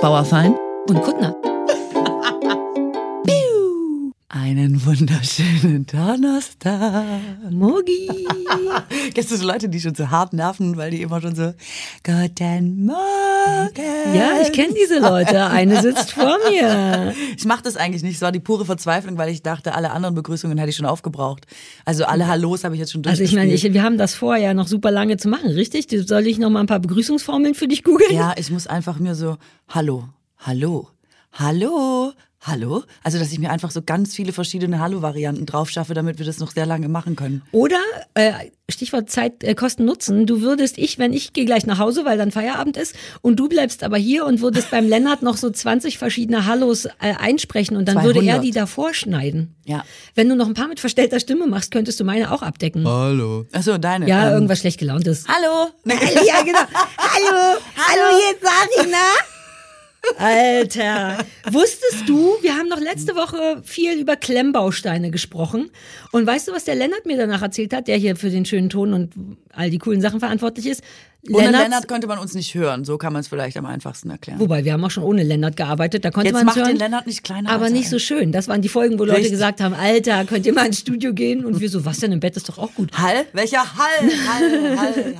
[0.00, 0.56] Bauerfein
[0.88, 1.49] und Kuttner.
[4.32, 7.18] Einen wunderschönen Donnerstag.
[7.50, 8.28] Mogi.
[9.12, 11.52] Kennst du so Leute, die schon so hart nerven, weil die immer schon so
[12.04, 14.14] Guten Morgen.
[14.14, 15.46] Ja, ich kenne diese Leute.
[15.46, 17.12] Eine sitzt vor mir.
[17.36, 18.16] Ich mache das eigentlich nicht.
[18.16, 21.46] Es war die pure Verzweiflung, weil ich dachte, alle anderen Begrüßungen hätte ich schon aufgebraucht.
[21.84, 24.36] Also alle Hallos habe ich jetzt schon Also ich meine, ich, wir haben das vor,
[24.36, 25.88] ja noch super lange zu machen, richtig?
[26.06, 28.14] Soll ich noch mal ein paar Begrüßungsformeln für dich googeln?
[28.14, 30.04] Ja, ich muss einfach mir so Hallo,
[30.38, 30.88] Hallo,
[31.32, 32.12] Hallo,
[32.42, 32.84] Hallo?
[33.02, 36.38] Also, dass ich mir einfach so ganz viele verschiedene Hallo-Varianten drauf schaffe, damit wir das
[36.38, 37.42] noch sehr lange machen können.
[37.52, 37.78] Oder,
[38.14, 38.32] äh,
[38.70, 42.16] Stichwort Zeit, äh, Kosten, Nutzen, du würdest ich, wenn ich gehe gleich nach Hause, weil
[42.16, 45.98] dann Feierabend ist, und du bleibst aber hier und würdest beim Lennart noch so 20
[45.98, 48.14] verschiedene Hallos äh, einsprechen und dann 200.
[48.14, 49.54] würde er die davor schneiden.
[49.66, 49.84] Ja.
[50.14, 52.88] Wenn du noch ein paar mit verstellter Stimme machst, könntest du meine auch abdecken.
[52.88, 53.44] Hallo.
[53.52, 54.08] Achso, deine.
[54.08, 55.26] Ja, ähm, irgendwas schlecht gelauntes.
[55.28, 55.68] Hallo.
[56.26, 56.58] Ja, genau.
[56.96, 58.98] Hallo, hallo, hier ist Sarina.
[60.18, 61.18] Alter,
[61.50, 65.70] wusstest du, wir haben noch letzte Woche viel über Klemmbausteine gesprochen.
[66.12, 68.70] Und weißt du, was der Lennart mir danach erzählt hat, der hier für den schönen
[68.70, 69.12] Ton und
[69.52, 70.82] all die coolen Sachen verantwortlich ist?
[71.28, 72.84] Ohne Lennarts- Lennart könnte man uns nicht hören.
[72.84, 74.40] So kann man es vielleicht am einfachsten erklären.
[74.40, 76.68] Wobei, wir haben auch schon ohne Lennart gearbeitet, da konnte Jetzt man macht hören.
[76.68, 77.50] den Lennart nicht kleiner.
[77.50, 78.32] aber er nicht so schön.
[78.32, 79.32] Das waren die Folgen, wo Leute Richtig.
[79.32, 81.44] gesagt haben, Alter, könnt ihr mal ins Studio gehen?
[81.44, 82.92] Und wir so, was denn im Bett ist doch auch gut.
[82.96, 83.26] Hall?
[83.34, 84.08] Welcher Hall?
[84.28, 85.14] Hall, Hall, Hall.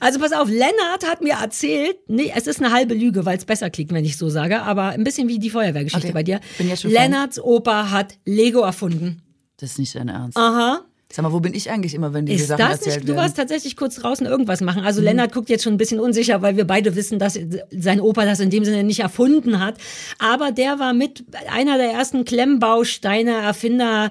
[0.00, 3.44] Also pass auf, Lennart hat mir erzählt, nee, es ist eine halbe Lüge, weil es
[3.46, 6.40] besser klingt, wenn ich so sage, aber ein bisschen wie die Feuerwehrgeschichte Okay, bei dir.
[6.58, 7.02] bin jetzt schon Fan.
[7.10, 9.22] Lennarts Opa hat Lego erfunden.
[9.58, 10.36] Das ist nicht dein Ernst.
[10.36, 10.82] Aha.
[11.12, 13.04] Sag mal, wo bin ich eigentlich immer, wenn diese Ist Sachen das erzählt nicht?
[13.04, 13.22] Du werden?
[13.22, 14.80] warst tatsächlich kurz draußen irgendwas machen.
[14.80, 14.86] Mhm.
[14.86, 17.38] Also Lennart guckt jetzt schon ein bisschen unsicher, weil wir beide wissen, dass
[17.70, 19.76] sein Opa das in dem Sinne nicht erfunden hat.
[20.18, 24.10] Aber der war mit einer der ersten Klemmbausteine, Erfinder,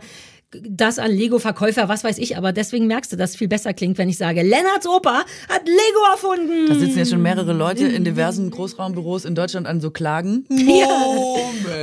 [0.64, 2.38] das an Lego-Verkäufer, was weiß ich.
[2.38, 5.62] Aber deswegen merkst du, dass es viel besser klingt, wenn ich sage, Lennarts Opa hat
[5.66, 6.68] Lego erfunden.
[6.68, 10.46] Da sitzen jetzt schon mehrere Leute in diversen Großraumbüros in Deutschland an so Klagen.
[10.66, 10.88] Ja.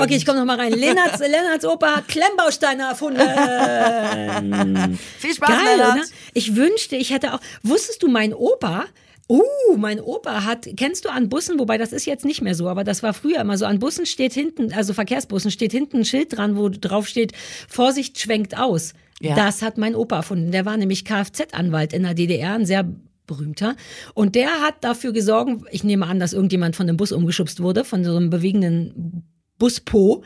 [0.00, 0.72] Okay, ich komme noch mal rein.
[0.72, 3.20] Lennarts, Lennarts Opa hat Klemmbausteine erfunden.
[5.18, 5.96] Viel Spaß, Geil, Lennart.
[5.96, 6.04] oder?
[6.34, 7.40] Ich wünschte, ich hätte auch.
[7.62, 8.84] Wusstest du, mein Opa?
[9.32, 12.68] Uh, mein Opa hat, kennst du an Bussen, wobei das ist jetzt nicht mehr so,
[12.68, 16.04] aber das war früher immer so, an Bussen steht hinten, also Verkehrsbussen steht hinten ein
[16.04, 17.32] Schild dran, wo drauf steht,
[17.66, 18.92] Vorsicht schwenkt aus.
[19.22, 19.34] Ja.
[19.34, 20.52] Das hat mein Opa erfunden.
[20.52, 22.86] Der war nämlich Kfz-Anwalt in der DDR, ein sehr
[23.26, 23.74] berühmter.
[24.12, 27.84] Und der hat dafür gesorgt, ich nehme an, dass irgendjemand von dem Bus umgeschubst wurde,
[27.84, 29.24] von so einem bewegenden
[29.58, 30.22] Buspo.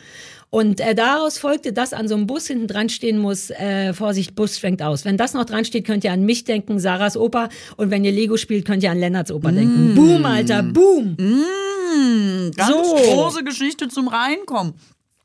[0.48, 4.34] Und äh, daraus folgte, dass an so einem Bus hinten dran stehen muss, äh, Vorsicht,
[4.34, 5.04] Bus schwenkt aus.
[5.04, 7.48] Wenn das noch dran steht, könnt ihr an mich denken, Sarahs Opa.
[7.76, 9.94] Und wenn ihr Lego spielt, könnt ihr an Lennarts Opa denken.
[9.94, 11.16] Boom, Alter, boom.
[11.18, 12.94] Hm, ganz So.
[12.94, 14.74] große Geschichte zum Reinkommen.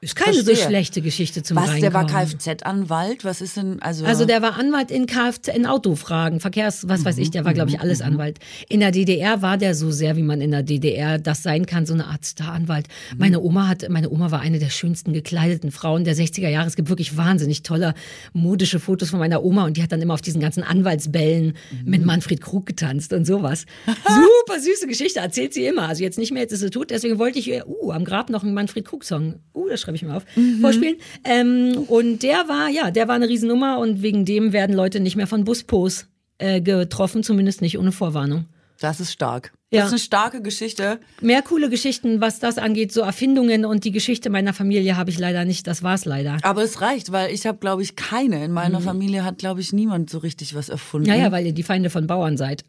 [0.03, 0.65] Ist keine so Verstehe.
[0.65, 2.39] schlechte Geschichte zum Was, der war Reinkommen.
[2.39, 3.23] Kfz-Anwalt?
[3.23, 4.03] Was ist denn, also...
[4.03, 7.69] Also der war Anwalt in Kfz, in Autofragen, Verkehrs, was weiß ich, der war, glaube
[7.69, 8.39] ich, alles Anwalt.
[8.67, 11.85] In der DDR war der so sehr, wie man in der DDR das sein kann,
[11.85, 12.87] so eine Art Star-Anwalt.
[13.15, 16.65] Meine Oma hat, meine Oma war eine der schönsten gekleideten Frauen der 60er Jahre.
[16.67, 17.93] Es gibt wirklich wahnsinnig tolle
[18.33, 21.53] modische Fotos von meiner Oma und die hat dann immer auf diesen ganzen Anwaltsbällen
[21.85, 23.67] mit Manfred Krug getanzt und sowas.
[23.85, 25.87] Super süße Geschichte, erzählt sie immer.
[25.87, 28.31] Also jetzt nicht mehr, jetzt ist sie tot, deswegen wollte ich ihr, uh, am Grab
[28.31, 30.25] noch einen Manfred Krug-Song, uh, das schreibe ich mir auf,
[30.61, 30.97] vorspielen.
[31.23, 35.15] Ähm, und der war, ja, der war eine Riesennummer und wegen dem werden Leute nicht
[35.15, 36.07] mehr von Buspos
[36.37, 38.45] äh, getroffen, zumindest nicht ohne Vorwarnung.
[38.79, 39.53] Das ist stark.
[39.69, 39.81] Ja.
[39.81, 40.99] Das ist eine starke Geschichte.
[41.21, 45.19] Mehr coole Geschichten, was das angeht, so Erfindungen und die Geschichte meiner Familie habe ich
[45.19, 45.67] leider nicht.
[45.67, 46.37] Das war's leider.
[46.41, 48.43] Aber es reicht, weil ich habe, glaube ich, keine.
[48.43, 51.07] In meiner Familie hat, glaube ich, niemand so richtig was erfunden.
[51.07, 52.65] Ja, ja, weil ihr die Feinde von Bauern seid.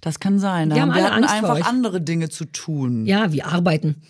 [0.00, 0.70] Das kann sein.
[0.70, 3.06] Die haben alle Angst einfach andere Dinge zu tun.
[3.06, 4.02] Ja, wir arbeiten.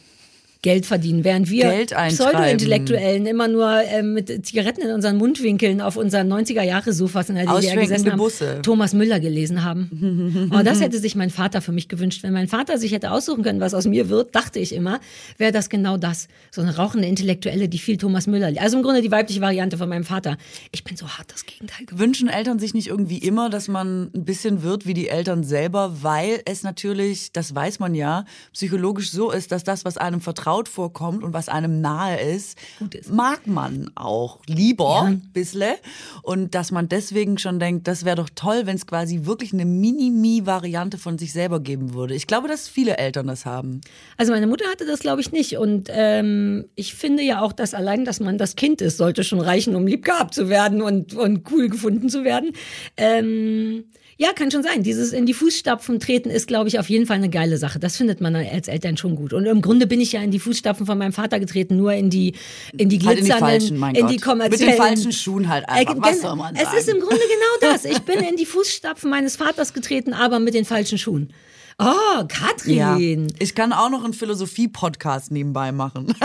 [0.63, 1.87] Geld verdienen, während wir.
[1.87, 7.77] Pseudo-Intellektuellen immer nur äh, mit Zigaretten in unseren Mundwinkeln auf unseren 90er-Jahre-Sofas in der DDR
[7.77, 8.61] gesessen haben, Busse.
[8.63, 10.49] Thomas Müller gelesen haben.
[10.53, 12.23] Und das hätte sich mein Vater für mich gewünscht.
[12.23, 15.01] Wenn mein Vater sich hätte aussuchen können, was aus mir wird, dachte ich immer,
[15.37, 16.29] wäre das genau das.
[16.53, 18.53] So eine rauchende Intellektuelle, die viel Thomas Müller.
[18.61, 20.37] Also im Grunde die weibliche Variante von meinem Vater.
[20.71, 21.99] Ich bin so hart das Gegenteil geworden.
[21.99, 26.03] Wünschen Eltern sich nicht irgendwie immer, dass man ein bisschen wird wie die Eltern selber,
[26.03, 30.52] weil es natürlich, das weiß man ja, psychologisch so ist, dass das, was einem vertraut
[30.69, 32.59] vorkommt und was einem nahe ist,
[32.93, 33.11] ist.
[33.13, 35.17] mag man auch lieber Ja.
[35.33, 35.75] bisschen.
[36.23, 39.65] Und dass man deswegen schon denkt, das wäre doch toll, wenn es quasi wirklich eine
[39.65, 42.15] Mini-Mi-Variante von sich selber geben würde.
[42.15, 43.81] Ich glaube, dass viele Eltern das haben.
[44.17, 45.57] Also meine Mutter hatte das, glaube ich, nicht.
[45.59, 49.41] Und ähm, ich finde ja auch, dass allein, dass man das Kind ist, sollte schon
[49.41, 52.53] reichen, um lieb gehabt zu werden und, und cool gefunden zu werden.
[52.97, 53.85] Ähm,
[54.23, 54.83] ja, kann schon sein.
[54.83, 57.79] Dieses in die Fußstapfen treten ist, glaube ich, auf jeden Fall eine geile Sache.
[57.79, 59.33] Das findet man als Eltern schon gut.
[59.33, 62.09] Und im Grunde bin ich ja in die Fußstapfen von meinem Vater getreten, nur in
[62.11, 62.35] die
[62.77, 64.11] in die Halt in die glitzernden, falschen, mein in Gott.
[64.11, 64.73] die Mit kommerziellen.
[64.73, 65.97] den falschen Schuhen halt einfach.
[65.97, 66.77] Äh, Was soll man Es sagen?
[66.79, 67.85] ist im Grunde genau das.
[67.85, 71.33] Ich bin in die Fußstapfen meines Vaters getreten, aber mit den falschen Schuhen.
[71.79, 72.77] Oh, Katrin.
[72.77, 72.97] Ja.
[73.39, 76.15] Ich kann auch noch einen Philosophie-Podcast nebenbei machen.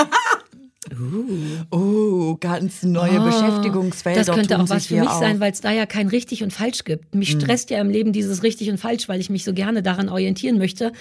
[1.71, 4.23] Oh, ganz neue Oh, Beschäftigungsfelder.
[4.23, 5.19] Das könnte auch was für mich auf.
[5.19, 7.13] sein, weil es da ja kein richtig und falsch gibt.
[7.15, 10.09] Mich stresst ja im Leben dieses richtig und falsch, weil ich mich so gerne daran
[10.09, 10.91] orientieren möchte,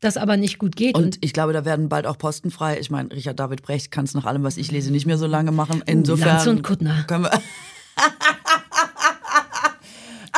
[0.00, 0.94] das aber nicht gut geht.
[0.96, 2.78] Und ich glaube, da werden bald auch Posten frei.
[2.80, 5.26] Ich meine, Richard David Brecht kann es nach allem, was ich lese, nicht mehr so
[5.26, 5.82] lange machen.
[5.86, 7.04] Insofern Lanz und Kuttner.
[7.06, 7.30] können wir.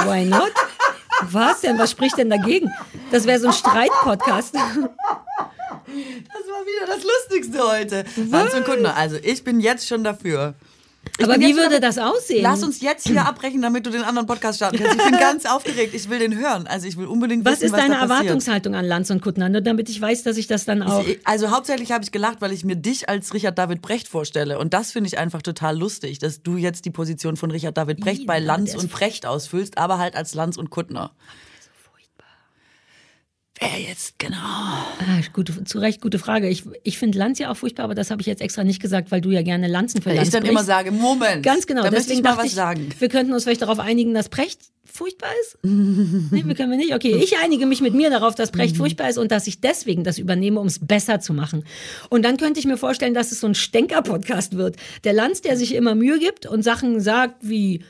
[0.05, 0.53] Why not?
[1.31, 1.79] Was denn?
[1.79, 2.71] Was spricht denn dagegen?
[3.11, 4.55] Das wäre so ein Streitpodcast.
[5.87, 8.05] Das war wieder das Lustigste heute.
[8.31, 8.97] Lanz und Kuttner.
[8.97, 10.55] Also ich bin jetzt schon dafür.
[11.19, 12.43] Ich Aber wie würde das aussehen?
[12.43, 14.97] Lass uns jetzt hier abbrechen, damit du den anderen Podcast starten kannst.
[14.97, 15.95] Ich bin ganz aufgeregt.
[15.95, 16.67] Ich will den hören.
[16.67, 18.21] Also ich will unbedingt was wissen, ist was deine da passiert.
[18.21, 19.49] Erwartungshaltung an Lanz und Kuttner?
[19.49, 21.07] Nur damit ich weiß, dass ich das dann auch.
[21.07, 24.59] Ich, also hauptsächlich habe ich gelacht, weil ich mir dich als Richard David Brecht vorstelle.
[24.59, 28.01] Und das finde ich einfach total lustig, dass du jetzt die Position von Richard David
[28.01, 31.13] Brecht bei Lanz ist und Brecht ausfüllst, aber halt als Lanz und Kuttner.
[33.59, 34.37] Wer jetzt genau?
[34.37, 36.49] Ah, gute, zu Recht, gute Frage.
[36.49, 39.11] Ich, ich finde Lanz ja auch furchtbar, aber das habe ich jetzt extra nicht gesagt,
[39.11, 40.53] weil du ja gerne Lanzen für Weil Lanz ich dann brichst.
[40.53, 41.43] immer sage, Moment.
[41.43, 41.83] Ganz genau.
[41.83, 42.91] Da Deswegen ich mal was ich, sagen.
[42.99, 45.57] wir könnten uns vielleicht darauf einigen, dass Precht furchtbar ist.
[45.63, 46.95] nee, wir können wir nicht.
[46.95, 48.57] Okay, ich einige mich mit mir darauf, dass Mhm.
[48.57, 51.65] Precht furchtbar ist und dass ich deswegen das übernehme, um es besser zu machen.
[52.11, 54.77] Und dann könnte ich mir vorstellen, dass es so ein Stänker-Podcast wird.
[55.05, 57.83] Der Lanz, der sich immer Mühe gibt und Sachen sagt wie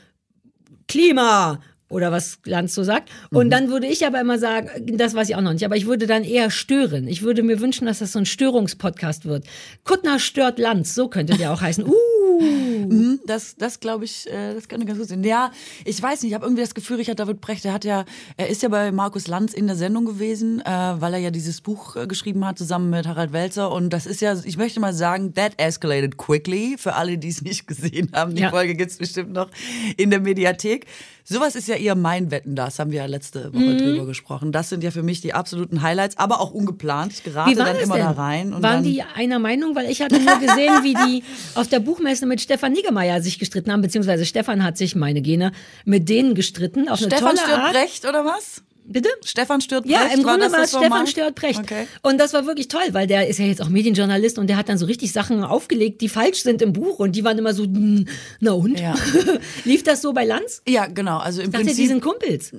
[0.87, 3.09] Klima oder was Lanz so sagt.
[3.31, 3.37] Mhm.
[3.37, 5.87] Und dann würde ich aber immer sagen, das weiß ich auch noch nicht, aber ich
[5.87, 7.07] würde dann eher stören.
[7.07, 9.45] Ich würde mir wünschen, dass das so ein Störungspodcast wird.
[9.83, 11.85] Kuttner stört Lanz, so könnte der auch heißen.
[11.97, 15.23] Uh, Mhm, Das, das glaube ich, äh, das könnte ganz gut sein.
[15.23, 15.51] Ja,
[15.85, 18.05] ich weiß nicht, ich habe irgendwie das Gefühl, Richard David Brecht, der hat ja,
[18.37, 21.61] er ist ja bei Markus Lanz in der Sendung gewesen, äh, weil er ja dieses
[21.61, 23.71] Buch äh, geschrieben hat zusammen mit Harald Welzer.
[23.71, 26.75] Und das ist ja, ich möchte mal sagen, that escalated quickly.
[26.77, 28.49] Für alle, die es nicht gesehen haben, die Ja.
[28.49, 29.49] Folge gibt's bestimmt noch
[29.97, 30.85] in der Mediathek.
[31.29, 33.77] Sowas ist ja eher mein Wetten, das haben wir ja letzte Woche Mhm.
[33.79, 34.53] drüber gesprochen.
[34.53, 37.11] Das sind ja für mich die absoluten Highlights, aber auch ungeplant.
[37.11, 38.05] Ich gerate dann immer denn?
[38.05, 38.63] da rein.
[38.63, 39.75] Waren die einer Meinung?
[39.75, 41.23] Weil ich hatte nur gesehen, wie die
[41.55, 45.51] auf der Buchmesse mit Stefan Niggemeier sich gestritten haben, beziehungsweise Stefan hat sich, meine Gene,
[45.85, 46.89] mit denen gestritten.
[46.89, 47.73] Auf eine Stefan tolle stört Art.
[47.73, 48.63] Brecht oder was?
[48.89, 49.09] Bitte?
[49.25, 51.09] Stefan stört Ja, im Grunde war es Stefan Format?
[51.09, 51.59] stört Brecht.
[51.59, 51.87] Okay.
[52.01, 54.69] Und das war wirklich toll, weil der ist ja jetzt auch Medienjournalist und der hat
[54.69, 57.63] dann so richtig Sachen aufgelegt, die falsch sind im Buch und die waren immer so,
[57.63, 58.07] hm,
[58.39, 58.79] na und?
[58.79, 58.95] Ja.
[59.65, 60.61] Lief das so bei Lanz?
[60.67, 61.17] Ja, genau.
[61.17, 62.51] Also im Ich dachte, die Prinzip, sind Kumpels.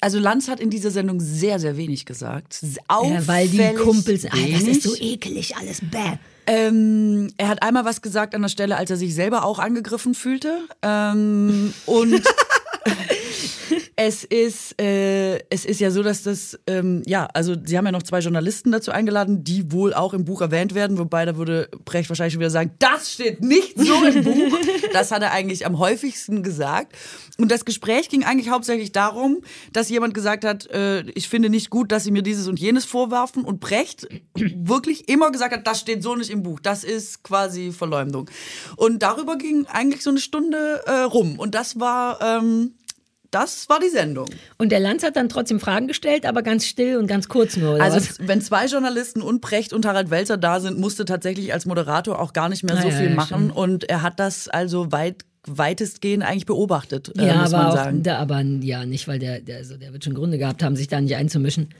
[0.00, 2.60] also Lanz hat in dieser Sendung sehr, sehr wenig gesagt.
[2.62, 6.18] Ja, weil die Auffällig Kumpels, ah, das ist so ekelig alles, bäh.
[6.46, 10.14] Ähm, er hat einmal was gesagt an der Stelle, als er sich selber auch angegriffen
[10.14, 10.60] fühlte.
[10.80, 12.14] Ähm, und
[13.96, 17.92] es ist, äh, es ist ja so, dass das, ähm, ja, also sie haben ja
[17.92, 21.68] noch zwei Journalisten dazu eingeladen, die wohl auch im Buch erwähnt werden, wobei da würde
[21.84, 24.58] Brecht wahrscheinlich schon wieder sagen, das steht nicht so im Buch.
[24.92, 26.94] Das hat er eigentlich am häufigsten gesagt.
[27.38, 29.38] Und das Gespräch ging eigentlich hauptsächlich darum,
[29.72, 32.84] dass jemand gesagt hat, äh, ich finde nicht gut, dass sie mir dieses und jenes
[32.84, 36.60] vorwerfen und Brecht wirklich immer gesagt hat, das steht so nicht im Buch.
[36.60, 38.30] Das ist quasi Verleumdung.
[38.76, 41.38] Und darüber ging eigentlich so eine Stunde äh, rum.
[41.38, 42.74] Und das war, ähm,
[43.30, 44.26] das war die Sendung.
[44.56, 47.80] Und der Lanz hat dann trotzdem Fragen gestellt, aber ganz still und ganz kurz nur.
[47.80, 48.18] Also was?
[48.26, 52.32] wenn zwei Journalisten und Precht und Harald Welzer da sind, musste tatsächlich als Moderator auch
[52.32, 53.50] gar nicht mehr so Ah, ja, viel ja, machen.
[53.50, 57.76] Und er hat das also weit weitestgehend eigentlich beobachtet, äh, ja, muss aber man auch,
[57.76, 58.02] sagen.
[58.02, 60.88] da, aber ja, nicht, weil der, der, also der wird schon Gründe gehabt haben, sich
[60.88, 61.70] da nicht einzumischen.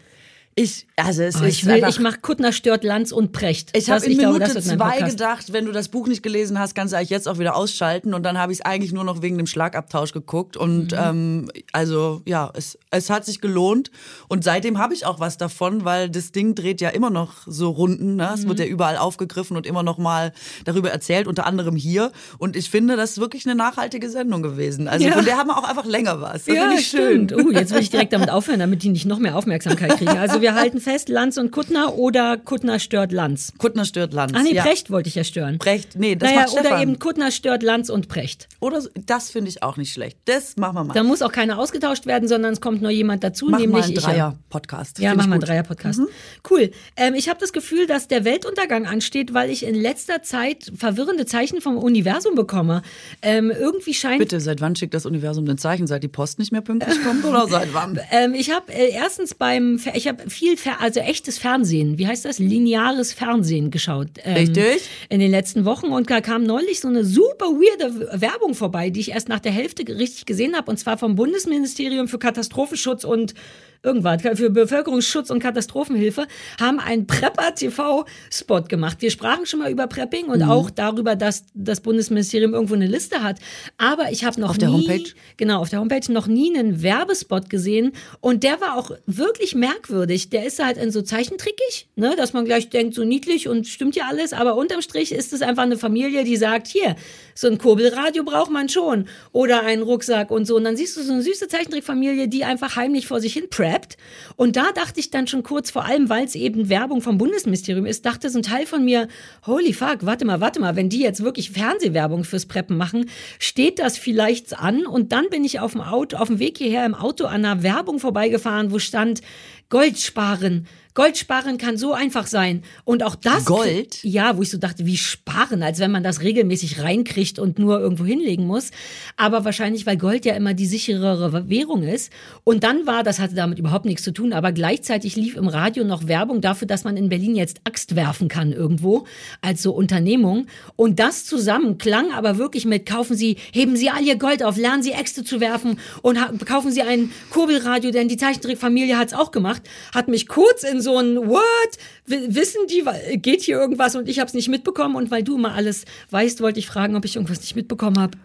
[0.60, 3.70] Ich, also es Aber ist ich will, einfach, ich mach Kuttner stört Lanz und Precht.
[3.76, 6.74] Ich habe in glaube, Minute mein zwei gedacht, wenn du das Buch nicht gelesen hast,
[6.74, 8.12] kannst du eigentlich jetzt auch wieder ausschalten.
[8.12, 10.56] Und dann habe ich es eigentlich nur noch wegen dem Schlagabtausch geguckt.
[10.56, 10.98] Und Mhm.
[11.00, 13.92] ähm, also ja, es, es hat sich gelohnt.
[14.26, 17.70] Und seitdem habe ich auch was davon, weil das Ding dreht ja immer noch so
[17.70, 18.16] Runden.
[18.16, 18.30] Ne?
[18.34, 18.48] Es Mhm.
[18.48, 20.32] wird ja überall aufgegriffen und immer noch mal
[20.64, 22.10] darüber erzählt, unter anderem hier.
[22.38, 24.88] Und ich finde, das ist wirklich eine nachhaltige Sendung gewesen.
[24.88, 25.12] Also Ja.
[25.12, 26.46] von der haben wir auch einfach länger was.
[26.46, 27.28] Das ja, finde ich schön.
[27.28, 27.32] stimmt.
[27.46, 30.18] Uh, jetzt will ich direkt damit aufhören, damit die nicht noch mehr Aufmerksamkeit kriegen.
[30.18, 33.52] Also wir halten fest, Lanz und Kuttner oder Kuttner stört Lanz.
[33.58, 34.32] Kuttner stört Lanz.
[34.34, 34.62] Ah nee, ja.
[34.62, 35.58] Precht wollte ich ja stören.
[35.58, 36.66] Precht, nee, das naja, macht Stefan.
[36.72, 38.48] oder eben Kuttner stört Lanz und Precht.
[38.60, 40.18] Oder das finde ich auch nicht schlecht.
[40.24, 40.94] Das machen wir mal.
[40.94, 43.84] Da muss auch keiner ausgetauscht werden, sondern es kommt nur jemand dazu, Mach nämlich mal
[43.84, 43.94] einen.
[43.94, 44.98] Dreier-Podcast.
[44.98, 45.42] Ja, mach mal einen.
[45.42, 46.00] Dreier-Podcast.
[46.48, 46.70] Cool.
[46.96, 51.26] Ähm, ich habe das Gefühl, dass der Weltuntergang ansteht, weil ich in letzter Zeit verwirrende
[51.26, 52.82] Zeichen vom Universum bekomme.
[53.22, 55.86] Ähm, irgendwie scheint Bitte, seit wann schickt das Universum ein Zeichen?
[55.86, 57.98] Seit die Post nicht mehr pünktlich kommt oder seit wann?
[58.10, 62.24] Ähm, ich habe äh, erstens beim, ich habe viel, Fer also echtes Fernsehen, wie heißt
[62.24, 64.08] das, lineares Fernsehen geschaut.
[64.24, 64.82] Ähm, Richtig.
[65.08, 69.00] In den letzten Wochen und da kam neulich so eine super weirde Werbung vorbei, die
[69.00, 73.34] ich erst nach der Hälfte richtig gesehen habe und zwar vom Bundesministerium für Katastrophenschutz und
[73.82, 76.26] irgendwas, für Bevölkerungsschutz und Katastrophenhilfe,
[76.60, 78.98] haben einen Prepper-TV-Spot gemacht.
[79.00, 80.50] Wir sprachen schon mal über Prepping und Mhm.
[80.50, 83.38] auch darüber, dass das Bundesministerium irgendwo eine Liste hat.
[83.76, 85.10] Aber ich habe noch Auf der nie, Homepage?
[85.36, 90.30] genau, auf der Homepage noch nie einen Werbespot gesehen und der war auch wirklich merkwürdig.
[90.30, 93.96] Der ist halt in so zeichentrickig, ne, dass man gleich denkt, so niedlich und stimmt
[93.96, 96.96] ja alles, aber unterm Strich ist es einfach eine Familie, die sagt, hier,
[97.38, 100.56] so ein Kurbelradio braucht man schon oder einen Rucksack und so.
[100.56, 103.96] Und dann siehst du so eine süße Zeichentrickfamilie, die einfach heimlich vor sich hin preppt.
[104.34, 107.86] Und da dachte ich dann schon kurz, vor allem, weil es eben Werbung vom Bundesministerium
[107.86, 109.06] ist, dachte so ein Teil von mir,
[109.46, 113.78] holy fuck, warte mal, warte mal, wenn die jetzt wirklich Fernsehwerbung fürs Preppen machen, steht
[113.78, 114.84] das vielleicht an?
[114.84, 117.62] Und dann bin ich auf dem Auto, auf dem Weg hierher im Auto an einer
[117.62, 119.20] Werbung vorbeigefahren, wo stand,
[119.68, 122.62] Gold sparen, Gold sparen kann so einfach sein.
[122.84, 123.44] Und auch das.
[123.44, 124.02] Gold?
[124.02, 127.78] Ja, wo ich so dachte, wie sparen, als wenn man das regelmäßig reinkriegt und nur
[127.78, 128.70] irgendwo hinlegen muss.
[129.16, 132.12] Aber wahrscheinlich, weil Gold ja immer die sicherere Währung ist.
[132.44, 135.84] Und dann war, das hatte damit überhaupt nichts zu tun, aber gleichzeitig lief im Radio
[135.84, 139.06] noch Werbung dafür, dass man in Berlin jetzt Axt werfen kann irgendwo,
[139.40, 140.46] als so Unternehmung.
[140.74, 144.56] Und das zusammen klang aber wirklich mit, kaufen Sie, heben Sie all Ihr Gold auf,
[144.56, 149.14] lernen Sie Äxte zu werfen und kaufen Sie ein Kurbelradio, denn die Zeichentrickfamilie hat es
[149.14, 149.62] auch gemacht,
[149.94, 151.70] hat mich kurz in so so ein What?
[152.06, 152.82] Wissen die,
[153.18, 156.40] geht hier irgendwas und ich habe es nicht mitbekommen und weil du immer alles weißt,
[156.40, 158.16] wollte ich fragen, ob ich irgendwas nicht mitbekommen habe.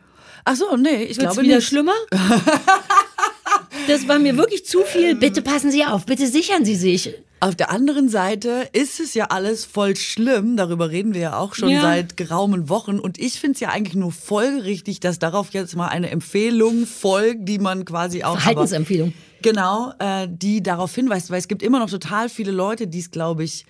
[0.46, 1.68] Ach so, nee, ich Wird's glaube wieder nicht.
[1.68, 1.94] schlimmer?
[3.88, 5.16] das war mir wirklich zu viel.
[5.16, 7.14] Bitte passen Sie auf, bitte sichern Sie sich.
[7.40, 10.56] Auf der anderen Seite ist es ja alles voll schlimm.
[10.56, 11.82] Darüber reden wir ja auch schon Ja.
[11.82, 13.00] seit geraumen Wochen.
[13.00, 17.50] Und ich finde es ja eigentlich nur folgerichtig, dass darauf jetzt mal eine Empfehlung folgt,
[17.50, 18.32] die man quasi auch.
[18.32, 19.14] aber- Verhaltensempfehlung.
[19.44, 23.12] Genau, äh, die darauf hinweist, weil es gibt immer noch total viele Leute, die es,
[23.12, 23.66] glaube ich,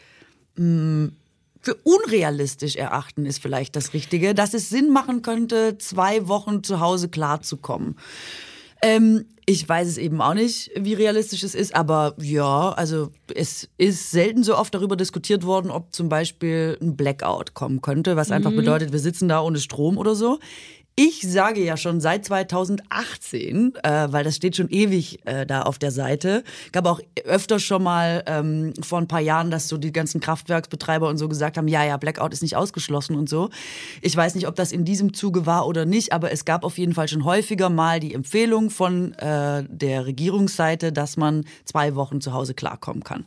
[0.55, 1.09] mh,
[1.59, 6.79] für unrealistisch erachten, ist vielleicht das Richtige, dass es Sinn machen könnte, zwei Wochen zu
[6.79, 7.95] Hause klarzukommen.
[8.81, 13.69] Ähm, ich weiß es eben auch nicht, wie realistisch es ist, aber ja, also es
[13.77, 18.31] ist selten so oft darüber diskutiert worden, ob zum Beispiel ein Blackout kommen könnte, was
[18.31, 20.39] einfach bedeutet, wir sitzen da ohne Strom oder so.
[20.95, 25.79] Ich sage ja schon seit 2018, äh, weil das steht schon ewig äh, da auf
[25.79, 26.43] der Seite.
[26.71, 31.09] Gab auch öfter schon mal ähm, vor ein paar Jahren, dass so die ganzen Kraftwerksbetreiber
[31.09, 33.49] und so gesagt haben, ja, ja, Blackout ist nicht ausgeschlossen und so.
[34.03, 36.77] Ich weiß nicht, ob das in diesem Zuge war oder nicht, aber es gab auf
[36.77, 42.21] jeden Fall schon häufiger mal die Empfehlung von äh, der Regierungsseite, dass man zwei Wochen
[42.21, 43.25] zu Hause klarkommen kann.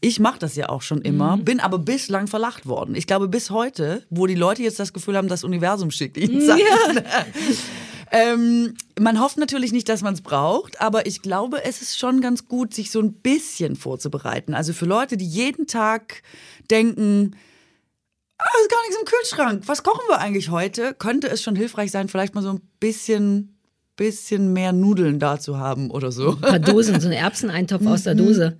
[0.00, 2.94] Ich mache das ja auch schon immer, bin aber bislang verlacht worden.
[2.94, 6.46] Ich glaube bis heute, wo die Leute jetzt das Gefühl haben, das Universum schickt ihnen
[6.46, 7.07] Sachen.
[8.10, 12.20] Ähm, man hofft natürlich nicht, dass man es braucht, aber ich glaube, es ist schon
[12.20, 14.54] ganz gut, sich so ein bisschen vorzubereiten.
[14.54, 16.22] Also für Leute, die jeden Tag
[16.70, 17.36] denken,
[18.38, 21.90] ah, ist gar nichts im Kühlschrank, was kochen wir eigentlich heute, könnte es schon hilfreich
[21.90, 23.58] sein, vielleicht mal so ein bisschen,
[23.96, 26.30] bisschen mehr Nudeln da zu haben oder so.
[26.30, 28.56] Ein paar Dosen, so ein Erbseneintopf aus der Dose.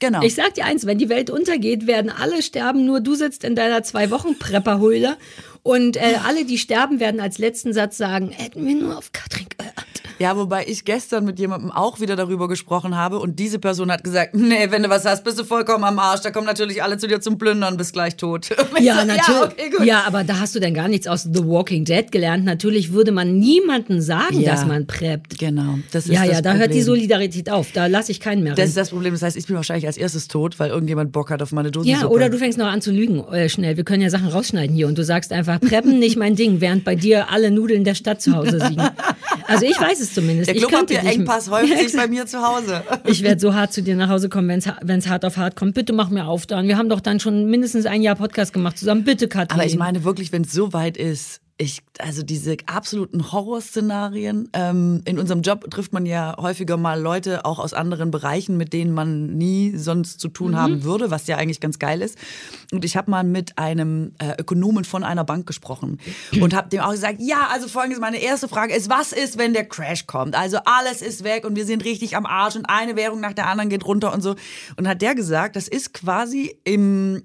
[0.00, 0.22] Genau.
[0.22, 3.54] Ich sag dir eins, wenn die Welt untergeht, werden alle sterben, nur du sitzt in
[3.54, 5.18] deiner zwei Wochen Prepperhöhle
[5.66, 9.48] und äh, alle, die sterben, werden als letzten Satz sagen, hätten wir nur auf Katrin
[9.58, 9.74] gehört.
[10.18, 14.02] Ja, wobei ich gestern mit jemandem auch wieder darüber gesprochen habe und diese Person hat
[14.02, 16.96] gesagt, nee, wenn du was hast, bist du vollkommen am Arsch, da kommen natürlich alle
[16.96, 18.48] zu dir zum Plündern, bist gleich tot.
[18.80, 19.28] Ja, so, natürlich.
[19.28, 19.86] Ja, okay.
[19.86, 22.44] Ja, aber da hast du denn gar nichts aus The Walking Dead gelernt.
[22.44, 24.52] Natürlich würde man niemandem sagen, Ja.
[24.52, 25.38] dass man preppt.
[25.38, 26.82] Genau, das ist Ja, das ja, da hört die.
[26.82, 27.72] Solidarität auf.
[27.72, 28.68] Da lasse ich keinen mehr Das rein.
[28.68, 29.12] ist das Problem.
[29.14, 32.02] Das heißt, ich bin wahrscheinlich als erstes tot, weil irgendjemand Bock hat auf meine Dosensuppe.
[32.04, 33.76] Ja, oder du fängst noch an zu lügen äh, schnell.
[33.76, 36.84] Wir können ja Sachen rausschneiden hier und du sagst einfach, Preppen nicht mein Ding, während
[36.84, 38.82] bei dir alle Nudeln der Stadt zu Hause liegen.
[39.48, 40.48] Also ich weiß es zumindest.
[40.48, 42.82] Der Klopapierengpass häuft sich bei mir zu Hause.
[43.04, 45.74] ich werde so hart zu dir nach Hause kommen, wenn es hart auf hart kommt.
[45.74, 46.68] Bitte mach mir auf dann.
[46.68, 49.04] Wir haben doch dann schon mindestens ein Jahr Podcast gemacht zusammen.
[49.04, 49.58] Bitte, Katrin.
[49.58, 54.50] Aber ich meine wirklich, wenn es so weit ist, ich, also diese absoluten Horrorszenarien.
[54.52, 58.74] Ähm, in unserem Job trifft man ja häufiger mal Leute auch aus anderen Bereichen, mit
[58.74, 62.18] denen man nie sonst zu tun haben würde, was ja eigentlich ganz geil ist.
[62.72, 65.98] Und ich habe mal mit einem äh, Ökonomen von einer Bank gesprochen
[66.40, 69.54] und habe dem auch gesagt, ja, also folgendes, meine erste Frage ist, was ist, wenn
[69.54, 70.36] der Crash kommt?
[70.36, 73.46] Also alles ist weg und wir sind richtig am Arsch und eine Währung nach der
[73.46, 74.34] anderen geht runter und so.
[74.76, 77.22] Und hat der gesagt, das ist quasi im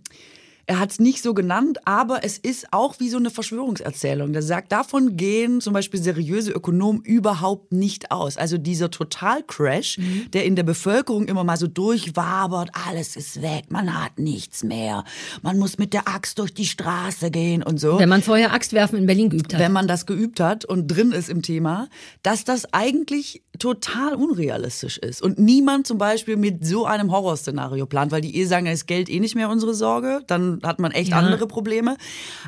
[0.65, 4.34] er hat es nicht so genannt, aber es ist auch wie so eine Verschwörungserzählung.
[4.34, 8.38] Der sagt, davon gehen zum Beispiel seriöse Ökonomen überhaupt nicht aus.
[8.38, 10.00] Also dieser Totalcrash,
[10.34, 15.03] der in der Bevölkerung immer mal so durchwabert, alles ist weg, man hat nichts mehr,
[15.41, 18.98] man muss mit der Axt durch die Straße gehen und so Wenn man vorher Axtwerfen
[18.98, 19.60] in Berlin geübt hat.
[19.60, 21.88] wenn man das geübt hat und drin ist im Thema,
[22.24, 25.22] dass das eigentlich total unrealistisch ist.
[25.22, 29.10] Und niemand zum Beispiel mit so einem Horrorszenario plant, weil die eh sagen, ist Geld
[29.10, 31.17] eh nicht mehr unsere Sorge, dann hat man echt Ja.
[31.17, 31.96] andere Probleme.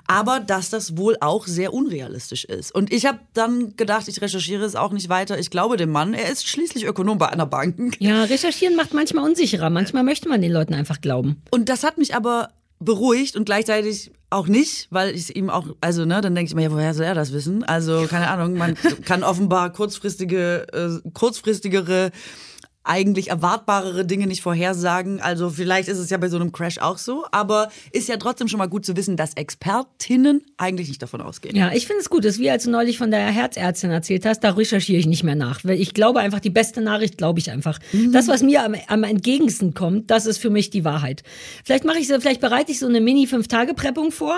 [0.07, 2.74] Aber dass das wohl auch sehr unrealistisch ist.
[2.74, 5.38] Und ich habe dann gedacht, ich recherchiere es auch nicht weiter.
[5.39, 7.95] Ich glaube dem Mann, er ist schließlich Ökonom bei einer Bank.
[8.00, 9.69] ja, recherchieren macht manchmal unsicherer.
[9.69, 11.41] Manchmal möchte man den Leuten einfach glauben.
[11.51, 16.03] Und das hat mich aber beruhigt und gleichzeitig auch nicht, weil ich ihm auch, also
[16.05, 17.63] ne, dann denke ich mir, ja, woher soll er das wissen?
[17.63, 22.12] Also keine Ahnung, man kann offenbar kurzfristige, äh, kurzfristigere
[22.84, 25.22] eigentlich erwartbarere Dinge nicht vorhersagen.
[25.22, 28.48] Also vielleicht ist es ja bei so einem Crash auch so, aber ist ja trotzdem
[28.48, 31.56] schon mal gut zu wissen, dass Expertinnen eigentlich nicht davon ausgehen.
[31.56, 32.25] Ja, ich finde es gut.
[32.25, 35.24] Das ist wie als du neulich von der Herzärztin erzählt hast, da recherchiere ich nicht
[35.24, 35.63] mehr nach.
[35.63, 37.80] Weil ich glaube einfach, die beste Nachricht glaube ich einfach.
[37.94, 38.12] Mhm.
[38.12, 41.24] Das, was mir am, am entgegensten kommt, das ist für mich die Wahrheit.
[41.63, 44.38] Vielleicht mache ich so, vielleicht bereite ich so eine Mini-Fünf-Tage-Preppung vor.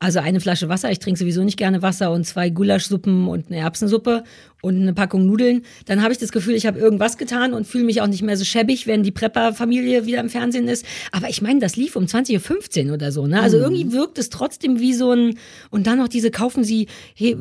[0.00, 3.56] Also eine Flasche Wasser, ich trinke sowieso nicht gerne Wasser und zwei Gulaschsuppen und eine
[3.56, 4.22] Erbsensuppe
[4.60, 7.84] und eine Packung Nudeln, dann habe ich das Gefühl, ich habe irgendwas getan und fühle
[7.84, 10.84] mich auch nicht mehr so schäbig, wenn die Prepper-Familie wieder im Fernsehen ist.
[11.12, 13.26] Aber ich meine, das lief um 20.15 Uhr oder so.
[13.26, 13.40] Ne?
[13.40, 13.62] Also mhm.
[13.64, 15.38] irgendwie wirkt es trotzdem wie so ein,
[15.70, 16.88] und dann noch diese, kaufen Sie,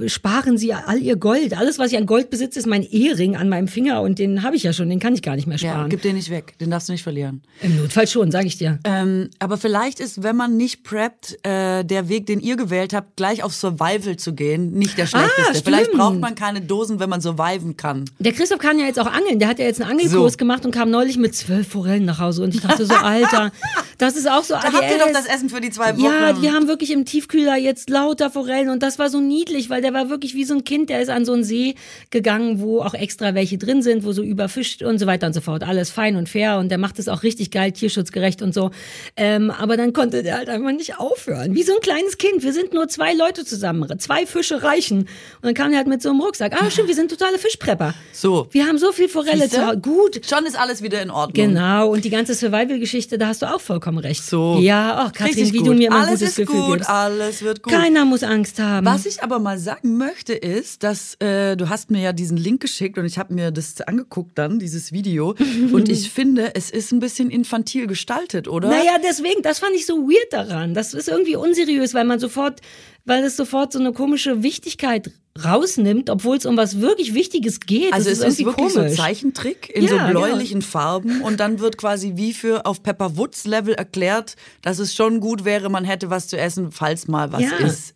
[0.06, 1.58] sparen Sie all Ihr Gold.
[1.58, 4.56] Alles, was ich an Gold besitze, ist mein Ehering an meinem Finger und den habe
[4.56, 5.82] ich ja schon, den kann ich gar nicht mehr sparen.
[5.82, 7.42] Ja, gib den nicht weg, den darfst du nicht verlieren.
[7.62, 8.80] Im Notfall schon, sage ich dir.
[8.84, 13.16] Ähm, aber vielleicht ist, wenn man nicht preppt, äh, der Weg, den ihr gewählt habt,
[13.16, 15.52] gleich auf Survival zu gehen, nicht der ah, schlechteste.
[15.52, 18.06] Ah, vielleicht braucht man keine Dosen, wenn man surviven kann.
[18.20, 19.40] Der Christoph kann ja jetzt auch angeln.
[19.40, 20.38] Der hat ja jetzt einen Angelkurs so.
[20.38, 22.44] gemacht und kam neulich mit zwölf Forellen nach Hause.
[22.44, 23.52] Und ich dachte so, Alter,
[23.98, 24.74] das ist auch so Da ADS.
[24.74, 26.06] habt ihr doch das Essen für die zwei Wochen.
[26.06, 28.70] Ja, die haben wirklich im Tiefkühler jetzt lauter Forellen.
[28.70, 31.10] Und das war so niedlich, weil der war wirklich wie so ein Kind, der ist
[31.10, 31.76] an so einen See
[32.12, 35.42] gegangen, wo auch extra welche drin sind, wo so überfischt und so weiter und so
[35.42, 35.64] fort.
[35.64, 36.58] Alles fein und fair.
[36.58, 38.72] Und der macht es auch richtig geil, tierschutzgerecht und so.
[39.16, 41.56] Ähm, aber dann konnte der halt einfach nicht aufhören.
[41.56, 42.44] Wie so ein kleines Kind.
[42.44, 43.98] Wir sind nur zwei Leute zusammen.
[44.00, 45.00] Zwei Fische reichen.
[45.00, 45.08] Und
[45.44, 46.54] dann kam er halt mit so einem Rucksack.
[46.62, 47.94] Ah, stimmt, wir sind totale Fischprepper.
[48.12, 48.48] So.
[48.52, 49.56] Wir haben so viel Forelle Siehste?
[49.56, 49.78] zu Hause.
[49.80, 50.22] Gut.
[50.26, 51.48] Schon ist alles wieder in Ordnung.
[51.48, 51.90] Genau.
[51.90, 54.24] Und die ganze Survival-Geschichte, da hast du auch vollkommen recht.
[54.24, 54.58] So.
[54.60, 55.68] Ja, ach, Katrin, wie gut.
[55.68, 56.90] du mir immer alles ein gutes Gefühl gut, gibst.
[56.90, 57.72] Alles wird gut.
[57.72, 58.86] Keiner muss Angst haben.
[58.86, 62.62] Was ich aber mal sagen möchte, ist, dass äh, du hast mir ja diesen Link
[62.62, 65.36] geschickt und ich habe mir das angeguckt dann, dieses Video.
[65.72, 68.68] und ich finde, es ist ein bisschen infantil gestaltet, oder?
[68.68, 70.74] Naja, deswegen, das fand ich so weird daran.
[70.74, 72.62] Das ist irgendwie unseriös, weil man sofort
[73.08, 75.12] weil es sofort so eine komische Wichtigkeit
[75.44, 77.94] rausnimmt, obwohl es um was wirklich Wichtiges geht.
[77.94, 78.92] Also das es ist, ist wirklich komisch.
[78.92, 80.72] so Zeichentrick in ja, so bläulichen genau.
[80.72, 85.20] Farben und dann wird quasi wie für auf Pepper Woods Level erklärt, dass es schon
[85.20, 87.58] gut wäre, man hätte was zu essen, falls mal was ja.
[87.58, 87.96] ist.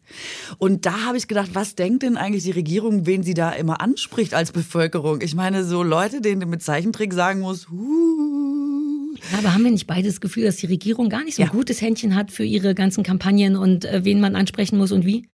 [0.58, 3.82] Und da habe ich gedacht, was denkt denn eigentlich die Regierung, wen sie da immer
[3.82, 5.22] anspricht als Bevölkerung?
[5.22, 8.92] Ich meine, so Leute, denen du mit Zeichentrick sagen musst, huh,
[9.32, 11.48] ja, aber haben wir nicht beide das Gefühl, dass die Regierung gar nicht so ein
[11.48, 11.52] ja.
[11.52, 15.28] gutes Händchen hat für ihre ganzen Kampagnen und äh, wen man ansprechen muss und wie?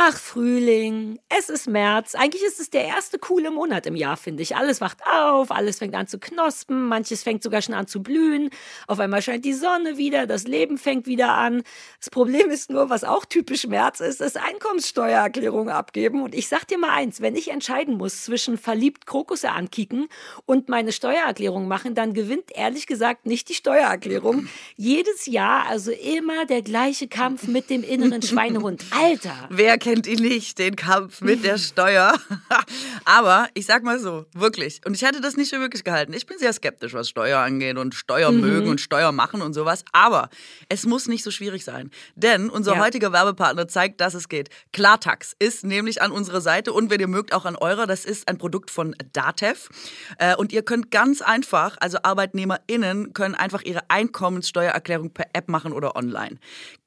[0.00, 2.14] Ach, Frühling, es ist März.
[2.14, 4.54] Eigentlich ist es der erste coole Monat im Jahr, finde ich.
[4.54, 8.50] Alles wacht auf, alles fängt an zu knospen, manches fängt sogar schon an zu blühen.
[8.86, 11.64] Auf einmal scheint die Sonne wieder, das Leben fängt wieder an.
[11.98, 16.22] Das Problem ist nur, was auch typisch März ist, ist Einkommenssteuererklärung abgeben.
[16.22, 20.06] Und ich sag dir mal eins, wenn ich entscheiden muss zwischen verliebt Krokusse ankicken
[20.46, 24.46] und meine Steuererklärung machen, dann gewinnt ehrlich gesagt nicht die Steuererklärung.
[24.76, 28.84] Jedes Jahr also immer der gleiche Kampf mit dem inneren Schweinehund.
[28.92, 29.48] Alter!
[29.50, 32.12] Wer kennt ihn nicht, den Kampf mit der Steuer.
[33.04, 34.80] Aber ich sag mal so, wirklich.
[34.84, 36.12] Und ich hätte das nicht für möglich gehalten.
[36.12, 38.40] Ich bin sehr skeptisch, was Steuer angeht und Steuer mhm.
[38.40, 39.84] mögen und Steuer machen und sowas.
[39.92, 40.28] Aber
[40.68, 41.90] es muss nicht so schwierig sein.
[42.16, 42.80] Denn unser ja.
[42.80, 44.50] heutiger Werbepartner zeigt, dass es geht.
[44.72, 47.86] Klartax ist nämlich an unserer Seite und wenn ihr mögt, auch an eurer.
[47.86, 49.70] Das ist ein Produkt von Datev.
[50.18, 55.72] Äh, und ihr könnt ganz einfach, also ArbeitnehmerInnen können einfach ihre Einkommenssteuererklärung per App machen
[55.72, 56.36] oder online.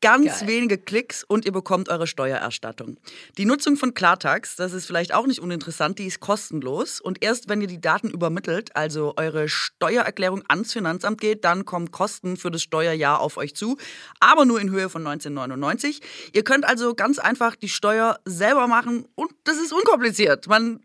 [0.02, 0.48] Ganz Geil.
[0.48, 2.91] wenige Klicks und ihr bekommt eure Steuererstattung.
[3.38, 7.02] Die Nutzung von Klartax, das ist vielleicht auch nicht uninteressant, die ist kostenlos.
[7.02, 11.92] Und erst wenn ihr die Daten übermittelt, also eure Steuererklärung ans Finanzamt geht, dann kommen
[11.92, 13.78] Kosten für das Steuerjahr auf euch zu,
[14.20, 16.02] aber nur in Höhe von 1999.
[16.34, 20.48] Ihr könnt also ganz einfach die Steuer selber machen und das ist unkompliziert.
[20.48, 20.80] Man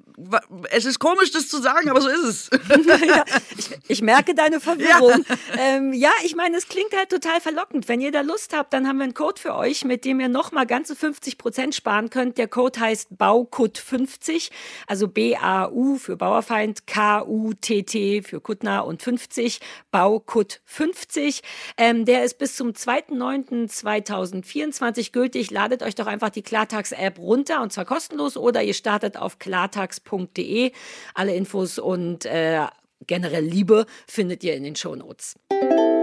[0.71, 2.49] es ist komisch, das zu sagen, aber so ist es.
[3.07, 3.23] ja,
[3.57, 5.27] ich, ich, merke deine Verwirrung.
[5.29, 5.37] Ja.
[5.59, 7.87] Ähm, ja, ich meine, es klingt halt total verlockend.
[7.89, 10.29] Wenn ihr da Lust habt, dann haben wir einen Code für euch, mit dem ihr
[10.29, 12.39] nochmal ganze 50 Prozent sparen könnt.
[12.39, 14.49] Der Code heißt BAUKUT50,
[14.87, 19.61] also B-A-U für Bauerfeind, K-U-T-T für Kuttner und 50,
[19.93, 21.43] BAUKUT50.
[21.77, 25.51] Ähm, der ist bis zum 2.9.2024 gültig.
[25.51, 30.06] Ladet euch doch einfach die Klartax-App runter und zwar kostenlos oder ihr startet auf klartax
[30.07, 30.73] podcast.de.
[31.15, 32.67] Alle Infos und äh,
[33.07, 35.35] generell Liebe findet ihr in den Shownotes.
[35.51, 35.96] Keine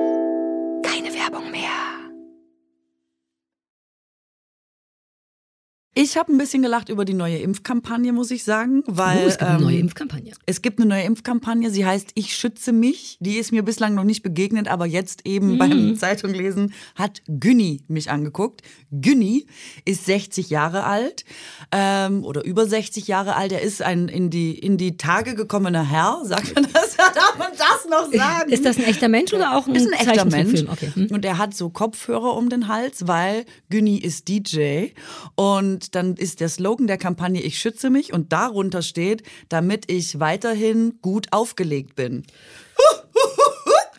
[5.95, 9.38] Ich habe ein bisschen gelacht über die neue Impfkampagne, muss ich sagen, weil oh, es
[9.38, 10.34] gibt eine ähm, neue Impfkampagne.
[10.47, 11.69] Es gibt eine neue Impfkampagne.
[11.69, 13.17] Sie heißt Ich schütze mich.
[13.19, 15.58] Die ist mir bislang noch nicht begegnet, aber jetzt eben mhm.
[15.60, 18.63] beim Zeitunglesen hat Günni mich angeguckt.
[18.89, 19.45] Günni
[19.86, 21.25] ist 60 Jahre alt
[21.71, 23.51] ähm, oder über 60 Jahre alt.
[23.51, 26.97] Er ist ein in die in die Tage gekommener Herr, sagt man das?
[26.97, 28.51] Darf man das noch sagen?
[28.51, 30.63] Ist das ein echter Mensch oder auch ein, ist ein echter Mensch?
[30.67, 30.89] Okay.
[30.91, 31.10] Hm.
[31.12, 34.88] Und er hat so Kopfhörer um den Hals, weil Günni ist DJ
[35.36, 39.91] und und dann ist der Slogan der Kampagne Ich schütze mich und darunter steht, damit
[39.91, 42.24] ich weiterhin gut aufgelegt bin.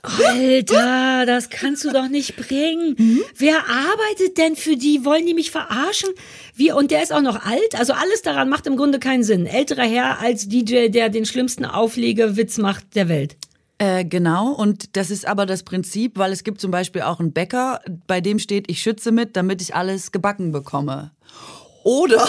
[0.02, 2.94] Alter, das kannst du doch nicht bringen.
[2.98, 3.20] Mhm.
[3.36, 5.04] Wer arbeitet denn für die?
[5.04, 6.10] Wollen die mich verarschen?
[6.54, 7.78] Wie, und der ist auch noch alt?
[7.78, 9.46] Also alles daran macht im Grunde keinen Sinn.
[9.46, 13.36] Älterer Herr als DJ, der den schlimmsten Auflegewitz macht der Welt.
[13.78, 17.32] Äh, genau, und das ist aber das Prinzip, weil es gibt zum Beispiel auch einen
[17.32, 21.10] Bäcker, bei dem steht, ich schütze mit, damit ich alles gebacken bekomme.
[21.84, 22.28] Oder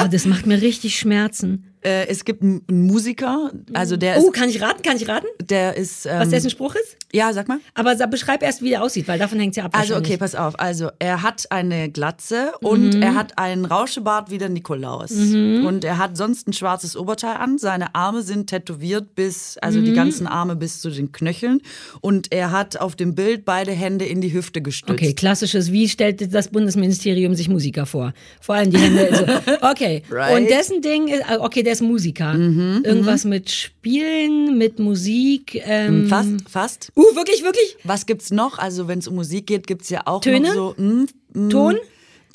[0.00, 1.73] Oh, das macht mir richtig Schmerzen.
[1.84, 4.82] Äh, es gibt einen Musiker, also der Oh, ist, kann ich raten?
[4.82, 5.26] Kann ich raten?
[5.42, 6.96] der ist, ähm, Was dessen Spruch ist?
[7.12, 7.58] ja, sag mal.
[7.74, 9.78] Aber sa- beschreib erst, wie der aussieht, weil davon hängt es ja ab.
[9.78, 10.58] Also okay, pass auf.
[10.58, 15.12] Also er hat eine Glatze und er hat einen Rauschebart wie der Nikolaus.
[15.12, 17.58] Und er hat sonst ein schwarzes Oberteil an.
[17.58, 21.60] Seine Arme sind tätowiert bis, also die ganzen Arme bis zu den Knöcheln.
[22.00, 24.90] Und er hat auf dem Bild beide Hände in die Hüfte gestützt.
[24.92, 28.12] Okay, klassisches, wie stellt das Bundesministerium sich Musiker vor?
[28.40, 29.08] Vor allem die Hände.
[29.10, 29.24] Also,
[29.70, 30.02] okay.
[30.10, 30.36] Right.
[30.36, 32.34] Und dessen Ding ist, ah, okay, der ist Musiker.
[32.34, 35.60] Irgendwas mit Spielen, mit Musik.
[35.66, 36.92] Ähm, Fast, fast.
[36.96, 37.76] Uh, wirklich, wirklich?
[37.84, 38.58] Was gibt's noch?
[38.58, 40.52] Also wenn es um Musik geht, gibt's ja auch Töne?
[40.52, 41.76] so mm, mm, Ton?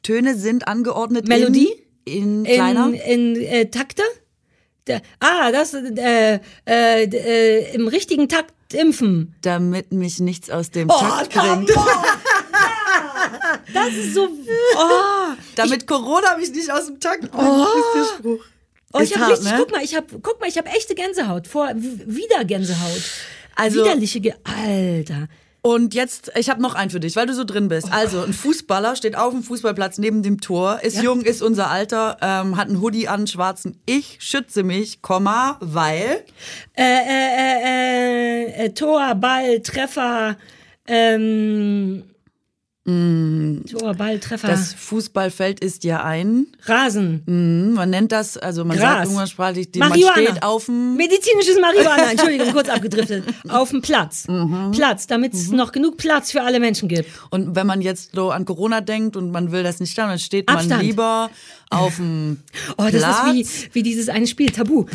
[0.04, 1.70] Töne sind angeordnet Melodie?
[2.06, 2.88] in, in kleiner.
[2.88, 4.04] In, in äh, Takte?
[4.88, 9.36] Der, ah, das, äh, äh, äh, im richtigen Takt impfen.
[9.42, 11.72] damit mich nichts aus dem Oh, Takt bringt.
[13.74, 14.28] Das ist so.
[14.78, 18.46] Oh, Damit Corona mich nicht aus dem Takt bringt, ist der Spruch.
[18.94, 19.58] Oh ich habe richtig, ne?
[19.60, 21.48] guck mal, ich habe, guck mal, ich habe echte Gänsehaut.
[21.48, 23.02] Vor, wieder Gänsehaut.
[23.56, 25.28] Also- Widerliche, Ge Alter.
[25.62, 27.92] Und jetzt, ich habe noch einen für dich, weil du so drin bist.
[27.92, 31.04] Also, ein Fußballer steht auf dem Fußballplatz neben dem Tor, ist Ja.
[31.04, 33.78] jung, ist unser Alter, ähm, hat einen Hoodie an, schwarzen.
[33.86, 36.24] Ich schütze mich, Komma, weil.
[36.78, 40.38] Äh, äh, äh, äh, äh, Tor, Ball, Treffer,
[40.88, 42.04] ähm,
[42.90, 43.62] Mm.
[44.42, 46.48] Das Fußballfeld ist ja ein.
[46.64, 50.96] Rasen, Mhm, man nennt das, also man sagt Gras, umgangssprachlich, die- man steht auf dem.
[50.96, 54.72] medizinisches Marihuana, Entschuldigung, kurz abgedriftet, auf dem Platz, Mhm.
[54.72, 57.10] Platz, damit es noch genug Platz für alle Menschen gibt.
[57.30, 60.20] Und wenn man jetzt so an Corona denkt und man will das nicht stammen, dann
[60.20, 60.84] steht man Abstand.
[60.84, 61.30] lieber
[61.70, 62.38] auf dem
[62.78, 63.36] Oh, das Platz.
[63.36, 64.86] ist wie, wie dieses eine Spiel, Tabu.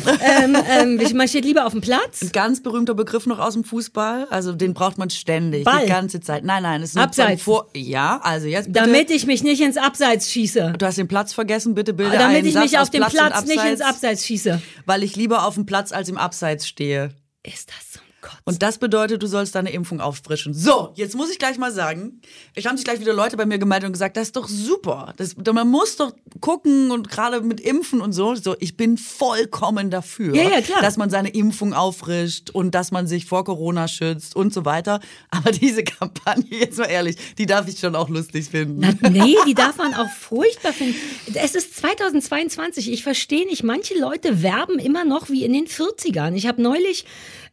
[0.43, 2.21] ähm, ähm, man steht lieber auf dem Platz.
[2.21, 4.27] Ein ganz berühmter Begriff noch aus dem Fußball.
[4.29, 5.83] Also den braucht man ständig, Ball.
[5.83, 6.43] die ganze Zeit.
[6.43, 7.43] Nein, nein, es ist nur Abseits.
[7.43, 8.85] Vor ja, also jetzt bitte.
[8.85, 10.73] Damit ich mich nicht ins Abseits schieße.
[10.77, 13.13] du hast den Platz vergessen, bitte bilde Damit einen ich Satz mich auf dem Platz,
[13.13, 14.61] Platz, nicht ins Abseits schieße.
[14.85, 17.11] Weil ich lieber auf dem Platz als im Abseits stehe.
[17.43, 18.04] Ist das zum
[18.43, 20.53] Und das bedeutet, du sollst deine Impfung auffrischen.
[20.53, 22.21] So, jetzt muss ich gleich mal sagen,
[22.53, 25.13] es haben sich gleich wieder Leute bei mir gemeldet und gesagt, das ist doch super.
[25.17, 28.35] Das, man muss doch gucken und gerade mit Impfen und so.
[28.35, 30.81] So, ich bin vollkommen dafür, Ja, ja, klar.
[30.81, 34.99] dass man seine Impfung auffrischt und dass man sich vor Corona schützt und so weiter.
[35.29, 38.79] Aber diese Kampagne, jetzt mal ehrlich, die darf ich schon auch lustig finden.
[38.79, 40.95] Na, nee, die darf man auch furchtbar finden.
[41.33, 42.91] Es ist 2022.
[42.91, 43.63] Ich verstehe nicht.
[43.63, 46.33] Manche Leute werben immer noch wie in den 40ern.
[46.35, 47.05] Ich habe neulich,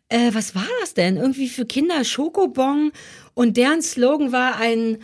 [0.08, 1.16] äh, was war das denn?
[1.16, 2.92] Irgendwie für Kinder Schokobon
[3.34, 4.98] und deren Slogan war ein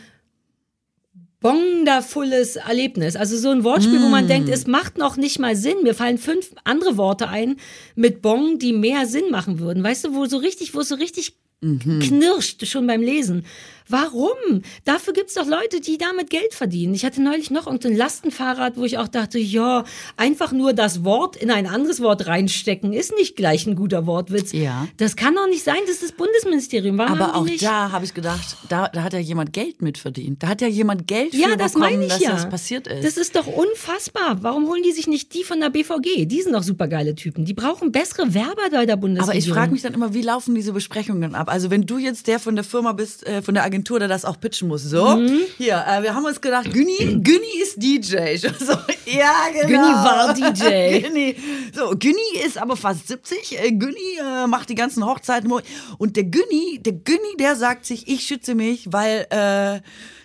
[1.40, 3.14] wondervolles Erlebnis.
[3.14, 5.82] Also so ein Wortspiel, wo man denkt, es macht noch nicht mal Sinn.
[5.84, 7.56] Mir fallen fünf andere Worte ein
[7.94, 9.84] mit Bon, die mehr Sinn machen würden.
[9.84, 13.44] Weißt du, wo so richtig, wo es so richtig knirscht schon beim Lesen.
[13.88, 14.62] Warum?
[14.84, 16.94] Dafür gibt's doch Leute, die damit Geld verdienen.
[16.94, 19.84] Ich hatte neulich noch irgendein Lastenfahrrad, wo ich auch dachte, ja,
[20.16, 24.52] einfach nur das Wort in ein anderes Wort reinstecken, ist nicht gleich ein guter Wortwitz.
[24.52, 24.86] Ja.
[24.98, 26.98] Das kann doch nicht sein, das ist das Bundesministerium.
[26.98, 27.62] Warum Aber auch nicht?
[27.64, 30.42] da habe ich gedacht, da, da hat ja jemand Geld mit verdient.
[30.42, 32.30] Da hat ja jemand Geld Ja, für das bekommen, meine ich dass ja.
[32.32, 33.04] das passiert ist.
[33.04, 34.42] Das ist doch unfassbar.
[34.42, 36.26] Warum holen die sich nicht die von der BVG?
[36.26, 37.44] Die sind doch supergeile Typen.
[37.44, 39.30] Die brauchen bessere Werber bei der Bundesregierung.
[39.30, 41.48] Aber ich frage mich dann immer, wie laufen diese Besprechungen ab?
[41.50, 44.24] Also wenn du jetzt der von der Firma bist, äh, von der Agentur, der das
[44.24, 44.82] auch pitchen muss.
[44.82, 45.40] So, Mhm.
[45.56, 48.16] hier, äh, wir haben uns gedacht, Günni, Günni ist DJ.
[48.58, 48.72] So,
[49.06, 49.66] ja, genau.
[49.66, 51.00] Günni war DJ.
[51.02, 51.36] Günni.
[51.74, 53.58] So, Günni ist aber fast 70.
[53.58, 55.50] Äh, Günni äh, macht die ganzen Hochzeiten.
[55.98, 59.26] Und der Günni, der Günni, der sagt sich, ich schütze mich, weil...
[59.30, 59.80] Äh,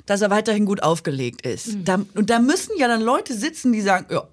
[0.05, 1.67] dass er weiterhin gut aufgelegt ist.
[1.75, 1.85] Mhm.
[1.85, 4.27] Da, und da müssen ja dann Leute sitzen, die sagen, ja,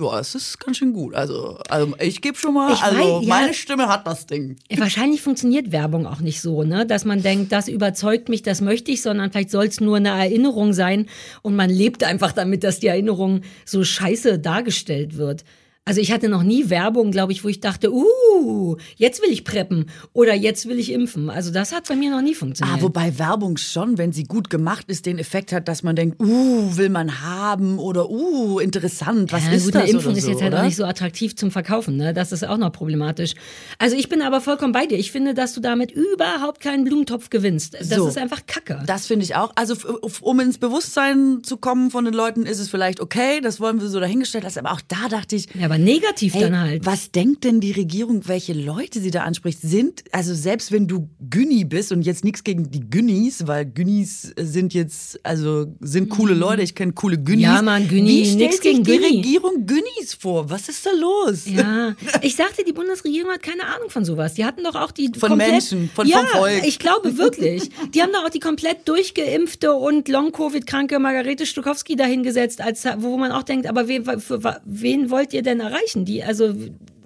[0.00, 1.14] ja, es ist ganz schön gut.
[1.14, 3.28] Also, also ich gebe schon mal, Ich also weiß, ja.
[3.28, 4.56] meine Stimme hat das Ding.
[4.76, 6.86] Wahrscheinlich funktioniert Werbung auch nicht so, ne?
[6.86, 10.10] dass man denkt, das überzeugt mich, das möchte ich, sondern vielleicht soll es nur eine
[10.10, 11.06] Erinnerung sein
[11.42, 15.44] und man lebt einfach damit, dass die Erinnerung so scheiße dargestellt wird.
[15.86, 19.44] Also ich hatte noch nie Werbung, glaube ich, wo ich dachte, uh, jetzt will ich
[19.44, 21.30] preppen oder jetzt will ich impfen.
[21.30, 22.78] Also das hat bei mir noch nie funktioniert.
[22.78, 26.20] Ah, wobei Werbung schon, wenn sie gut gemacht ist, den Effekt hat, dass man denkt,
[26.20, 30.18] uh, will man haben oder uh, interessant, was ja, ist gut, das eine Impfung oder
[30.18, 32.12] ist so, jetzt halt auch nicht so attraktiv zum Verkaufen, ne?
[32.12, 33.32] Das ist auch noch problematisch.
[33.78, 34.98] Also ich bin aber vollkommen bei dir.
[34.98, 37.74] Ich finde, dass du damit überhaupt keinen Blumentopf gewinnst.
[37.74, 38.06] Das So.
[38.06, 38.82] ist einfach Kacke.
[38.86, 39.52] Das finde ich auch.
[39.56, 39.74] Also
[40.20, 43.40] um ins Bewusstsein zu kommen von den Leuten, ist es vielleicht okay.
[43.40, 44.60] Das wollen wir so dahingestellt lassen.
[44.60, 46.84] Aber auch da dachte ich, ja, aber negativ Hey, dann halt.
[46.84, 49.60] was denkt denn die Regierung, welche Leute sie da anspricht?
[49.62, 54.32] Sind, also selbst wenn du Günni bist und jetzt nichts gegen die Günnis, weil Günnis
[54.38, 57.46] sind jetzt, also sind coole Leute, ich kenne coole Günnis.
[57.46, 57.54] Mhm.
[57.54, 59.16] Ja, Mann, Günni, sich gegen die Günni.
[59.18, 60.50] Regierung Günnis vor?
[60.50, 61.46] Was ist da los?
[61.46, 64.34] Ja, ich sagte, die Bundesregierung hat keine Ahnung von sowas.
[64.34, 66.66] Die hatten doch auch die Von komplett, Menschen, von- ja, vom Volk.
[66.66, 67.70] ich glaube wirklich.
[67.94, 73.30] Die haben doch auch die komplett durchgeimpfte und Long-Covid-kranke Margarete Stukowski dahingesetzt, als wo man
[73.30, 76.04] auch denkt, aber wen, für, wen wollt ihr denn erreichen?
[76.04, 76.54] Die, also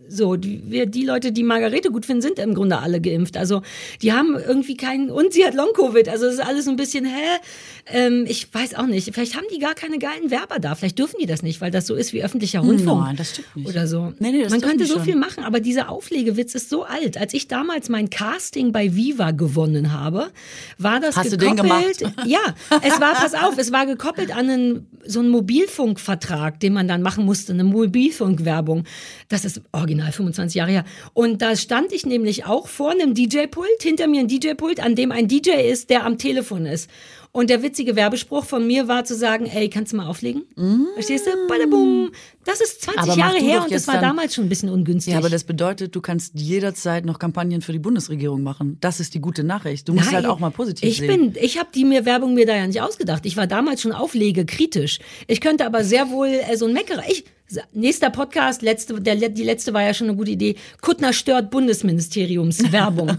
[0.09, 3.37] so, die, die Leute, die Margarete gut finden, sind im Grunde alle geimpft.
[3.37, 3.63] Also
[4.03, 6.09] die haben irgendwie keinen, und sie hat Long-Covid.
[6.09, 7.39] Also es ist alles ein bisschen, hä?
[7.87, 9.13] Ähm, ich weiß auch nicht.
[9.15, 10.75] Vielleicht haben die gar keine geilen Werber da.
[10.75, 13.03] Vielleicht dürfen die das nicht, weil das so ist wie öffentlicher Rundfunk.
[13.03, 13.69] Nein, das stimmt nicht.
[13.69, 14.15] Oder so.
[14.21, 15.05] Nee, nee, Man könnte so schon.
[15.05, 17.19] viel machen, aber dieser Auflegewitz ist so alt.
[17.19, 20.31] Als ich damals mein Casting bei Viva gewonnen habe,
[20.79, 21.99] war das Hast du den gekoppelt.
[21.99, 22.15] gemacht?
[22.27, 22.41] Ja,
[22.83, 27.03] es war, pass auf, es war gekoppelt an einen, so einen Mobilfunkvertrag, den man dann
[27.03, 28.85] machen musste, eine Mobilfunkwerbung.
[29.29, 30.85] Das ist original 25 Jahre her.
[31.13, 35.13] Und da stand ich nämlich auch vor einem DJ-Pult, hinter mir ein DJ-Pult, an dem
[35.13, 36.89] ein DJ ist, der am Telefon ist.
[37.37, 40.45] Und der witzige Werbespruch von mir war zu sagen, ey, kannst du mal auflegen?
[40.95, 41.31] Verstehst du?
[41.49, 42.13] Badabum.
[42.45, 43.11] Das ist 20 Mm.
[43.11, 45.15] Aber Jahre her und das war damals schon ein bisschen ungünstig.
[45.15, 48.79] Ja, aber das bedeutet, du kannst jederzeit noch Kampagnen für die Bundesregierung machen.
[48.81, 49.89] Das ist die gute Nachricht.
[49.89, 51.33] Du musst Nein, halt auch mal positiv ich sehen.
[51.33, 53.27] Bin, ich habe die mir Werbung mir da ja nicht ausgedacht.
[53.27, 55.01] Ich war damals schon auflegekritisch.
[55.27, 57.03] Ich könnte aber sehr wohl äh, so ein Meckerer.
[57.09, 57.25] Ich,
[57.73, 60.57] nächster Podcast, letzte, der, die letzte war ja schon eine gute Idee.
[60.81, 63.19] Kuttner stört Bundesministeriums Werbung.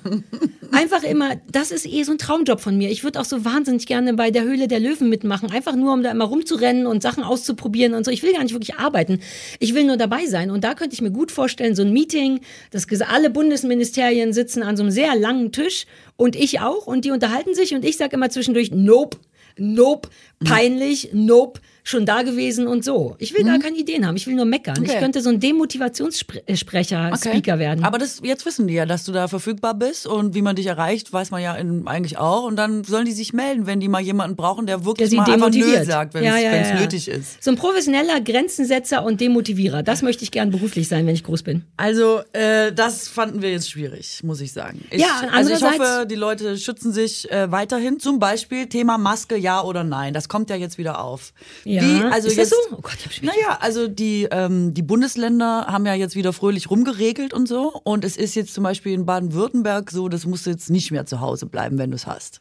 [0.71, 2.89] Einfach immer, das ist eh so ein Traumjob von mir.
[2.91, 5.51] Ich würde auch so wahnsinnig gerne bei der Höhle der Löwen mitmachen.
[5.51, 8.11] Einfach nur, um da immer rumzurennen und Sachen auszuprobieren und so.
[8.11, 9.19] Ich will gar nicht wirklich arbeiten.
[9.59, 10.51] Ich will nur dabei sein.
[10.51, 14.63] Und da könnte ich mir gut vorstellen, so ein Meeting, das ges- alle Bundesministerien sitzen
[14.63, 15.85] an so einem sehr langen Tisch
[16.17, 19.17] und ich auch und die unterhalten sich und ich sage immer zwischendurch, nope,
[19.57, 20.09] nope,
[20.43, 23.15] peinlich, nope, schon da gewesen und so.
[23.19, 24.83] Ich will gar keine Ideen haben, ich will nur meckern.
[24.83, 24.99] Ich Okay.
[24.99, 27.29] könnte so ein Demotivationssprecher, Okay.
[27.29, 27.83] Speaker werden.
[27.83, 30.65] Aber das, jetzt wissen die ja, dass du da verfügbar bist und wie man dich
[30.67, 32.43] erreicht, weiß man ja in, eigentlich auch.
[32.43, 35.15] Und dann sollen die sich melden, wenn die mal jemanden brauchen, der der wirklich sie
[35.15, 35.79] mal demotiviert.
[35.79, 37.41] Nö sagt, wenn Ja, es ja, ja, nötig ist.
[37.43, 39.83] So ein professioneller Grenzensetzer und Demotivierer.
[39.83, 41.63] Das möchte ich gern beruflich sein, wenn ich groß bin.
[41.77, 44.83] Also, äh, das fanden wir jetzt schwierig, muss ich sagen.
[44.91, 47.99] Ich, Ja, also ich hoffe, die Leute schützen sich äh, weiterhin.
[47.99, 50.13] Zum Beispiel Thema Maske, ja oder nein.
[50.13, 51.33] Das kommt ja jetzt wieder auf.
[51.75, 52.75] Ja, Wie, also ist das jetzt, so?
[52.77, 57.33] Oh Gott, ich Naja, also die, ähm, die Bundesländer haben ja jetzt wieder fröhlich rumgeregelt
[57.33, 57.79] und so.
[57.83, 61.05] Und es ist jetzt zum Beispiel in Baden-Württemberg so, das musst du jetzt nicht mehr
[61.05, 62.39] zu Hause bleiben, wenn du es hast.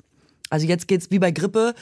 [0.54, 1.74] Also jetzt geht's wie bei Grippe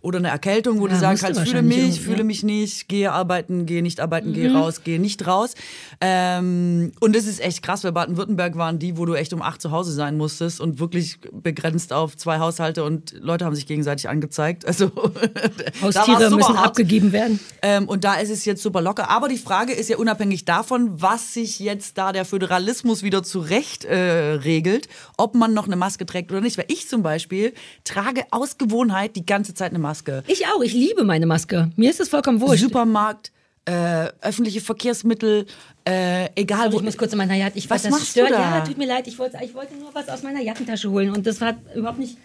[0.00, 2.24] oder einer Erkältung, wo Ja, du sagen kannst, fühle mich, irgendwie, fühle ja.
[2.24, 4.34] mich nicht, gehe arbeiten, gehe nicht arbeiten, Mhm.
[4.34, 5.54] gehe raus, gehe nicht raus.
[6.00, 9.60] Ähm, und es ist echt krass, weil Baden-Württemberg waren die, wo du echt um acht
[9.60, 14.08] zu Hause sein musstest und wirklich begrenzt auf zwei Haushalte und Leute haben sich gegenseitig
[14.08, 14.64] angezeigt.
[14.66, 14.90] Also
[15.82, 16.66] Haustiere müssen hart.
[16.68, 17.40] abgegeben werden.
[17.62, 19.10] Ähm, und da ist es jetzt super locker.
[19.10, 23.84] Aber die Frage ist ja unabhängig davon, was sich jetzt da der Föderalismus wieder zurecht
[23.84, 23.98] äh,
[24.34, 26.56] regelt, ob man noch eine Maske trägt oder nicht.
[26.58, 27.52] Weil ich zum Beispiel
[27.84, 30.22] trage aus Gewohnheit die ganze Zeit eine Maske.
[30.26, 31.70] Ich auch, ich liebe meine Maske.
[31.76, 32.62] Mir ist das vollkommen wurscht.
[32.62, 33.32] Supermarkt,
[33.66, 35.46] äh, öffentliche Verkehrsmittel,
[35.86, 36.76] äh, egal wo.
[36.78, 37.58] ich muss kurz in meiner Jacke.
[37.58, 38.32] Ich Was weiß, das machst du stört.
[38.32, 38.58] da?
[38.58, 39.06] Ja, tut mir leid.
[39.06, 42.16] Ich wollte, ich wollte nur was aus meiner Jackentasche holen und das hat überhaupt nicht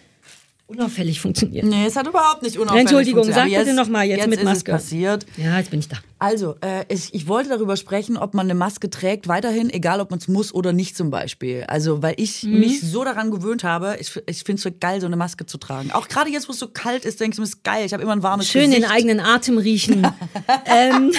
[0.66, 1.64] unauffällig funktioniert.
[1.64, 3.60] Nee, es hat überhaupt nicht unauffällig Entschuldigung, funktioniert.
[3.60, 4.72] sag bitte noch mal jetzt mit ist Maske.
[4.72, 5.26] Es passiert.
[5.36, 5.98] Ja, jetzt bin ich da.
[6.18, 10.10] Also, äh, ich, ich wollte darüber sprechen, ob man eine Maske trägt, weiterhin, egal ob
[10.10, 11.64] man es muss oder nicht zum Beispiel.
[11.68, 12.60] Also, weil ich Mhm.
[12.60, 15.58] mich so daran gewöhnt habe, ich, ich finde es so geil, so eine Maske zu
[15.58, 15.90] tragen.
[15.92, 17.84] Auch gerade jetzt, wo es so kalt ist, denke ich mir, es ist geil.
[17.84, 18.82] Ich habe immer ein warmes Schön Gesicht.
[18.84, 20.06] den eigenen Atem riechen.
[20.66, 21.12] ähm,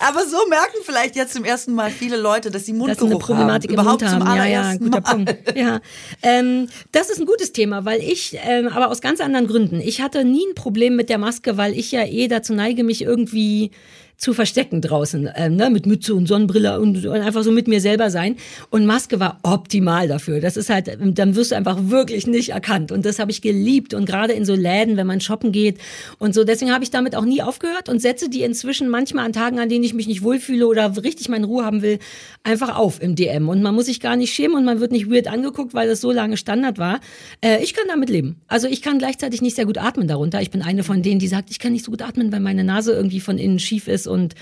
[0.00, 3.70] Aber so merken vielleicht jetzt zum ersten Mal viele Leute, dass sie Mundgeruch eine Problematik
[3.70, 3.74] haben.
[3.78, 4.36] im Überhaupt Mund zum haben.
[4.36, 5.00] Ja, ja, guter Mal.
[5.02, 5.56] Punkt.
[5.56, 5.80] Ja.
[6.22, 9.80] Ähm, das ist ein gutes Thema, weil ich, ähm, aber aus ganz anderen Gründen.
[9.80, 13.02] Ich hatte nie ein Problem mit der Maske, weil ich ja eh dazu neige, mich
[13.02, 13.70] irgendwie
[14.20, 17.80] zu verstecken draußen, ähm, ne, mit Mütze und Sonnenbrille und, und einfach so mit mir
[17.80, 18.36] selber sein.
[18.68, 20.40] Und Maske war optimal dafür.
[20.40, 22.92] Das ist halt, ähm, dann wirst du einfach wirklich nicht erkannt.
[22.92, 23.94] Und das habe ich geliebt.
[23.94, 25.78] Und gerade in so Läden, wenn man shoppen geht
[26.18, 26.44] und so.
[26.44, 29.70] Deswegen habe ich damit auch nie aufgehört und setze die inzwischen manchmal an Tagen, an
[29.70, 31.98] denen ich mich nicht wohlfühle oder richtig meine Ruhe haben will,
[32.44, 33.48] einfach auf im DM.
[33.48, 36.02] Und man muss sich gar nicht schämen und man wird nicht weird angeguckt, weil das
[36.02, 37.00] so lange Standard war.
[37.40, 38.36] Äh, ich kann damit leben.
[38.48, 40.42] Also ich kann gleichzeitig nicht sehr gut atmen darunter.
[40.42, 42.64] Ich bin eine von denen, die sagt, ich kann nicht so gut atmen, weil meine
[42.64, 44.34] Nase irgendwie von innen schief ist und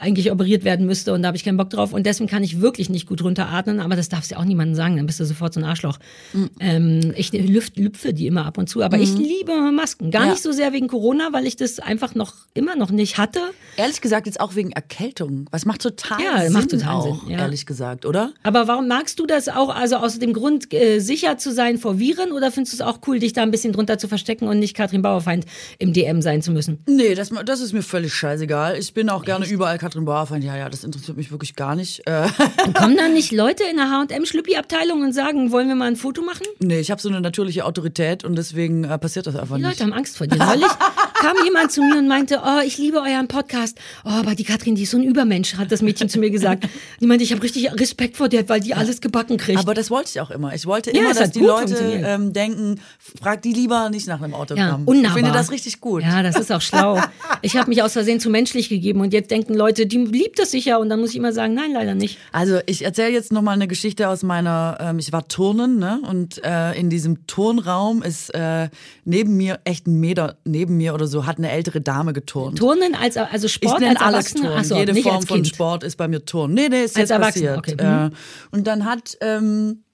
[0.00, 2.60] eigentlich operiert werden müsste und da habe ich keinen Bock drauf und deswegen kann ich
[2.60, 5.54] wirklich nicht gut runteratmen, aber das darfst du auch niemandem sagen, dann bist du sofort
[5.54, 5.98] so ein Arschloch.
[6.32, 6.50] Mhm.
[6.60, 9.02] Ähm, ich lüft, lüpfe die immer ab und zu, aber mhm.
[9.02, 10.10] ich liebe Masken.
[10.10, 10.30] Gar ja.
[10.32, 13.40] nicht so sehr wegen Corona, weil ich das einfach noch immer noch nicht hatte.
[13.76, 15.46] Ehrlich gesagt jetzt auch wegen Erkältung.
[15.50, 17.38] Was macht total ja, Sinn macht total auch, Sinn, ja.
[17.38, 18.32] ehrlich gesagt, oder?
[18.42, 21.98] Aber warum magst du das auch, also aus dem Grund, äh, sicher zu sein vor
[21.98, 24.58] Viren oder findest du es auch cool, dich da ein bisschen drunter zu verstecken und
[24.58, 25.44] nicht Katrin Bauerfeind
[25.78, 26.78] im DM sein zu müssen?
[26.86, 28.78] Nee, das, das ist mir völlig scheißegal.
[28.78, 29.26] Ich bin auch Echt?
[29.26, 30.44] gerne überall Katrin Bauerfeind.
[30.44, 32.06] Ja, ja, das interessiert mich wirklich gar nicht.
[32.06, 32.28] Äh.
[32.74, 36.46] Kommen dann nicht Leute in der H&M-Schlüppi-Abteilung und sagen, wollen wir mal ein Foto machen?
[36.60, 39.78] Nee, ich habe so eine natürliche Autorität und deswegen äh, passiert das einfach Die nicht.
[39.78, 40.36] Leute haben Angst vor dir.
[40.38, 40.66] Neulich
[41.20, 43.78] kam jemand zu mir und meinte, oh, ich liebe euren Podcast.
[44.04, 46.68] Oh, aber die Katrin, die ist so ein Übermensch, hat das Mädchen zu mir gesagt.
[47.00, 49.58] Die meinte, ich habe richtig Respekt vor der, weil die alles gebacken kriegt.
[49.58, 50.54] Aber das wollte ich auch immer.
[50.54, 52.80] Ich wollte ja, immer, dass die Leute ähm, denken,
[53.20, 54.86] frag die lieber nicht nach einem Autogramm.
[54.86, 56.02] Ja, ich finde das richtig gut.
[56.02, 57.00] Ja, das ist auch schlau.
[57.42, 60.50] Ich habe mich aus Versehen zu menschlich gegeben und jetzt denken Leute, die liebt das
[60.50, 62.18] sicher und dann muss ich immer sagen, nein, leider nicht.
[62.32, 66.00] Also ich erzähle jetzt nochmal eine Geschichte aus meiner, ähm, ich war Turnen ne?
[66.08, 68.68] und äh, in diesem Turnraum ist äh,
[69.04, 72.58] neben mir, echt ein Meter neben mir oder so, hat eine ältere Dame geturnt.
[72.58, 74.64] Turnen als also Sport ich als alles Turnen.
[74.64, 76.54] So, Jede Form von Sport ist bei mir Turnen.
[76.54, 77.58] Nee, nee, ist als jetzt passiert.
[77.58, 77.76] Okay.
[77.80, 78.12] Mhm.
[78.50, 79.84] und dann hat ähm,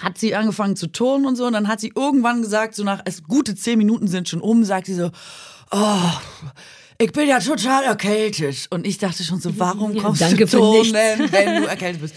[0.00, 3.00] hat sie angefangen zu turnen und so und dann hat sie irgendwann gesagt, so nach
[3.04, 5.10] es gute zehn Minuten sind schon um, sagt sie so,
[5.70, 6.10] oh,
[6.98, 8.66] ich bin ja total erkältet.
[8.70, 10.92] Und ich dachte schon so, warum kommst Danke du turnen,
[11.30, 12.14] wenn du erkältet bist?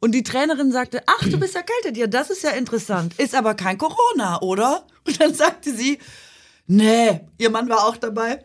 [0.00, 1.96] Und die Trainerin sagte, ach, du bist erkältet.
[1.96, 3.14] Ja, das ist ja interessant.
[3.18, 4.84] Ist aber kein Corona, oder?
[5.06, 5.98] Und dann sagte sie,
[6.66, 8.44] nee, ihr Mann war auch dabei.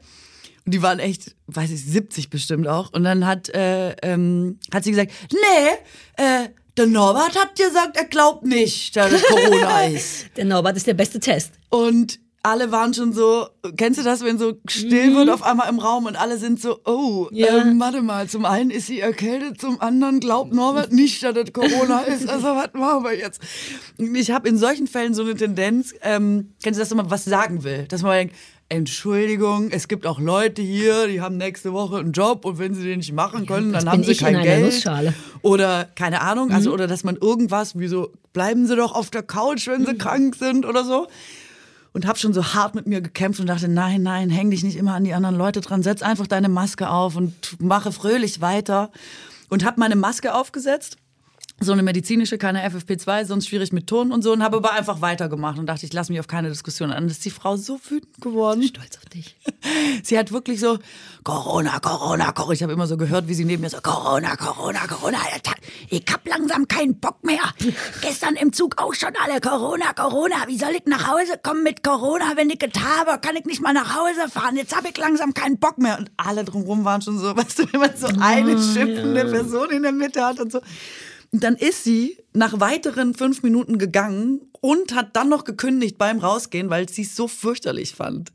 [0.66, 2.92] Und die waren echt, weiß ich, 70 bestimmt auch.
[2.92, 8.06] Und dann hat, äh, ähm, hat sie gesagt, nee, äh, der Norbert hat gesagt, er
[8.06, 10.26] glaubt nicht, dass es Corona ist.
[10.36, 11.54] Der Norbert ist der beste Test.
[11.70, 15.34] Und alle waren schon so, kennst du das, wenn so still wird mhm.
[15.34, 17.58] auf einmal im Raum und alle sind so, oh, ja.
[17.58, 21.52] ähm, warte mal, zum einen ist sie erkältet, zum anderen glaubt Norbert nicht, dass das
[21.52, 23.42] Corona ist, also was machen wir jetzt?
[23.98, 27.26] Ich habe in solchen Fällen so eine Tendenz, ähm, kennst du das, dass man was
[27.26, 28.36] sagen will, dass man denkt,
[28.70, 32.84] Entschuldigung, es gibt auch Leute hier, die haben nächste Woche einen Job und wenn sie
[32.84, 34.86] den nicht machen können, ja, dann haben sie kein Geld.
[35.42, 36.76] Oder keine Ahnung, also mhm.
[36.76, 39.98] oder dass man irgendwas, wie so, bleiben sie doch auf der Couch, wenn sie mhm.
[39.98, 41.08] krank sind oder so
[41.98, 44.78] und habe schon so hart mit mir gekämpft und dachte, nein, nein, häng dich nicht
[44.78, 48.92] immer an die anderen Leute dran, setz einfach deine Maske auf und mache fröhlich weiter.
[49.50, 50.98] Und habe meine Maske aufgesetzt
[51.60, 55.02] so eine medizinische, keine FFP2, sonst schwierig mit Ton und so und habe aber einfach
[55.02, 57.04] weitergemacht und dachte, ich lasse mich auf keine Diskussion an.
[57.04, 58.62] Und ist die Frau so wütend geworden.
[58.62, 59.36] Stolz auf dich.
[60.04, 60.78] Sie hat wirklich so
[61.24, 62.54] Corona, Corona, Corona.
[62.54, 65.18] Ich habe immer so gehört, wie sie neben mir so Corona, Corona, Corona.
[65.90, 67.42] Ich hab langsam keinen Bock mehr.
[68.02, 70.36] Gestern im Zug auch schon alle Corona, Corona.
[70.48, 73.20] Wie soll ich nach Hause kommen mit Corona, wenn ich es habe?
[73.20, 74.56] Kann ich nicht mal nach Hause fahren?
[74.58, 75.98] Jetzt habe ich langsam keinen Bock mehr.
[75.98, 79.82] Und alle drumherum waren schon so, weißt du, wenn man so eine schimpfende Person in
[79.82, 80.62] der Mitte hat und so.
[81.38, 86.18] Und dann ist sie nach weiteren fünf Minuten gegangen und hat dann noch gekündigt beim
[86.18, 88.32] Rausgehen, weil sie es so fürchterlich fand.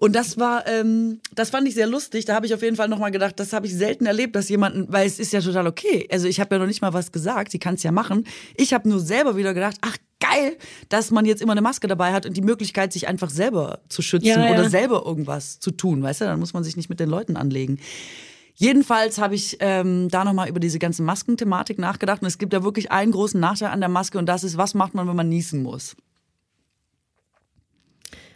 [0.00, 2.26] Und das war, ähm, das fand ich sehr lustig.
[2.26, 4.84] Da habe ich auf jeden Fall nochmal gedacht, das habe ich selten erlebt, dass jemanden,
[4.92, 6.06] weil es ist ja total okay.
[6.12, 8.26] Also ich habe ja noch nicht mal was gesagt, sie kann es ja machen.
[8.54, 10.58] Ich habe nur selber wieder gedacht, ach geil,
[10.90, 14.02] dass man jetzt immer eine Maske dabei hat und die Möglichkeit, sich einfach selber zu
[14.02, 14.52] schützen ja, ja.
[14.52, 16.24] oder selber irgendwas zu tun, weißt du?
[16.26, 17.78] Dann muss man sich nicht mit den Leuten anlegen.
[18.58, 22.64] Jedenfalls habe ich ähm, da nochmal über diese ganze Maskenthematik nachgedacht und es gibt ja
[22.64, 25.28] wirklich einen großen Nachteil an der Maske und das ist, was macht man, wenn man
[25.28, 25.94] niesen muss?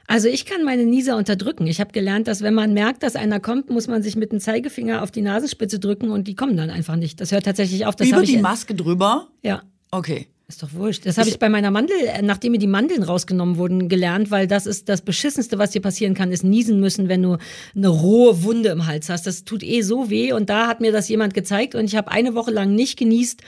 [0.06, 1.66] Also ich kann meine Nieser unterdrücken.
[1.68, 4.40] Ich habe gelernt, dass wenn man merkt, dass einer kommt, muss man sich mit dem
[4.40, 7.20] Zeigefinger auf die Nasenspitze drücken und die kommen dann einfach nicht.
[7.20, 7.96] Das hört tatsächlich auf.
[7.96, 9.28] Das Über die Maske drüber?
[9.42, 9.62] Ja.
[9.90, 10.26] Okay.
[10.50, 11.06] Ist doch wurscht.
[11.06, 14.48] Das habe ich bei meiner Mandel, äh, nachdem mir die Mandeln rausgenommen wurden, gelernt, weil
[14.48, 17.36] das ist das Beschissenste, was dir passieren kann, ist niesen müssen, wenn du
[17.76, 19.28] eine rohe Wunde im Hals hast.
[19.28, 20.32] Das tut eh so weh.
[20.32, 23.42] Und da hat mir das jemand gezeigt und ich habe eine Woche lang nicht genießt,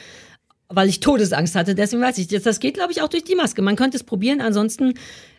[0.68, 1.74] weil ich Todesangst hatte.
[1.74, 3.62] Deswegen weiß ich, das geht, glaube ich, auch durch die Maske.
[3.62, 4.94] Man könnte es probieren, ansonsten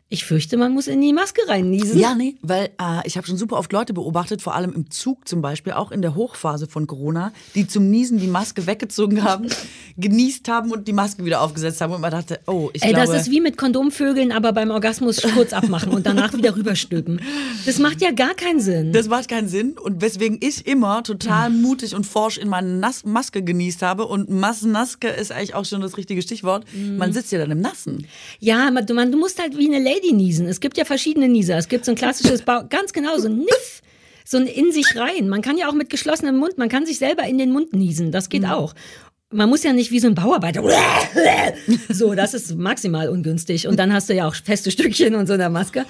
[0.10, 2.00] ich fürchte, man muss in die Maske reinniesen.
[2.00, 5.28] Ja, nee, weil äh, ich habe schon super oft Leute beobachtet, vor allem im Zug
[5.28, 9.48] zum Beispiel, auch in der Hochphase von Corona, die zum Niesen die Maske weggezogen haben,
[9.98, 13.12] genießt haben und die Maske wieder aufgesetzt haben und man dachte, oh, ich Ey, glaube...
[13.12, 17.20] Das ist wie mit Kondomvögeln, aber beim Orgasmus kurz abmachen und danach wieder rüberstülpen.
[17.66, 18.94] Das macht ja gar keinen Sinn.
[18.94, 23.04] Das macht keinen Sinn und weswegen ich immer total mutig und forsch in meine Nas
[23.04, 26.66] Maske genießt habe und Massenaske ist eigentlich auch schon das richtige Stichwort.
[26.74, 26.98] Mhm.
[26.98, 28.06] Man sitzt ja dann im Nassen.
[28.40, 30.48] Ja, man, du musst halt wie eine Lady Lady niesen.
[30.48, 31.58] Es gibt ja verschiedene Nieser.
[31.58, 33.82] Es gibt so ein klassisches, ba ganz genau, so ein Niff,
[34.26, 35.30] so ein in sich rein.
[35.30, 38.12] Man kann ja auch mit geschlossenem Mund, man kann sich selber in den Mund niesen.
[38.12, 38.50] Das geht mhm.
[38.50, 38.74] auch.
[39.32, 40.64] man muss ja nicht wie so ein Bauarbeiter.
[41.90, 43.68] So, das ist maximal ungünstig.
[43.68, 45.86] Und dann hast du ja auch feste Stückchen und so eine Maske.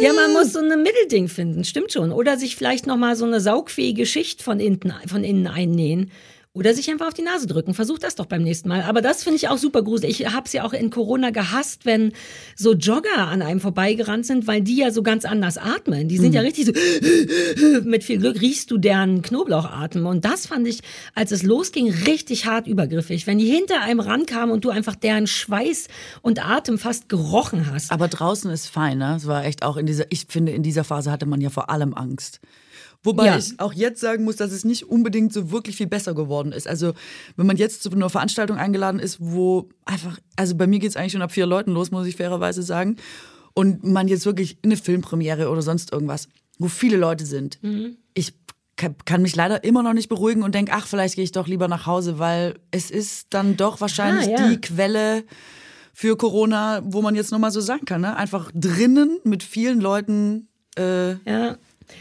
[0.00, 2.12] Ja, man muss so ein Mittelding finden, stimmt schon.
[2.12, 6.10] Oder sich vielleicht nochmal so eine saugfähige Schicht von innen, von innen einnähen.
[6.56, 7.74] Oder sich einfach auf die Nase drücken.
[7.74, 8.82] Versuch das doch beim nächsten Mal.
[8.82, 10.20] Aber das finde ich auch super gruselig.
[10.20, 12.12] Ich habe es ja auch in Corona gehasst, wenn
[12.54, 16.06] so Jogger an einem vorbeigerannt sind, weil die ja so ganz anders atmen.
[16.06, 16.72] Die sind ja richtig so,
[17.82, 20.06] mit viel Glück riechst du deren Knoblauchatmen.
[20.06, 20.78] Und das fand ich,
[21.16, 23.26] als es losging, richtig hart übergriffig.
[23.26, 25.88] Wenn die hinter einem rankamen und du einfach deren Schweiß
[26.22, 27.90] und Atem fast gerochen hast.
[27.90, 29.16] Aber draußen ist fein, ne?
[29.16, 31.68] Es war echt auch in dieser, ich finde, in dieser Phase hatte man ja vor
[31.68, 32.40] allem Angst.
[33.04, 33.36] Wobei Ja.
[33.38, 36.66] ich auch jetzt sagen muss, dass es nicht unbedingt so wirklich viel besser geworden ist.
[36.66, 36.94] Also
[37.36, 40.96] wenn man jetzt zu einer Veranstaltung eingeladen ist, wo einfach, also bei mir geht es
[40.96, 42.96] eigentlich schon ab vier Leuten los, muss ich fairerweise sagen.
[43.52, 46.28] Und man jetzt wirklich eine Filmpremiere oder sonst irgendwas,
[46.58, 47.58] wo viele Leute sind.
[47.62, 47.98] Mhm.
[48.14, 48.32] Ich
[48.76, 51.46] ka- kann mich leider immer noch nicht beruhigen und denke, ach, vielleicht gehe ich doch
[51.46, 54.48] lieber nach Hause, weil es ist dann doch wahrscheinlich Ah, ja.
[54.48, 55.22] die Quelle
[55.92, 58.16] für Corona, wo man jetzt nochmal so sagen kann, ne?
[58.16, 61.56] einfach drinnen mit vielen Leuten äh, Ja.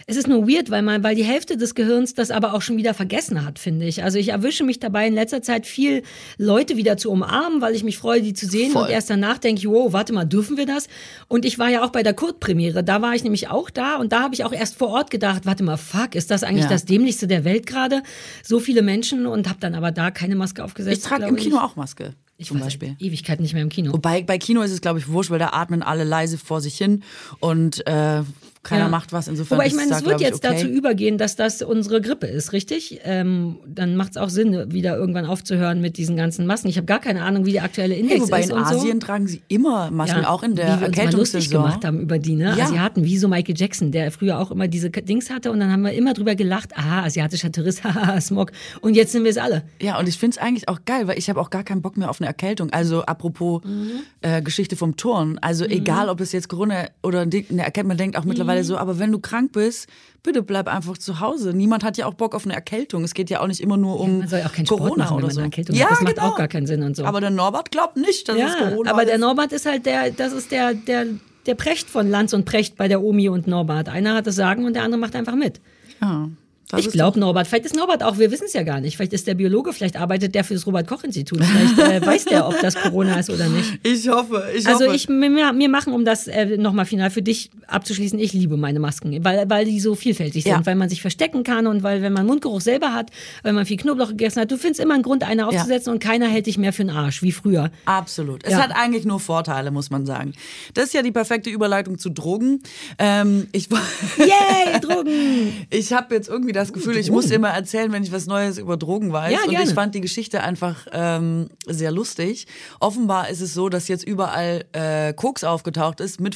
[0.08, 2.78] Es ist nur weird, weil man, weil die Hälfte des Gehirns das aber auch schon
[2.78, 4.04] wieder vergessen hat, finde ich.
[4.04, 6.04] Also ich erwische mich dabei in letzter Zeit viel
[6.38, 8.84] Leute wieder zu umarmen, weil ich mich freue, die zu sehen Voll.
[8.84, 10.88] und erst danach denke ich, wow, warte mal, dürfen wir das?
[11.28, 14.12] Und ich war ja auch bei der Kurt-Premiere, da war ich nämlich auch da und
[14.12, 16.70] da habe ich auch erst vor Ort gedacht, warte mal, fuck, ist das eigentlich Ja.
[16.70, 18.04] das dämlichste der Welt gerade?
[18.44, 20.98] So viele Menschen und habe dann aber da keine Maske aufgesetzt.
[20.98, 22.14] Ich trage im Kino auch Maske.
[22.38, 22.96] Ich zum Beispiel.
[23.00, 23.94] Ewigkeit nicht mehr im Kino.
[23.94, 26.76] Wobei bei Kino ist es, glaube ich, wurscht, weil da atmen alle leise vor sich
[26.78, 27.04] hin
[27.40, 28.22] und äh,
[28.64, 28.90] keiner Ja.
[28.90, 29.28] macht was.
[29.28, 30.56] Insofern Wobei ich meine, es wird jetzt okay.
[30.56, 33.00] dazu übergehen, dass das unsere Grippe ist, richtig?
[33.04, 36.70] Ähm, dann macht es auch Sinn, wieder irgendwann aufzuhören mit diesen ganzen Masken.
[36.70, 39.02] Ich habe gar keine Ahnung, wie der aktuelle Index Hey, wobei ist in und Asien
[39.02, 39.06] so.
[39.08, 41.04] tragen sie immer Masken, auch in der wie wir uns mal lustig
[41.44, 41.62] Erkältungssaison.
[41.64, 42.56] gemacht haben über die, ne?
[42.58, 42.64] Ja.
[42.66, 45.82] Asiaten, wie so Michael Jackson, der früher auch immer diese Dings hatte und dann haben
[45.84, 48.52] wir immer drüber gelacht, aha, asiatischer Tourist, haha, Smog.
[48.82, 49.64] Und jetzt sind wir es alle.
[49.82, 51.98] Ja, und ich finde es eigentlich auch geil, weil ich habe auch gar keinen Bock
[51.98, 52.70] mehr auf eine Erkältung.
[52.72, 53.90] Also apropos Mhm.
[54.22, 55.38] äh, Geschichte vom Turn.
[55.40, 58.53] Also egal, ob es jetzt Corona oder eine Erkältung, man denkt auch mittlerweile Mhm.
[58.62, 59.88] So, aber wenn du krank bist,
[60.22, 61.54] bitte bleib einfach zu Hause.
[61.54, 63.04] Niemand hat ja auch Bock auf eine Erkältung.
[63.04, 65.04] Es geht ja auch nicht immer nur um Man soll ja auch keinen Sport Corona
[65.06, 65.40] machen, wenn oder man so.
[65.40, 65.92] eine Erkältung ja, hat.
[65.92, 66.28] Das macht genau.
[66.28, 67.06] auch gar keinen Sinn und so.
[67.06, 69.22] Aber der Norbert glaubt nicht, dass es Ja, Corona aber der ist.
[69.22, 71.06] Norbert ist halt der, das ist der, der,
[71.46, 73.90] der Precht von Lanz und Precht bei der Omi und Norbert.
[73.90, 75.60] Einer hat das Sagen und der andere macht einfach mit.
[76.02, 76.30] Ja,
[76.74, 78.96] das Ich ist glaube Norbert, vielleicht ist Norbert auch, wir wissen es ja gar nicht.
[78.98, 81.44] Vielleicht ist der Biologe, vielleicht arbeitet der für das Robert-Koch-Institut.
[81.44, 83.80] Vielleicht äh, weiß der, ob das Corona ist oder nicht.
[83.84, 84.96] Ich hoffe, ich Also hoffe.
[84.96, 88.80] ich, mir, mir machen, um das äh, nochmal final für dich abzuschließen, ich liebe meine
[88.80, 90.66] Masken, weil, weil die so vielfältig sind, Ja.
[90.66, 93.10] weil man sich verstecken kann und weil, wenn man Mundgeruch selber hat,
[93.44, 96.28] weil man viel Knoblauch gegessen hat, du findest immer einen Grund, eine aufzusetzen und keiner
[96.28, 97.72] hält dich mehr für einen Arsch, wie früher.
[97.86, 98.44] Absolut.
[98.44, 98.58] Es Ja.
[98.64, 100.34] hat eigentlich nur Vorteile, muss man sagen.
[100.74, 102.62] Das ist ja die perfekte Überleitung zu Drogen.
[103.00, 103.70] Ähm, ich
[104.18, 105.66] Yay, Drogen!
[105.70, 108.78] ich habe jetzt irgendwie das Gefühl, ich muss immer erzählen, wenn ich was Neues über
[108.78, 109.34] Drogen weiß.
[109.34, 112.48] Ja, und ich fand die Geschichte einfach ähm, sehr lustig.
[112.80, 116.36] Offenbar ist es so, dass jetzt überall äh, Koks aufgetaucht ist mit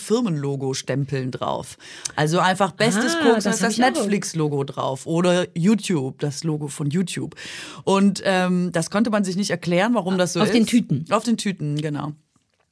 [1.18, 1.78] Firmenlogo-Stempeln drauf.
[2.16, 3.78] Also einfach bestes Ah, Koks, das das.
[3.78, 7.36] Netflix-Logo drauf oder YouTube, das Logo von YouTube.
[7.84, 10.54] Und ähm, das konnte man sich nicht erklären, warum das so Auf ist.
[10.56, 11.06] den Tüten.
[11.10, 12.14] Auf den Tüten, genau.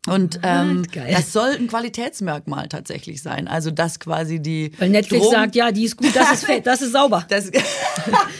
[0.08, 1.14] Und ähm, Ah, geil.
[1.16, 3.48] das soll ein Qualitätsmerkmal tatsächlich sein.
[3.48, 6.68] Also dass quasi die Weil Netflix Drogen- sagt, ja, die ist gut, das ist fett,
[6.68, 7.26] das ist sauber.
[7.30, 7.50] dass,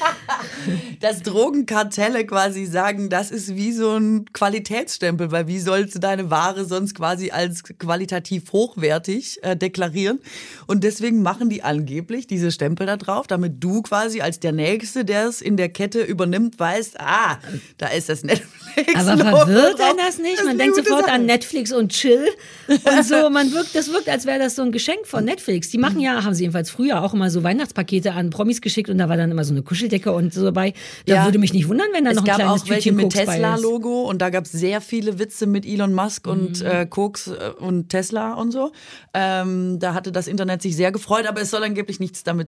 [1.02, 6.30] dass Drogenkartelle quasi sagen, das ist wie so ein Qualitätsstempel, weil wie sollst du deine
[6.30, 10.20] Ware sonst quasi als qualitativ hochwertig äh, deklarieren?
[10.68, 15.04] Und deswegen machen die angeblich diese Stempel da drauf, damit du quasi als der Nächste,
[15.04, 17.40] der es in der Kette übernimmt, weißt, ah,
[17.78, 18.96] da ist das Netflix.
[18.96, 20.44] Aber verwirrt einen das nicht?
[20.46, 22.28] Man denkt sofort an Netflix und Chill
[22.68, 23.30] und so.
[23.30, 25.70] Man wirkt, das wirkt, als wäre das so ein Geschenk von Netflix.
[25.70, 28.98] Die machen ja, haben sie jedenfalls früher auch immer so Weihnachtspakete an Promis geschickt und
[28.98, 30.74] da war dann immer so eine Kuscheldecke und so dabei.
[31.06, 31.26] Da Ja.
[31.26, 33.12] würde mich nicht wundern, wenn da Es noch ein kleines auch Tütchen mit.
[33.12, 36.68] Tesla-Logo und da gab es sehr viele Witze mit Elon Musk und Mhm.
[36.68, 38.72] äh, Koks äh, und Tesla und so.
[39.14, 42.48] Ähm, da hatte das Internet sich sehr gefreut, aber es soll angeblich nichts damit.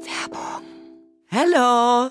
[0.00, 0.62] Werbung.
[1.26, 2.10] Hello.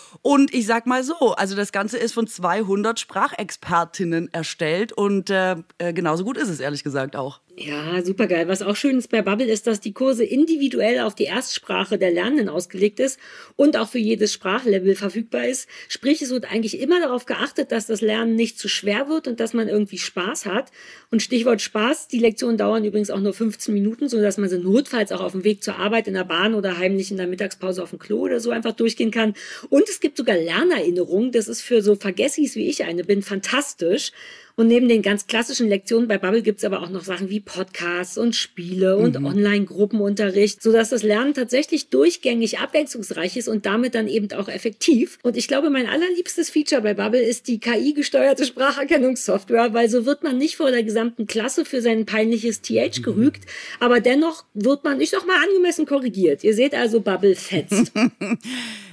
[0.21, 5.55] Und ich sag mal so, also das Ganze ist von 200 Sprachexpertinnen erstellt und äh,
[5.77, 7.39] äh, genauso gut ist es ehrlich gesagt auch.
[7.57, 8.47] Ja, super geil.
[8.47, 12.09] Was auch schön ist bei Bubble ist, dass die Kurse individuell auf die Erstsprache der
[12.09, 13.19] Lernenden ausgelegt ist
[13.57, 15.67] und auch für jedes Sprachlevel verfügbar ist.
[15.89, 19.41] Sprich, es wird eigentlich immer darauf geachtet, dass das Lernen nicht zu schwer wird und
[19.41, 20.71] dass man irgendwie Spaß hat.
[21.11, 24.57] Und Stichwort Spaß, die Lektionen dauern übrigens auch nur 15 Minuten, so dass man sie
[24.57, 27.83] notfalls auch auf dem Weg zur Arbeit in der Bahn oder heimlich in der Mittagspause
[27.83, 29.33] auf dem Klo oder so einfach durchgehen kann.
[29.69, 31.33] Und es gibt sogar Lernerinnerungen.
[31.33, 34.13] Das ist für so Vergessis wie ich eine bin fantastisch.
[34.55, 37.39] Und neben den ganz klassischen Lektionen bei Bubble gibt es aber auch noch Sachen wie
[37.39, 39.25] Podcasts und Spiele und mhm.
[39.25, 45.19] Online-Gruppenunterricht, sodass das Lernen tatsächlich durchgängig abwechslungsreich ist und damit dann eben auch effektiv.
[45.23, 50.23] Und ich glaube, mein allerliebstes Feature bei Bubble ist die KI-gesteuerte Spracherkennungssoftware, weil so wird
[50.23, 53.03] man nicht vor der gesamten Klasse für sein peinliches TH mhm.
[53.03, 53.43] gerügt,
[53.79, 56.43] aber dennoch wird man, ich sag mal, angemessen korrigiert.
[56.43, 57.91] Ihr seht also, Bubble fetzt.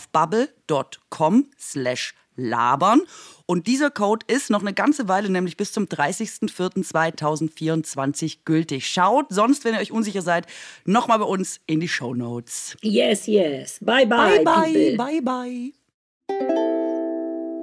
[0.00, 3.02] auf bubble.com slash labern.
[3.46, 8.86] Und dieser Code ist noch eine ganze Weile, nämlich bis zum 30.04.2024 gültig.
[8.86, 10.46] Schaut sonst, wenn ihr euch unsicher seid,
[10.84, 12.78] nochmal bei uns in die Show Notes.
[12.80, 13.78] Yes, yes.
[13.80, 14.42] Bye, bye.
[14.42, 14.72] Bye, bye.
[14.72, 14.96] People.
[14.96, 15.72] Bye, bye.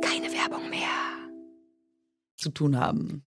[0.02, 0.90] Keine Werbung mehr.
[2.36, 3.24] Zu tun haben.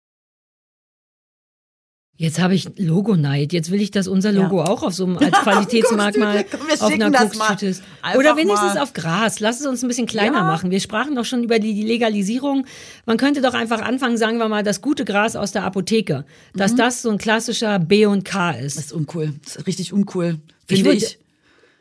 [2.20, 3.54] Jetzt habe ich Logo-Neid.
[3.54, 4.66] Jetzt will ich, dass unser Logo ja.
[4.66, 6.44] auch auf so einem als Qualitätsmerkmal
[6.80, 7.82] auf einer Kokstüte ist.
[8.18, 8.84] Oder wenigstens mal.
[8.84, 9.40] auf Gras.
[9.40, 10.44] Lass es uns ein bisschen kleiner ja.
[10.44, 10.70] machen.
[10.70, 12.66] Wir sprachen doch schon über die Legalisierung.
[13.06, 16.26] Man könnte doch einfach anfangen, sagen wir mal, das gute Gras aus der Apotheke.
[16.54, 16.78] Dass mhm.
[16.78, 18.76] das so ein klassischer B und K ist.
[18.76, 19.36] Das ist uncool.
[19.46, 20.40] Das ist richtig uncool.
[20.68, 21.04] Finde ich.
[21.04, 21.20] ich.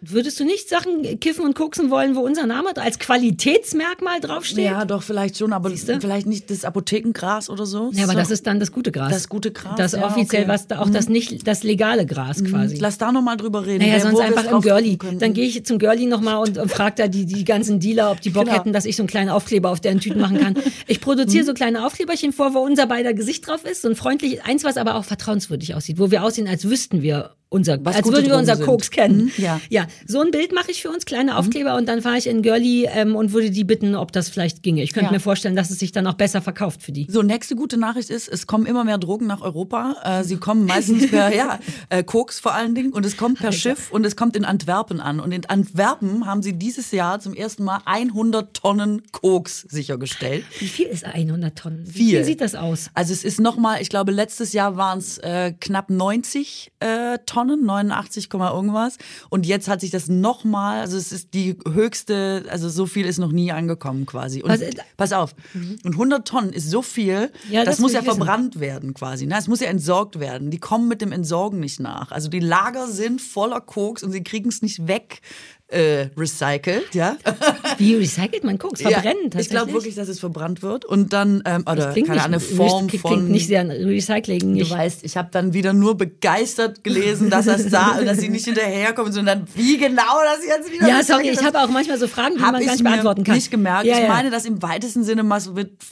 [0.01, 4.65] Würdest du nicht Sachen kiffen und koksen wollen, wo unser Name als Qualitätsmerkmal draufsteht?
[4.65, 6.01] Ja, doch, vielleicht schon, aber Siehste?
[6.01, 7.91] vielleicht nicht das Apothekengras oder so.
[7.93, 8.19] Ja, aber so.
[8.21, 9.11] das ist dann das gute Gras.
[9.11, 9.75] Das gute Gras.
[9.77, 10.53] Das ja, offiziell, okay.
[10.53, 10.93] was da, auch mhm.
[10.93, 12.47] das nicht, das legale Gras mhm.
[12.47, 12.77] quasi.
[12.77, 13.85] Lass da nochmal drüber reden.
[13.85, 14.99] Naja, sonst einfach im Girlie.
[15.19, 18.21] Dann gehe ich zum Girlie nochmal und, und frage da die, die ganzen Dealer, ob
[18.21, 18.57] die Bock genau.
[18.57, 20.55] hätten, dass ich so einen kleinen Aufkleber auf deren Tüten machen kann.
[20.87, 21.47] Ich produziere mhm.
[21.49, 23.83] so kleine Aufkleberchen vor, wo unser beider Gesicht drauf ist.
[23.83, 27.35] So ein freundlich, eins, was aber auch vertrauenswürdig aussieht, wo wir aussehen, als wüssten wir,
[27.51, 28.67] unser, Was als würden wir unser sind.
[28.67, 29.25] Koks kennen.
[29.25, 29.61] Mhm, ja.
[29.71, 31.39] ja, so ein Bild mache ich für uns, kleine mhm.
[31.39, 31.79] Aufkleber mhm.
[31.79, 34.83] und dann fahre ich in Girlie ähm, und würde die bitten, ob das vielleicht ginge.
[34.83, 35.13] Ich könnte ja.
[35.13, 37.07] mir vorstellen, dass es sich dann auch besser verkauft für die.
[37.11, 39.97] So, nächste gute Nachricht ist, es kommen immer mehr Drogen nach Europa.
[40.05, 43.49] Äh, sie kommen meistens per, ja, äh, Koks vor allen Dingen und es kommt per
[43.49, 43.59] Alter.
[43.59, 45.21] Schiff und es kommt in Antwerpen an.
[45.21, 50.45] Und in Antwerpen haben sie dieses Jahr zum ersten Mal 100 Tonnen Koks sichergestellt.
[50.59, 51.87] Wie viel ist 100 Tonnen?
[51.87, 52.91] Wie viel, viel sieht das aus?
[52.93, 57.65] Also es ist nochmal, ich glaube, letztes Jahr waren es äh, knapp 90 äh, Tonnen,
[57.65, 58.97] 89 80, irgendwas.
[59.29, 63.19] Und jetzt hat sich das nochmal, also es ist die höchste, also so viel ist
[63.19, 64.43] noch nie angekommen quasi.
[64.43, 65.79] Und, äh, pass auf, mhm.
[65.85, 68.61] und 100 Tonnen ist so viel, ja, das, das muss ja verbrannt wissen.
[68.61, 69.27] werden quasi.
[69.27, 69.37] Ne?
[69.39, 70.51] Es muss ja entsorgt werden.
[70.51, 72.11] Die kommen mit dem Entsorgen nicht nach.
[72.11, 75.21] Also die Lager sind voller Koks und sie kriegen es nicht weg
[75.69, 77.19] äh, recycelt, ja.
[77.77, 78.81] Wie recycelt man Koks?
[78.81, 82.25] Verbrennen ja, Ich glaube wirklich, dass es verbrannt wird und dann, ähm, oder keine nicht,
[82.25, 83.13] eine Form klingt von...
[83.13, 84.53] Klingt nicht sehr Recycling.
[84.53, 84.71] Nicht.
[84.71, 88.47] Du weißt, ich habe dann wieder nur begeistert gelesen, dass das da, dass sie nicht
[88.47, 90.89] hinterherkommen, sondern wie genau das jetzt wieder...
[90.89, 93.35] Ja, sorry, ich habe auch manchmal so Fragen, die man gar nicht beantworten kann.
[93.35, 93.85] nicht gemerkt.
[93.85, 95.73] Ja, ich meine, dass im weitesten Sinne mal so wird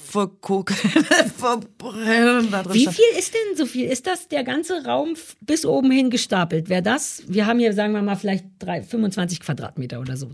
[1.37, 2.49] verbrennen.
[2.71, 3.91] Wie viel ist denn so viel?
[3.91, 6.71] Ist das der ganze Raum bis oben hin gestapelt?
[6.71, 9.66] Wäre das, wir haben hier, sagen wir mal, vielleicht drei, 25 Quadratmeter
[10.01, 10.31] oder so.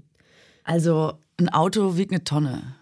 [0.64, 2.76] Also ein Auto wiegt eine Tonne.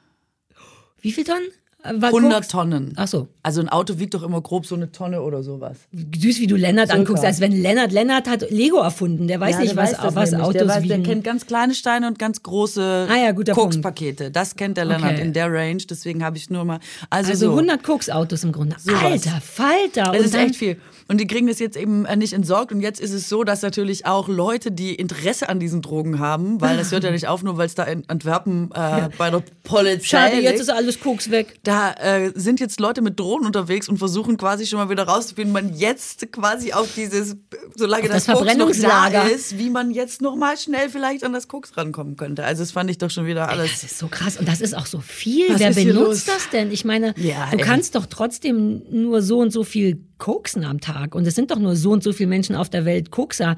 [1.01, 1.49] Wie viel Tonnen?
[1.83, 2.49] Äh, war 100 Koks?
[2.49, 2.93] Tonnen.
[2.97, 3.29] Ach so.
[3.43, 5.77] Also ein Auto wiegt doch immer grob so eine Tonne oder sowas.
[5.93, 7.01] Süß, wie du Lennart Circa.
[7.01, 9.29] anguckst, als wenn Lennart, Lennart hat Lego erfunden.
[9.29, 10.47] Der weiß Ja, nicht, der was, weiß was nämlich.
[10.49, 11.03] Autos der, weiß, wiegen.
[11.05, 13.33] der kennt ganz kleine Steine und ganz große Ah ja.
[13.33, 14.31] Kokspakete.
[14.31, 15.23] Das kennt der Lennart Okay.
[15.23, 15.83] in der Range.
[15.89, 16.81] Deswegen habe ich nur mal.
[17.09, 17.53] Also, also so.
[17.53, 18.77] 100 Koks-Autos im Grunde.
[18.79, 19.03] Sowas.
[19.03, 20.13] Alter, Falter.
[20.13, 20.77] Das ist echt viel.
[21.09, 22.73] Und die kriegen das jetzt eben äh, nicht entsorgt.
[22.73, 26.61] Und jetzt ist es so, dass natürlich auch Leute, die Interesse an diesen Drogen haben,
[26.61, 29.43] weil das hört ja nicht auf, nur weil es da in Antwerpen äh, bei der
[29.65, 30.61] Polizei Schade, jetzt liegt.
[30.61, 31.59] ist alles Koks weg.
[31.71, 35.55] Da äh, sind jetzt Leute mit Drohnen unterwegs und versuchen quasi schon mal wieder rauszufinden,
[35.55, 37.37] wie man jetzt quasi auf dieses,
[37.77, 39.31] solange Auf das, das da Verbrennungslager.
[39.31, 42.43] ist, wie man jetzt noch mal schnell vielleicht an das Koks rankommen könnte.
[42.45, 43.85] Also das fand ich doch schon wieder Das alles.
[43.85, 44.37] ist so krass.
[44.37, 45.49] Und das ist auch so viel.
[45.51, 46.73] Was Wer benutzt das denn?
[46.73, 47.65] Ich meine, Ja, du ey.
[47.65, 51.15] kannst doch trotzdem nur so und so viel koksen am Tag.
[51.15, 53.55] Und es sind doch nur so und so viele Menschen auf der Welt Kokser.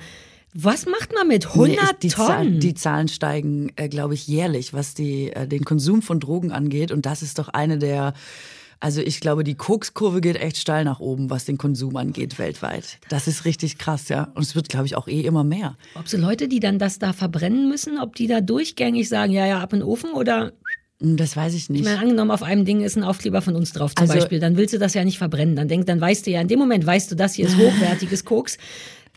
[0.54, 2.26] Was macht man mit 100 Nee, die, Tonnen?
[2.28, 6.52] Zahlen, die Zahlen steigen, äh, glaube ich, jährlich, was die, äh, den Konsum von Drogen
[6.52, 6.92] angeht.
[6.92, 8.12] Und das ist doch eine der,
[8.78, 12.98] also ich glaube, die Kokskurve geht echt steil nach oben, was den Konsum angeht weltweit.
[13.08, 14.24] Das ist richtig krass, ja.
[14.34, 15.76] Und es wird, glaube ich, auch eh immer mehr.
[15.94, 19.46] ob so Leute, die dann das da verbrennen müssen, ob die da durchgängig sagen, ja,
[19.46, 20.52] ja, ab in den Ofen oder
[21.00, 21.80] Hm, Das weiß ich nicht.
[21.80, 24.38] Ich meine, angenommen, auf einem Ding ist ein Aufkleber von uns drauf zum Also- Beispiel,
[24.38, 25.56] dann willst du das ja nicht verbrennen.
[25.56, 28.24] Dann denk, dann weißt du ja, in dem Moment weißt du, das hier ist hochwertiges
[28.26, 28.58] Koks.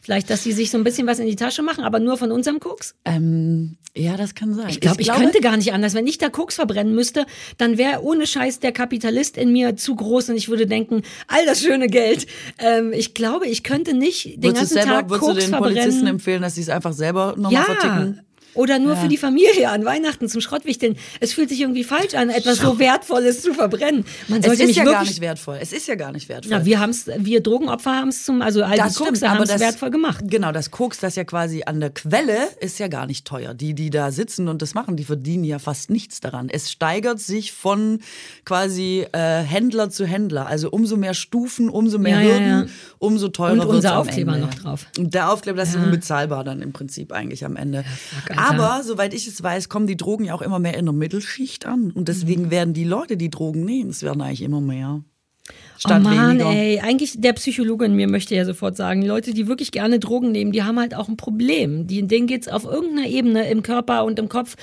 [0.05, 2.31] Vielleicht, dass sie sich so ein bisschen was in die Tasche machen, aber nur von
[2.31, 2.93] unserem Koks.
[3.05, 4.67] ähm, ja, das kann sein.
[4.69, 5.95] Ich glaube, ich, könnte gar nicht anders.
[5.95, 7.25] Wenn ich da Koks verbrennen müsste,
[7.57, 11.43] dann wäre ohne Scheiß der Kapitalist in mir zu groß und ich würde denken, all
[11.47, 12.27] das schöne Geld.
[12.59, 15.51] Ähm, ich glaube, ich könnte nicht den Würdest ganzen selber, Tag würdest du Koks den
[15.57, 16.07] Polizisten verbrennen.
[16.07, 17.63] empfehlen, dass sie es einfach selber nochmal Ja.
[17.63, 18.19] verticken?
[18.55, 20.97] Oder nur für die Familie an Weihnachten zum Schrottwichteln.
[21.19, 24.05] Es fühlt sich irgendwie falsch an, etwas so Wertvolles zu verbrennen.
[24.27, 25.57] Man Es sollte ist mich ja gar nicht wertvoll.
[25.61, 26.57] Es ist ja gar nicht wertvoll.
[26.57, 29.91] Na, wir haben's, wir Drogenopfer haben es zum, also all die Kokser haben es wertvoll
[29.91, 30.23] gemacht.
[30.27, 33.53] Genau, das Koks, das ja quasi an der Quelle ist ja gar nicht teuer.
[33.53, 36.49] Die, die da sitzen und das machen, die verdienen ja fast nichts daran.
[36.49, 37.99] Es steigert sich von
[38.45, 40.47] quasi äh, Händler zu Händler.
[40.47, 42.73] Also umso mehr Stufen, umso mehr Ja, ja, Hürden, ja.
[42.99, 44.85] umso teurer Und wird unser Aufkleber noch drauf.
[44.97, 47.83] Und der Aufkleber, das ist unbezahlbar dann im Prinzip eigentlich am Ende.
[48.29, 48.44] Alter.
[48.49, 51.65] Aber soweit ich es weiß, kommen die Drogen ja auch immer mehr in der Mittelschicht
[51.65, 51.85] an.
[51.91, 52.05] Und Mhm.
[52.05, 55.01] deswegen werden die Leute, die Drogen nehmen, es werden eigentlich immer mehr.
[55.47, 56.49] Oh Statt Mann, weniger.
[56.49, 60.31] ey, eigentlich der Psychologe in mir möchte ja sofort sagen, Leute, die wirklich gerne Drogen
[60.31, 61.85] nehmen, die haben halt auch ein Problem.
[61.85, 64.55] Die, denen geht's auf irgendeiner Ebene im Körper und im Kopf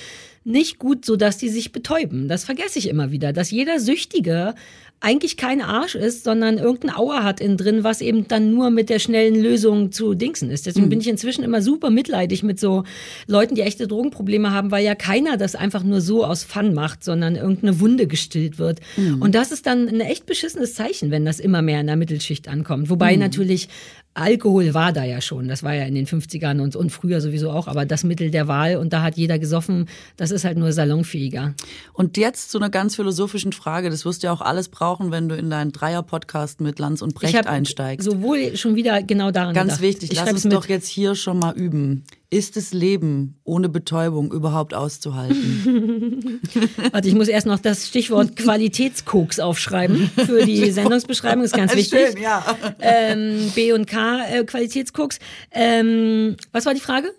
[0.43, 2.27] nicht gut, sodass die sich betäuben.
[2.27, 4.55] Das vergesse ich immer wieder, dass jeder Süchtige
[4.99, 8.89] eigentlich kein Arsch ist, sondern irgendein Auer hat innen drin, was eben dann nur mit
[8.89, 10.65] der schnellen Lösung zu dingsen ist.
[10.65, 12.85] Deswegen bin ich inzwischen immer super mitleidig mit so
[13.27, 17.03] Leuten, die echte Drogenprobleme haben, weil ja keiner das einfach nur so aus Fun macht,
[17.03, 18.79] sondern irgendeine Wunde gestillt wird.
[19.19, 22.47] Und das ist dann ein echt beschissenes Zeichen, wenn das immer mehr in der Mittelschicht
[22.47, 22.89] ankommt.
[22.89, 23.67] Wobei natürlich
[24.15, 25.47] Alkohol war da ja schon.
[25.47, 28.47] Das war ja in den 50ern und, und früher sowieso auch, aber das Mittel der
[28.47, 29.87] Wahl und da hat jeder gesoffen,
[30.17, 31.55] das ist halt nur salonfähiger.
[31.93, 33.89] Und jetzt zu einer ganz philosophischen Frage.
[33.89, 37.15] Das wirst du ja auch alles brauchen, wenn du in deinen Dreier-Podcast mit Lanz und
[37.15, 38.05] Brecht einsteigst.
[38.09, 39.81] sowohl schon wieder genau daran Ganz gedacht.
[39.81, 40.53] wichtig, Ich lass uns mit.
[40.53, 42.03] doch jetzt hier schon mal üben.
[42.33, 46.41] Ist das Leben ohne Betäubung überhaupt auszuhalten?
[46.91, 52.13] Warte, ich muss erst noch das Stichwort Qualitätskoks aufschreiben für die Sendungsbeschreibung, ist ganz wichtig.
[52.13, 52.43] Schön, ja.
[52.79, 55.19] Ähm, B und K äh, Qualitätskoks.
[55.51, 57.13] Ähm, was war die Frage?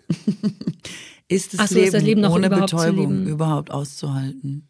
[1.29, 4.67] Ist das, so, Leben, ist das Leben ohne Betäubung überhaupt auszuhalten?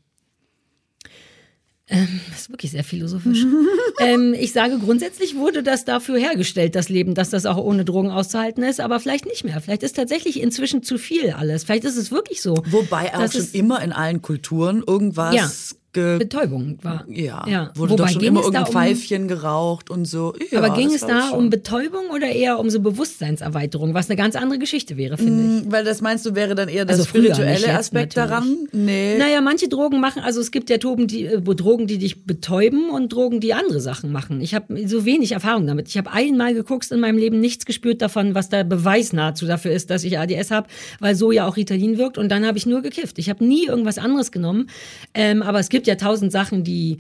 [1.87, 3.45] Das ist wirklich sehr philosophisch.
[3.99, 8.09] ähm, ich sage, grundsätzlich wurde das dafür hergestellt, das Leben, dass das auch ohne Drogen
[8.09, 9.61] auszuhalten ist, aber vielleicht nicht mehr.
[9.61, 11.63] Vielleicht ist tatsächlich inzwischen zu viel alles.
[11.63, 12.55] Vielleicht ist es wirklich so.
[12.65, 15.51] Wobei auch schon immer in allen Kulturen irgendwas Ja.
[15.95, 17.05] Ge Betäubung war.
[17.09, 20.33] ja, wurde Wobei doch schon ging immer irgendein um- Pfeifchen geraucht und so.
[20.51, 24.35] Ja, aber ging es da um Betäubung oder eher um so Bewusstseinserweiterung, was eine ganz
[24.35, 25.65] andere Geschichte wäre, finde ich.
[25.65, 28.29] Mm, Weil das meinst du, wäre dann eher der Also spirituelle jetzt Aspekt natürlich.
[28.29, 28.67] daran?
[28.71, 29.17] Nee.
[29.17, 32.89] Naja, manche Drogen machen, also es gibt ja Drogen, die, äh, Drogen, die dich betäuben
[32.89, 34.41] und Drogen, die andere Sachen machen.
[34.41, 35.87] Ich habe so wenig Erfahrung damit.
[35.87, 39.71] Ich habe einmal geguckt in meinem Leben, nichts gespürt davon, was der Beweis nahezu dafür
[39.71, 40.67] ist, dass ich ADS habe,
[40.99, 43.17] weil so ja auch Ritalin wirkt und dann habe ich nur gekifft.
[43.17, 44.67] Ich habe nie irgendwas anderes genommen,
[45.13, 46.97] ähm, aber es gibt ja tausend Sachen, die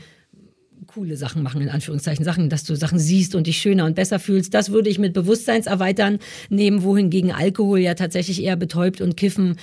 [0.87, 4.19] coole Sachen machen, in Anführungszeichen, Sachen, dass du Sachen siehst und dich schöner und besser
[4.19, 4.53] fühlst.
[4.53, 6.19] Das würde ich mit Bewusstseinserweitern
[6.49, 9.57] nehmen, wohingegen Alkohol ja tatsächlich eher betäubt und Kiffen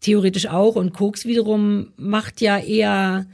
[0.00, 3.26] theoretisch auch und Koks wiederum macht ja eher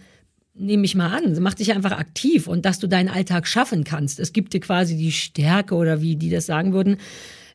[0.57, 4.21] nehme ich mal an, macht dich einfach aktiv und dass du deinen Alltag schaffen kannst.
[4.21, 6.99] Es gibt dir quasi die Stärke oder wie die das sagen würden.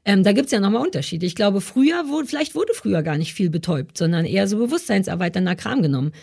[0.10, 1.28] Ähm, da gibt's ja nochmal Unterschiede.
[1.28, 5.56] Ich glaube, früher wurde, vielleicht wurde früher gar nicht viel betäubt, sondern eher so bewusstseinserweiternder
[5.56, 6.14] Kram genommen.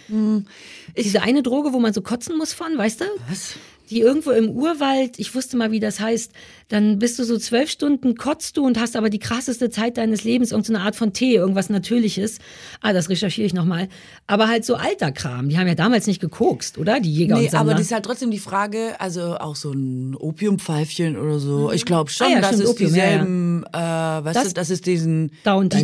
[0.96, 3.04] Diese eine Droge, wo man so kotzen muss von, weißt du?
[3.28, 3.54] Was?
[3.90, 6.32] Die irgendwo im Urwald, ich wusste mal, wie das heißt,
[6.68, 10.24] dann bist du so zwölf Stunden, kotzt du und hast aber die krasseste Zeit deines
[10.24, 12.38] Lebens, irgendeine Art von Tee, irgendwas Natürliches.
[12.80, 13.88] Ah, das recherchiere ich nochmal.
[14.26, 15.48] Aber halt so alter Kram.
[15.48, 16.98] Die haben ja damals nicht gekokst, oder?
[17.00, 17.60] Die Jäger Nee, und Sammler.
[17.72, 21.70] aber das ist halt trotzdem die Frage, also auch so ein Opiumpfeifchen oder so.
[21.72, 23.10] Ich glaube schon, Ah ja, dass stimmt, es Opium, ja, ja.
[23.12, 25.30] dieselben, äh, weißt Das du, dass es diesen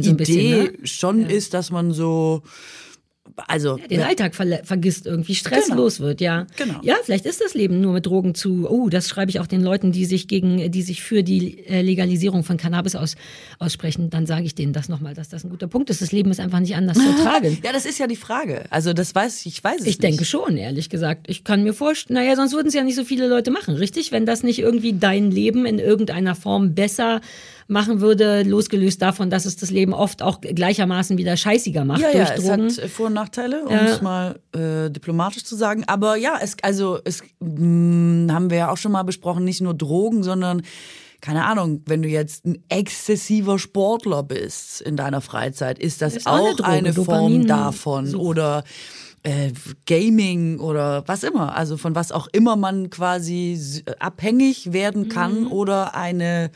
[0.04, 0.86] die ein bisschen, Idee ne?
[0.86, 2.42] schon ist, dass man so
[3.48, 6.46] also den Alltag verle- vergisst, irgendwie stresslos wird, ja.
[6.56, 6.80] Genau.
[6.82, 8.68] Ja, vielleicht ist das Leben nur mit Drogen zu.
[8.68, 11.82] Oh, das schreibe ich auch den Leuten, die sich gegen, die sich für die äh,
[11.82, 13.16] Legalisierung von Cannabis aus,
[13.58, 14.10] aussprechen.
[14.10, 16.02] Dann sage ich denen das nochmal, dass das ein guter Punkt ist.
[16.02, 17.58] Das Leben ist einfach nicht anders zu ertragen.
[17.64, 18.64] Ja, das ist ja die Frage.
[18.70, 20.02] Also das weiß ich, weiß es Ich nicht.
[20.02, 21.26] denke schon, ehrlich gesagt.
[21.28, 24.12] Ich kann mir vorstellen, naja, sonst würden es ja nicht so viele Leute machen, richtig?
[24.12, 27.20] Wenn das nicht irgendwie dein Leben in irgendeiner Form besser
[27.68, 32.10] machen würde, losgelöst davon, dass es das Leben oft auch gleichermaßen wieder scheißiger macht Ja,
[32.12, 32.64] durch ja, es Drogen.
[32.70, 35.84] hat äh, Vor- und Nachteile, um es mal äh, diplomatisch zu sagen.
[35.86, 39.74] Aber ja, es, also es mh, haben wir ja auch schon mal besprochen, nicht nur
[39.74, 40.62] Drogen, sondern
[41.20, 46.26] keine Ahnung, wenn du jetzt ein exzessiver Sportler bist in deiner Freizeit, ist das Ist
[46.26, 48.06] auch eine Droge, eine Form Dopamin- davon.
[48.08, 48.20] Sucht.
[48.24, 48.64] Oder
[49.22, 49.52] äh,
[49.86, 51.56] Gaming oder was immer.
[51.56, 53.56] Also von was auch immer man quasi
[54.00, 55.52] abhängig werden kann Mhm.
[55.52, 56.50] oder eine,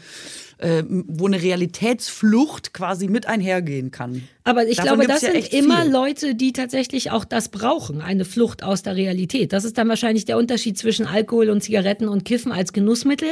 [0.59, 4.29] äh, wo eine Realitätsflucht quasi mit einhergehen kann.
[4.47, 5.91] Aber ich Davon glaube, das ja sind immer viel.
[5.91, 9.53] Leute, die tatsächlich auch das brauchen, eine Flucht aus der Realität.
[9.53, 13.29] Das ist dann wahrscheinlich der Unterschied zwischen Alkohol und Zigaretten und Kiffen als Genussmittel,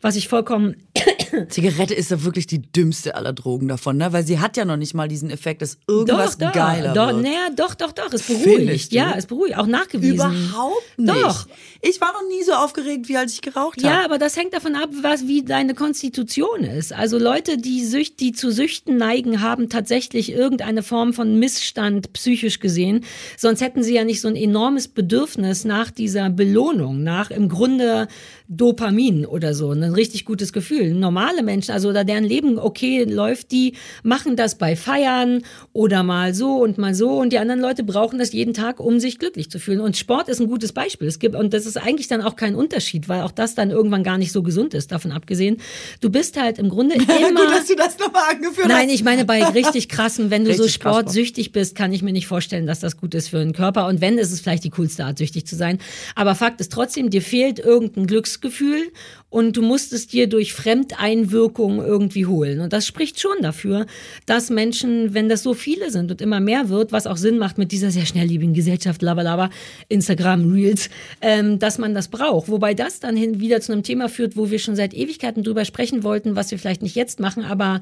[0.00, 0.74] was ich vollkommen
[1.48, 4.12] Zigarette ist ja wirklich die dümmste aller Drogen davon, ne?
[4.12, 7.08] Weil sie hat ja noch nicht mal diesen Effekt, dass irgendwas doch, doch, geiler doch,
[7.12, 7.22] wird.
[7.22, 8.92] naja, doch, doch, doch, es beruhigt.
[8.92, 10.14] Ja, es beruhigt, auch nachgewiesen.
[10.14, 11.22] Überhaupt nicht.
[11.22, 11.46] Doch.
[11.82, 14.04] Ich war noch nie so aufgeregt, wie als ich geraucht Ja, habe.
[14.06, 16.92] aber das hängt davon ab, was wie deine Konstitution ist.
[16.92, 22.58] Also Leute, die Sücht, die zu Süchten neigen, haben tatsächlich irgendeine Form von Missstand psychisch
[22.58, 23.04] gesehen.
[23.36, 28.08] Sonst hätten sie ja nicht so ein enormes Bedürfnis nach dieser Belohnung, nach im Grunde
[28.50, 30.94] Dopamin oder so, ein richtig gutes Gefühl.
[30.94, 35.42] Normale Menschen, also oder deren Leben okay läuft, die machen das bei Feiern
[35.74, 39.00] oder mal so und mal so und die anderen Leute brauchen das jeden Tag, um
[39.00, 39.80] sich glücklich zu fühlen.
[39.80, 41.08] Und Sport ist ein gutes Beispiel.
[41.08, 44.02] Es gibt und das ist eigentlich dann auch kein Unterschied, weil auch das dann irgendwann
[44.02, 44.92] gar nicht so gesund ist.
[44.92, 45.58] Davon abgesehen,
[46.00, 46.94] du bist halt im Grunde
[47.28, 48.94] immer Gut, dass du das nochmal angeführt Nein, hast.
[48.94, 52.12] ich meine bei richtig krassen, wenn du so Richtig krass, sportsüchtig bist, kann ich mir
[52.12, 53.86] nicht vorstellen, dass das gut ist für den Körper.
[53.88, 55.78] Und wenn, ist es vielleicht die coolste Art, süchtig zu sein.
[56.14, 58.06] Aber Fakt ist trotzdem, dir fehlt irgendein
[58.40, 58.92] Glücksgefühl
[59.30, 62.60] und du musst es dir durch Fremdeinwirkung irgendwie holen.
[62.60, 63.86] Und das spricht schon dafür,
[64.26, 67.58] dass Menschen, wenn das so viele sind und immer mehr wird, was auch Sinn macht
[67.58, 69.50] mit dieser sehr schnelllebigen Gesellschaft, labalaba,
[69.88, 70.88] Instagram Reels,
[71.20, 72.48] ähm, dass man das braucht.
[72.48, 75.64] Wobei das dann hin wieder zu einem Thema führt, wo wir schon seit Ewigkeiten drüber
[75.64, 77.80] sprechen wollten, was wir vielleicht nicht jetzt machen, aber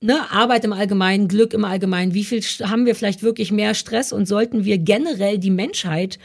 [0.00, 4.12] ne, Arbeit im Allgemeinen, Glück im Allgemeinen, wie viel haben wir vielleicht wirklich mehr Stress
[4.12, 6.18] und sollten wir generell die Menschheit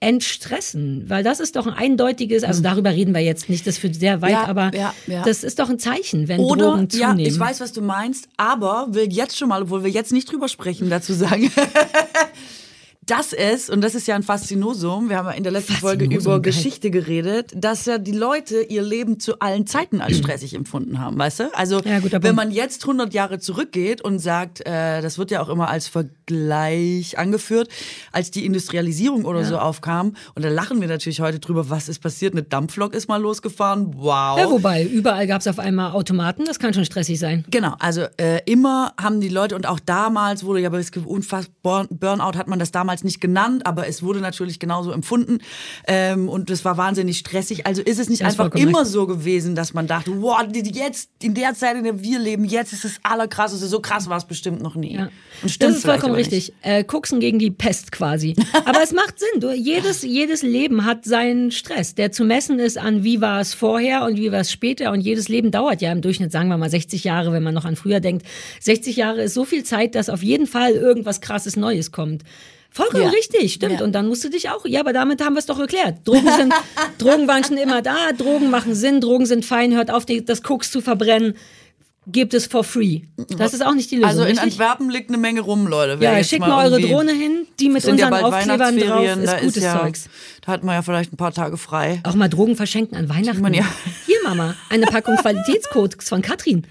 [0.00, 1.04] entstressen?
[1.08, 4.22] Weil das ist doch ein eindeutiges, also darüber reden wir jetzt nicht, das führt sehr
[4.22, 5.22] weit, Ja, aber ja, ja.
[5.22, 7.30] das ist doch ein Zeichen, wenn Oder, Drogen ja, zunehmen.
[7.32, 10.48] ich weiß, was du meinst, aber will jetzt schon mal, obwohl wir jetzt nicht drüber
[10.48, 11.50] sprechen, dazu sagen,
[13.06, 16.04] dass es, und das ist ja ein Faszinosum, wir haben ja in der letzten Folge
[16.04, 16.40] über.
[16.40, 21.18] Geschichte geredet, dass ja die Leute ihr Leben zu allen Zeiten als stressig empfunden haben,
[21.18, 21.54] weißt du?
[21.54, 25.48] Also, Ja, wenn man jetzt 100 Jahre zurückgeht und sagt, äh, das wird ja auch
[25.48, 25.88] immer als
[26.28, 27.68] Vergleich angeführt,
[28.12, 32.00] als die Industrialisierung oder so aufkam, und da lachen wir natürlich heute drüber, was ist
[32.00, 34.38] passiert, eine Dampflok ist mal losgefahren, wow.
[34.38, 37.44] ja, wobei, überall gab es auf einmal Automaten, das kann schon stressig sein.
[37.50, 41.88] Genau, also äh, immer haben die Leute und auch damals wurde ja bei unfassbar Burn-
[41.90, 45.38] Burnout hat man das damals nicht genannt, aber es wurde natürlich genauso empfunden
[45.86, 47.66] ähm, und es war wahnsinnig stressig.
[47.66, 48.90] Also ist es nicht Das einfach immer recht.
[48.90, 52.72] so gewesen, dass man dachte, wow, jetzt in der Zeit, in der wir leben, jetzt
[52.72, 53.66] ist es allerkrasseste.
[53.66, 54.94] So krass war es bestimmt noch nie.
[54.94, 55.08] Ja.
[55.58, 56.52] Das ist vollkommen richtig.
[56.62, 58.34] Äh, Kuxen gegen die Pest quasi.
[58.64, 59.40] Aber es macht Sinn.
[59.40, 63.54] Du, jedes, jedes Leben hat seinen Stress, der zu messen ist an, wie war es
[63.54, 64.92] vorher und wie war es später.
[64.92, 67.64] Und jedes Leben dauert ja im Durchschnitt, sagen wir mal, 60 Jahre, wenn man noch
[67.64, 68.26] an früher denkt.
[68.60, 72.22] 60 Jahre ist so viel Zeit, dass auf jeden Fall irgendwas krasses Neues kommt.
[72.70, 73.08] Vollkommen Ja.
[73.10, 73.80] richtig, stimmt.
[73.80, 73.84] Ja.
[73.84, 75.96] Und dann musst du dich auch, ja, aber damit haben wir es doch geklärt.
[76.04, 76.52] Drogen sind,
[76.98, 80.70] Drogen waren schon immer da, Drogen machen Sinn, Drogen sind fein, hört auf, das Koks
[80.70, 81.34] zu verbrennen.
[82.10, 83.02] Gibt es for free.
[83.36, 84.08] Das ist auch nicht die Lösung.
[84.10, 84.44] Also in richtig?
[84.52, 86.00] Antwerpen liegt eine Menge rum, Leute.
[86.00, 89.04] Wer Ja, schickt mal mal eure Drohne hin, die mit ja unseren bald Aufklebern drauf
[89.04, 90.08] ist da gutes ja, Zeugs.
[90.44, 92.00] Da hat man ja vielleicht ein paar Tage frei.
[92.04, 93.42] Auch mal Drogen verschenken an Weihnachten.
[93.42, 93.64] man ja.
[94.06, 96.66] Hier, Mama, eine Packung Qualitätscodes von Katrin.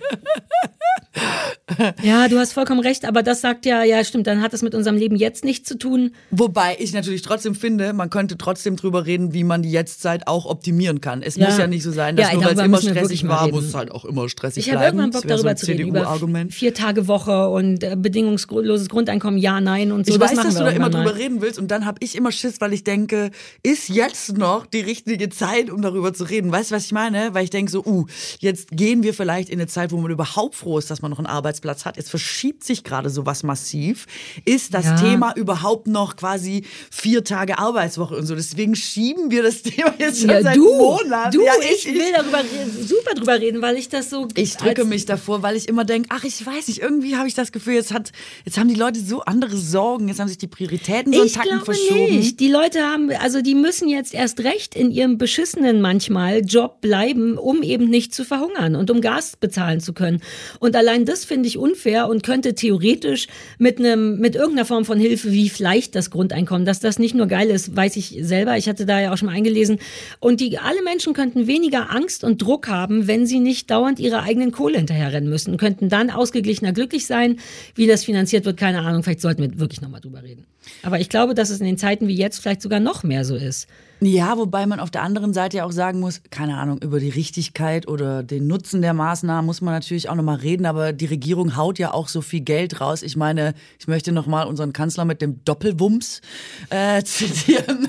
[2.01, 4.73] Ja, du hast vollkommen recht, aber das sagt ja, ja, stimmt, dann hat es mit
[4.75, 6.11] unserem Leben jetzt nichts zu tun.
[6.31, 10.45] Wobei ich natürlich trotzdem finde, man könnte trotzdem drüber reden, wie man die Jetztzeit auch
[10.45, 11.21] optimieren kann.
[11.23, 11.47] Es Ja.
[11.47, 13.73] muss ja nicht so sein, dass Ja, nur weil es immer stressig war, muss es
[13.73, 14.99] halt auch immer stressig Ich habe bleiben.
[14.99, 16.19] irgendwann Bock So darüber ein zu reden, über
[16.49, 20.13] vier Tage Woche und äh, bedingungsloses Grundeinkommen, ja, nein und so.
[20.13, 21.13] Ich das weiß, dass du da immer drüber mal.
[21.13, 23.31] reden willst und dann habe ich immer Schiss, weil ich denke,
[23.63, 26.51] ist jetzt noch die richtige Zeit, um darüber zu reden?
[26.51, 27.33] Weißt du, was ich meine?
[27.33, 28.05] Weil ich denke so, uh,
[28.39, 31.17] jetzt gehen wir vielleicht in eine Zeit, wo man überhaupt froh ist, dass man noch
[31.19, 31.97] einen Arbeitsplatz hat.
[31.97, 34.05] Jetzt verschiebt sich gerade sowas massiv.
[34.45, 34.95] Ist das Ja.
[34.95, 38.35] Thema überhaupt noch quasi vier Tage Arbeitswoche und so?
[38.35, 41.31] Deswegen schieben wir das Thema jetzt schon Ja, seit du, Monaten.
[41.37, 42.41] du, ja, ich, will darüber
[42.81, 44.27] super drüber reden, weil ich das so.
[44.35, 47.33] ich drücke mich davor, weil ich immer denke, ach, ich weiß nicht, irgendwie habe ich
[47.33, 48.11] das Gefühl, jetzt, hat,
[48.45, 51.49] jetzt haben die Leute so andere Sorgen, jetzt haben sich die Prioritäten so Ich Tacken
[51.49, 52.17] glaube verschoben.
[52.17, 52.39] nicht.
[52.39, 57.37] Die Leute haben, also die müssen jetzt erst recht in ihrem beschissenen manchmal Job bleiben,
[57.37, 60.21] um eben nicht zu verhungern und um Gas bezahlen zu können.
[60.59, 64.99] Und allein das finde ich unfair und könnte theoretisch mit einem, mit irgendeiner Form von
[64.99, 68.57] Hilfe, wie vielleicht das Grundeinkommen, dass das nicht nur geil ist, weiß ich selber.
[68.57, 69.79] Ich hatte da ja auch schon mal eingelesen.
[70.19, 74.23] Und die, alle Menschen könnten weniger Angst und Druck haben, wenn sie nicht dauernd ihrer
[74.23, 77.37] eigenen Kohle hinterherrennen müssen, könnten dann ausgeglichener glücklich sein.
[77.75, 79.03] Wie das finanziert wird, keine Ahnung.
[79.03, 80.45] Vielleicht sollten wir wirklich nochmal drüber reden.
[80.83, 83.35] Aber ich glaube, dass es in den Zeiten wie jetzt vielleicht sogar noch mehr so
[83.35, 83.67] ist.
[83.99, 87.09] Ja, wobei man auf der anderen Seite ja auch sagen muss, keine Ahnung, über die
[87.09, 91.57] Richtigkeit oder den Nutzen der Maßnahmen muss man natürlich auch nochmal reden, aber die Regierung
[91.57, 93.01] haut ja auch so viel Geld raus.
[93.01, 96.21] Ich meine, ich möchte nochmal unseren Kanzler mit dem Doppelwumms
[96.69, 97.87] äh, zitieren.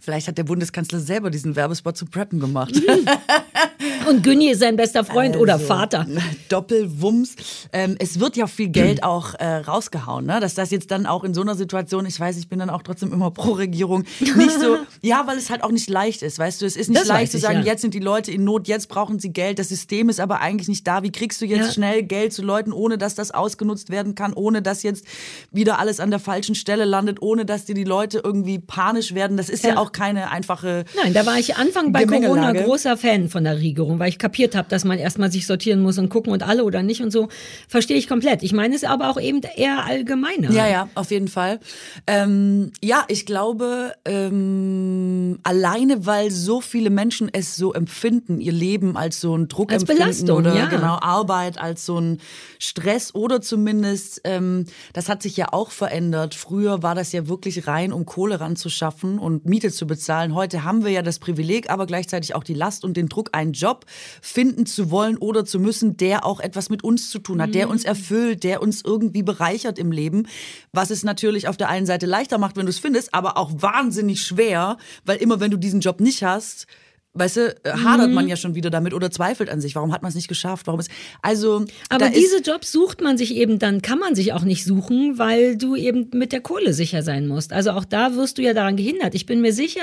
[0.00, 2.80] Vielleicht hat der Bundeskanzler selber diesen Werbespot zu Preppen gemacht.
[4.08, 6.06] Und Günni ist sein bester Freund oder Vater.
[6.48, 7.36] Doppelwumms.
[7.72, 10.40] Ähm, es wird ja viel Geld auch äh, rausgehauen, ne?
[10.40, 12.82] Dass das jetzt dann auch in so einer Situation, ich weiß, ich bin dann auch
[12.82, 16.60] trotzdem immer pro Regierung, nicht so, ja, weil es halt auch nicht leicht ist, weißt
[16.60, 17.64] du, es ist nicht Das leicht zu ich, sagen, ja.
[17.64, 20.68] jetzt sind die Leute in Not, jetzt brauchen sie Geld, das System ist aber eigentlich
[20.68, 21.72] nicht da, wie kriegst du jetzt Ja.
[21.72, 25.06] schnell Geld zu Leuten, ohne dass das ausgenutzt werden kann, ohne dass jetzt
[25.50, 29.38] wieder alles an der falschen Stelle landet, ohne dass dir die Leute irgendwie panisch werden,
[29.38, 29.76] das ist ja, Ja.
[29.78, 32.04] auch keine einfache Nein, da war ich Anfang bei.
[32.04, 35.80] Corona großer Fan von der Regierung, weil ich kapiert habe, dass man erstmal sich sortieren
[35.80, 37.28] muss und gucken und alle oder nicht und so.
[37.68, 38.42] Verstehe ich komplett.
[38.42, 40.50] Ich meine es aber auch eben eher allgemeiner.
[40.52, 41.58] Ja, ja, auf jeden Fall.
[42.06, 48.96] Ähm, ja, ich glaube, ähm, alleine weil so viele Menschen es so empfinden, ihr Leben
[48.96, 50.66] als so ein Druck Als Belastung, oder ja.
[50.66, 52.18] genau Arbeit als so ein
[52.58, 56.34] Stress oder zumindest, ähm, das hat sich ja auch verändert.
[56.34, 60.34] Früher war das ja wirklich rein, um Kohle ranzuschaffen und Miete zu bezahlen.
[60.34, 63.52] Heute haben wir ja das Privileg, aber gleichzeitig auch die Last und den Druck, einen
[63.52, 63.84] Job
[64.20, 67.66] finden zu wollen oder zu müssen, der auch etwas mit uns zu tun hat, der
[67.66, 67.72] Mhm.
[67.72, 70.26] uns erfüllt, der uns irgendwie bereichert im Leben.
[70.72, 73.50] Was es natürlich auf der einen Seite leichter macht, wenn du es findest, aber auch
[73.54, 76.66] wahnsinnig schwer, weil immer wenn du diesen Job nicht hast,
[77.14, 78.14] Weißt du, äh, hadert Mhm.
[78.14, 79.74] man ja schon wieder damit oder zweifelt an sich.
[79.74, 80.66] Warum hat man es nicht geschafft?
[80.66, 80.90] Warum ist
[81.20, 81.66] also?
[81.90, 85.58] Aber diese Jobs sucht man sich eben, dann kann man sich auch nicht suchen, weil
[85.58, 87.52] du eben mit der Kohle sicher sein musst.
[87.52, 89.14] Also auch da wirst du ja daran gehindert.
[89.14, 89.82] Ich bin mir sicher,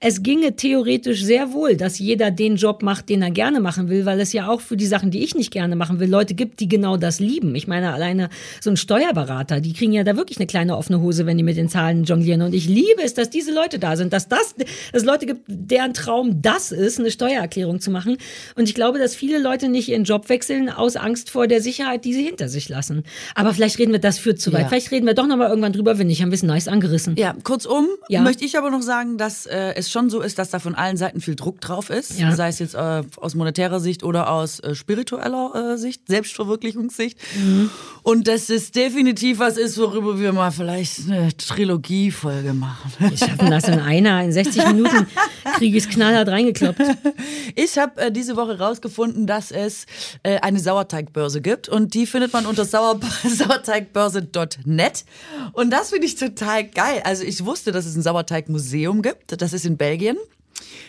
[0.00, 4.04] es ginge theoretisch sehr wohl, dass jeder den Job macht, den er gerne machen will,
[4.04, 6.60] weil es ja auch für die Sachen, die ich nicht gerne machen will, Leute gibt,
[6.60, 7.54] die genau das lieben.
[7.54, 8.28] Ich meine, alleine
[8.60, 11.56] so ein Steuerberater, die kriegen ja da wirklich eine kleine offene Hose, wenn die mit
[11.56, 12.42] den Zahlen jonglieren.
[12.42, 15.40] Und ich liebe es, dass diese Leute da sind, dass das, dass es Leute gibt,
[15.46, 18.16] deren Traum das ist, eine Steuererklärung zu machen.
[18.54, 22.04] Und ich glaube, dass viele Leute nicht ihren Job wechseln aus Angst vor der Sicherheit,
[22.04, 23.04] die sie hinter sich lassen.
[23.34, 24.62] Aber vielleicht reden wir, das führt zu weit.
[24.62, 24.68] Ja.
[24.68, 27.16] Vielleicht reden wir doch nochmal irgendwann drüber, wenn nicht, haben wir es nice angerissen.
[27.16, 28.22] ja, kurzum Ja.
[28.22, 30.96] möchte ich aber noch sagen, dass äh, es schon so ist, dass da von allen
[30.96, 32.18] Seiten viel Druck drauf ist.
[32.18, 32.34] Ja.
[32.34, 37.18] Sei es jetzt äh, aus monetärer Sicht oder aus äh, spiritueller äh, Sicht, Selbstverwirklichungssicht.
[37.36, 37.70] Mhm.
[38.02, 42.92] Und dass es definitiv was ist, worüber wir mal vielleicht eine Trilogiefolge machen.
[42.98, 45.06] Wir schaffen das in einer, in 60 Minuten
[45.58, 46.28] kriege ich es knallhart
[46.62, 46.80] reingekloppt.
[47.54, 49.86] Ich habe äh, diese Woche rausgefunden, dass es
[50.22, 55.04] äh, eine Sauerteigbörse gibt und die findet man unter Sauer sauerteigbörse.net
[55.52, 57.00] und das finde ich total geil.
[57.04, 60.16] Also ich wusste, dass es ein Sauerteigmuseum gibt, das ist in Belgien.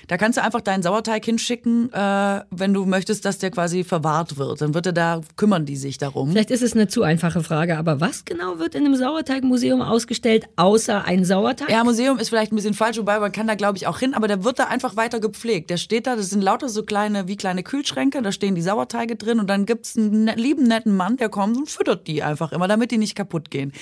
[0.08, 4.38] Da kannst du einfach deinen Sauerteig hinschicken, äh, wenn du möchtest, dass der quasi verwahrt
[4.38, 4.62] wird.
[4.62, 6.32] Dann wird er da, kümmern die sich darum.
[6.32, 10.46] Vielleicht ist es eine zu einfache Frage, aber was genau wird in einem Sauerteigmuseum ausgestellt,
[10.56, 11.70] außer ein Sauerteig?
[11.70, 14.14] Ja, Museum ist vielleicht ein bisschen falsch, wobei man kann da glaube ich auch hin,
[14.14, 15.70] aber der wird da einfach weiter gepflegt.
[15.70, 19.16] Der steht da, das sind lauter so kleine, wie kleine Kühlschränke, da stehen die Sauerteige
[19.18, 22.52] drin und dann gibt's einen ne- lieben, netten Mann, der kommt und füttert die einfach
[22.54, 23.74] immer, damit die nicht kaputt gehen.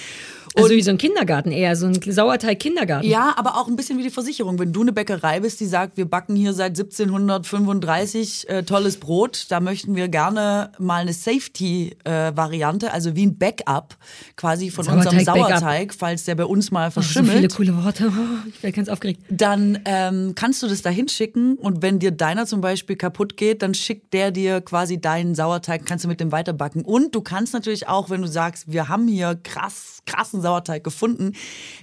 [0.56, 3.08] also wie so ein Kindergarten eher, so ein Sauerteig-Kindergarten.
[3.08, 4.58] Ja, aber auch ein bisschen wie die Versicherung.
[4.60, 9.48] Wenn du eine Bäckerei bist, die sagt, wir backen hier seit 1735 äh, tolles Brot.
[9.50, 13.98] Da möchten wir gerne mal eine Safety-Variante, also wie ein Backup
[14.38, 15.60] quasi von unserem Sauerteig, Backup.
[15.60, 17.36] Sauerteig, falls der bei uns mal so verschimmelt.
[17.36, 18.10] viele coole Worte.
[18.10, 19.22] Oh, ich werde ganz aufgeregt.
[19.30, 23.62] dann ähm, kannst du das da hinschicken und wenn dir deiner zum Beispiel kaputt geht,
[23.62, 26.86] dann schickt der dir quasi deinen Sauerteig, kannst du mit dem weiterbacken.
[26.86, 31.34] Und du kannst natürlich auch, wenn du sagst, wir haben hier krass, krassen Sauerteig gefunden,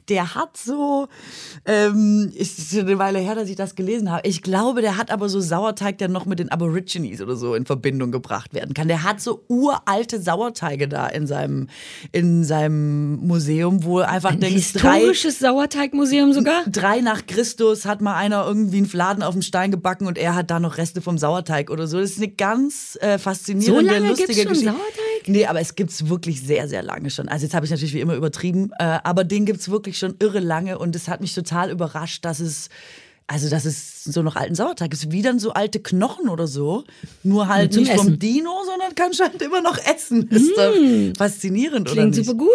[0.08, 1.08] der hat so,
[1.64, 4.26] ähm, ist eine Weile her, dass ich das gelesen habe.
[4.26, 7.66] Ich glaube, der hat aber so Sauerteig, der noch mit den Aborigines oder so in
[7.66, 8.88] Verbindung gebracht werden kann.
[8.88, 11.68] Der hat so uralte Sauerteige da in seinem,
[12.12, 16.62] in seinem Museum, wo einfach Ein denkst, drei, historisches Sauerteigmuseum sogar?
[16.66, 20.34] drei nach Christus hat mal einer irgendwie einen Fladen auf dem Stein gebacken und er
[20.34, 22.00] hat da noch Reste vom Sauerteig oder so.
[22.00, 24.72] Das ist eine ganz äh, faszinierende, So lange lustige gibt's schon Geschichte.
[24.72, 25.11] Sauerteig?
[25.28, 27.28] Nee, aber es gibt's wirklich sehr, sehr lange schon.
[27.28, 30.40] Also jetzt habe ich natürlich wie immer übertrieben, äh, aber den gibt's wirklich schon irre
[30.40, 32.68] lange und es hat mich total überrascht, dass es
[33.26, 36.84] also dass es so noch alten Sauerteig ist, wie dann so alte Knochen oder so,
[37.22, 38.18] nur halt nicht vom Essen.
[38.18, 40.28] Dino, sondern kann schon immer noch essen.
[40.30, 40.74] Ist doch
[41.16, 42.50] faszinierend, oder Klingt super gut.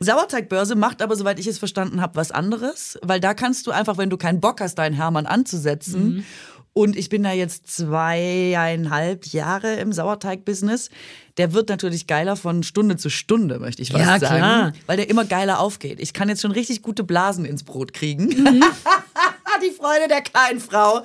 [0.00, 3.96] Sauerteigbörse macht aber, soweit ich es verstanden habe, was anderes, weil da kannst du einfach,
[3.96, 6.16] wenn du keinen Bock hast, deinen Hermann anzusetzen.
[6.16, 6.24] Mhm.
[6.78, 10.90] Und ich bin da jetzt zweieinhalb Jahre im Sauerteig-Business.
[11.36, 14.36] Der wird natürlich geiler von Stunde zu Stunde, möchte ich fast Ja, sagen.
[14.36, 14.72] klar.
[14.86, 15.98] Weil der immer geiler aufgeht.
[15.98, 18.26] Ich kann jetzt schon richtig gute Blasen ins Brot kriegen.
[18.26, 18.62] Mhm.
[19.60, 21.02] Die Freude der kleinen Frau.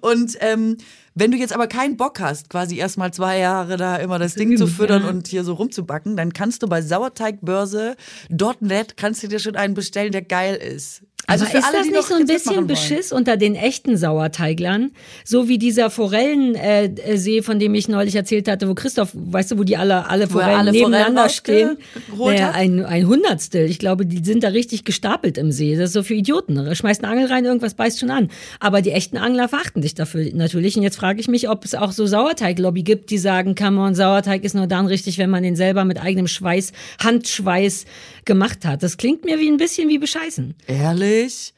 [0.00, 0.76] Und ähm,
[1.14, 4.56] wenn du jetzt aber keinen Bock hast, quasi erstmal zwei Jahre da immer das Ding
[4.56, 5.08] zu füttern ja.
[5.08, 10.10] und hier so rumzubacken, dann kannst du bei sauerteigbörse.net kannst du dir schon einen bestellen,
[10.10, 11.04] der geil ist.
[11.26, 12.66] Also Aber für ist alle, das nicht so ein bisschen.
[12.66, 14.90] Beschiss unter den echten Sauerteiglern?
[15.24, 19.52] So wie dieser Forellensee, äh, See, von dem ich neulich erzählt hatte, wo Christoph, weißt
[19.52, 22.18] du, wo die alle, alle Forellen alle nebeneinander Forellen stehen?
[22.18, 23.68] Naja, ein, ein Hundertstel.
[23.68, 25.76] Ich glaube, die sind da richtig gestapelt im See.
[25.76, 26.56] Das ist so für Idioten.
[26.56, 28.28] Da schmeißt eine Angel rein, irgendwas beißt schon an.
[28.58, 30.76] Aber die echten Angler verachten dich dafür natürlich.
[30.76, 33.94] Und jetzt frage ich mich, ob es auch so Sauerteiglobby gibt, die sagen, come on,
[33.94, 37.84] Sauerteig ist nur dann richtig, wenn man den selber mit eigenem Schweiß, Handschweiß
[38.24, 38.82] gemacht hat.
[38.82, 40.54] Das klingt mir wie ein bisschen wie bescheißen.
[40.66, 41.11] Ehrlich?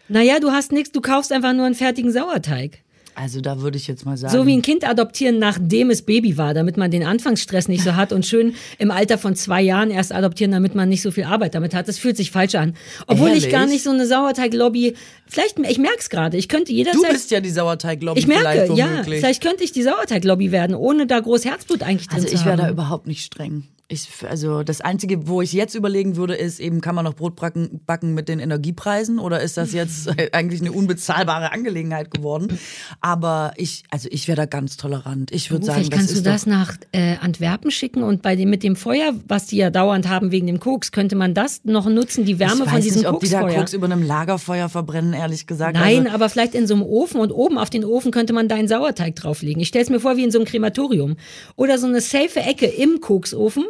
[0.08, 2.84] Naja, du hast nichts, du kaufst einfach nur einen fertigen Sauerteig.
[3.16, 4.32] Also da würde ich jetzt mal sagen.
[4.32, 7.94] So wie ein Kind adoptieren, nachdem es Baby war, damit man den Anfangsstress nicht so
[7.94, 11.24] hat und schön im Alter von zwei Jahren erst adoptieren, damit man nicht so viel
[11.24, 11.86] Arbeit damit hat.
[11.86, 12.74] Das fühlt sich falsch an.
[13.06, 13.52] Obwohl ich Ehrlich?
[13.52, 14.94] gar nicht so eine Sauerteiglobby,
[15.28, 17.12] vielleicht, ich merke es gerade, ich könnte du jederzeit...
[17.12, 21.06] bist ja die Sauerteiglobby ich merke, vielleicht ja, vielleicht könnte ich die Sauerteiglobby werden, ohne
[21.06, 22.66] da groß Herzblut eigentlich drin Also zu ich wäre haben.
[22.66, 23.62] da überhaupt nicht streng.
[23.86, 27.36] Ich, also das Einzige, wo ich jetzt überlegen würde, ist eben, kann man noch Brot
[27.36, 32.58] backen, backen mit den Energiepreisen oder ist das jetzt eigentlich eine unbezahlbare Angelegenheit geworden?
[33.02, 35.30] Aber ich, also ich wäre da ganz tolerant.
[35.32, 38.62] Ich würde sagen, vielleicht kannst du das nach äh, Antwerpen schicken und bei dem mit
[38.62, 42.24] dem Feuer, was die ja dauernd haben wegen dem Koks, könnte man das noch nutzen,
[42.24, 43.60] die Wärme von diesem nicht, ob die da Koksfeuer.
[43.60, 45.74] Koks über einem Lagerfeuer verbrennen, ehrlich gesagt.
[45.74, 48.48] Nein, Also, aber vielleicht in so einem Ofen und oben auf den Ofen könnte man
[48.48, 49.60] deinen Sauerteig drauflegen.
[49.60, 51.16] Ich stelle es mir vor wie in so einem Krematorium.
[51.56, 53.64] Oder so eine safe Ecke im Koksofen,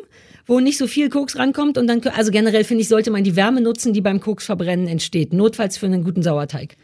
[0.47, 3.37] wo nicht so viel Koks rankommt und dann, also generell finde ich, sollte man die
[3.37, 5.33] Wärme nutzen, die beim Koksverbrennen entsteht.
[5.33, 6.77] Notfalls für einen guten Sauerteig.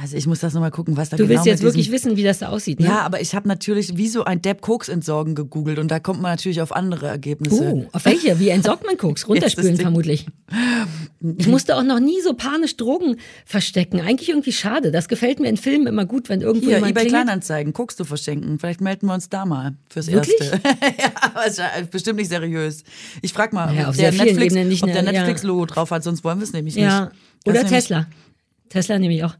[0.00, 2.22] Also ich muss das nochmal gucken, was da Du genau willst jetzt wirklich wissen, wie
[2.22, 2.86] das da aussieht, ne?
[2.86, 6.22] Ja, aber ich habe natürlich wie so ein Depp Koks entsorgen gegoogelt und da kommt
[6.22, 7.72] man natürlich auf andere Ergebnisse.
[7.74, 8.38] Oh, auf welche?
[8.38, 9.26] Wie entsorgt man Koks?
[9.28, 10.26] Runterspülen vermutlich.
[11.36, 14.00] Ich musste auch noch nie so panisch Drogen verstecken.
[14.00, 14.92] Eigentlich irgendwie schade.
[14.92, 17.24] Das gefällt mir in Filmen immer gut, wenn irgendwo Hier, jemand eBay klingelt.
[17.24, 18.60] Kleinanzeigen, guckst du verschenken.
[18.60, 20.40] Vielleicht melden wir uns da mal fürs Wirklich?
[20.40, 20.60] Erste.
[20.98, 22.84] ja, aber es ist bestimmt nicht seriös.
[23.20, 25.20] Ich frag mal, Ja, ob der Netflix, nicht, ob der ne, ja.
[25.22, 27.06] Netflix-Logo drauf hat, sonst wollen wir es nämlich Ja.
[27.06, 27.12] nicht.
[27.46, 28.06] Oder Tesla.
[28.68, 29.34] Tesla nehme ich auch.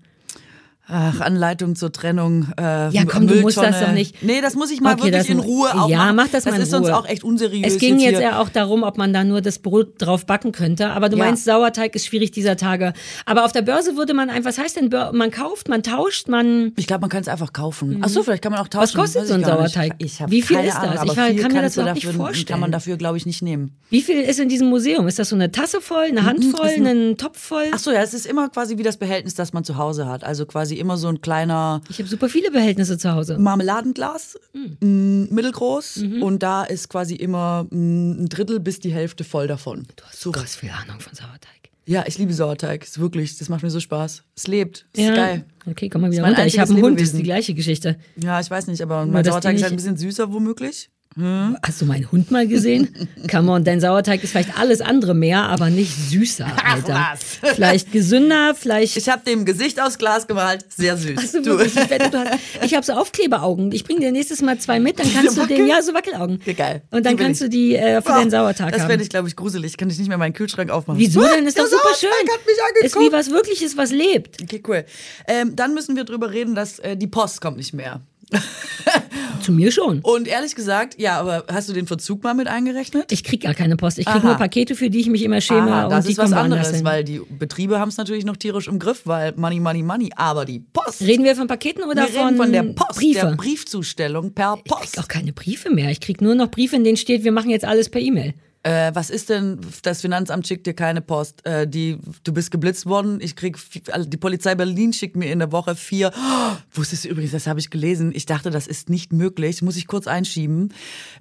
[0.91, 2.49] Ach, Anleitung zur Trennung.
[2.59, 3.69] Äh, Ja, komm, du musst Mülltonne.
[3.71, 4.23] das doch nicht.
[4.23, 6.17] Nee, das muss ich mal Okay, wirklich das in Ruhe auch Ja, machen.
[6.17, 6.97] mach das mal in ist sonst Ruhe.
[6.97, 7.75] auch echt unseriös.
[7.75, 8.21] Es ging jetzt hier.
[8.23, 10.89] ja auch darum, ob man da nur das Brot drauf backen könnte.
[10.91, 11.25] Aber du Ja.
[11.27, 12.95] meinst, Sauerteig ist schwierig dieser Tage.
[13.27, 16.73] Aber auf der Börse würde man einfach, was heißt denn, man kauft, man tauscht, man.
[16.77, 17.99] Ich glaube, man kann es einfach kaufen.
[18.03, 18.85] Ach so, vielleicht kann man auch tauschen.
[18.85, 19.75] Was kostet so ein gar nicht.
[19.75, 19.95] Sauerteig?
[19.99, 20.77] Ich Wie viel ist das?
[20.77, 22.61] Ahnung, Ich viel kann mir das überhaupt nicht dafür, Kann vorstellen.
[22.61, 23.77] man dafür, glaube ich, nicht nehmen.
[23.91, 25.07] Wie viel ist in diesem Museum?
[25.07, 27.65] Ist das so eine Tasse voll, eine Hand voll, einen Topf voll?
[27.73, 30.25] Ach so, ja, es ist immer quasi wie das Behältnis, das man zu Hause hat.
[30.25, 33.39] Also quasi immer so ein kleiner Ich habe super viele Behältnisse zu Hause.
[33.39, 34.77] Marmeladenglas, Hm.
[34.81, 35.97] m, mittelgroß.
[35.99, 36.23] Mhm.
[36.23, 39.87] Und da ist quasi immer m, ein Drittel bis die Hälfte voll davon.
[39.97, 41.53] Du hast so krass viel Ahnung von Sauerteig.
[41.87, 42.85] Ja, ich liebe Sauerteig.
[42.85, 44.23] Ist wirklich, das macht mir so Spaß.
[44.37, 44.87] Es lebt.
[44.95, 45.45] Ist geil.
[45.67, 46.45] Okay, komm mal wieder runter.
[46.47, 47.97] Ich habe einen Hund, das ist die gleiche Geschichte.
[48.17, 50.91] Ja, ich weiß nicht, aber mein Sauerteig ist halt ein bisschen süßer womöglich.
[51.19, 51.57] Hm?
[51.67, 52.95] Hast du meinen Hund mal gesehen?
[53.29, 56.95] Come on, dein Sauerteig ist vielleicht alles andere mehr, aber nicht süßer, Alter.
[57.13, 57.55] was?
[57.57, 58.97] Vielleicht gesünder, vielleicht.
[58.97, 60.65] Ich habe dem Gesicht aus Glas gemalt.
[60.69, 61.17] Sehr süß.
[61.21, 63.73] Hast du ich wette, du hast, ich habe so Aufkleberaugen.
[63.73, 66.41] Ich bringe dir nächstes Mal zwei mit, dann kannst du den, ja, so Wackelaugen.
[66.45, 66.83] Ja, geil.
[66.93, 67.47] Und dann kannst ich.
[67.47, 68.89] du die äh, für Boah, deinen Sauertag Das haben.
[68.91, 69.77] fände ich, glaube ich, gruselig.
[69.77, 71.01] Kann ich nicht mehr meinen Kühlschrank aufmachen.
[71.01, 71.47] Wieso denn?
[71.49, 72.33] Ist der doch super Sauerteig schön.
[72.33, 73.13] hat mich Ist wie angeguckt.
[73.13, 74.41] was Wirkliches, was lebt.
[74.41, 74.85] Okay, cool.
[75.27, 78.03] Ähm, dann müssen wir drüber reden, dass äh, die Post kommt nicht mehr.
[79.43, 80.01] Zu mir schon.
[80.01, 83.13] Und ehrlich gesagt, ja, aber hast du den Verzug mal mit eingerechnet?
[83.13, 83.99] Ich krieg gar keine Post.
[83.99, 84.27] Ich krieg Aha.
[84.27, 86.85] nur Pakete, für die ich mich immer schäme Aha, das und die ist was anderes,
[86.85, 90.11] weil die Betriebe haben es natürlich noch tierisch im Griff, weil Money, Money, Money.
[90.17, 91.03] Aber die Post.
[91.03, 93.27] Reden wir von Paketen oder wir von, von der Post, Briefe?
[93.27, 94.99] der Briefzustellung per ich krieg Post.
[94.99, 95.91] auch keine Briefe mehr.
[95.91, 98.35] Ich krieg nur noch Briefe, in denen steht, wir machen jetzt alles per E-Mail.
[98.65, 101.47] Äh, was ist denn, das Finanzamt schickt dir keine Post.
[101.47, 103.19] Äh, die, du bist geblitzt worden.
[103.21, 103.57] Ich krieg,
[103.93, 106.11] also die Polizei Berlin schickt mir in der Woche vier.
[106.15, 108.11] Oh, wusstest du übrigens, das habe ich gelesen.
[108.15, 109.63] Ich dachte, das ist nicht möglich.
[109.63, 110.75] Muss ich kurz einschieben.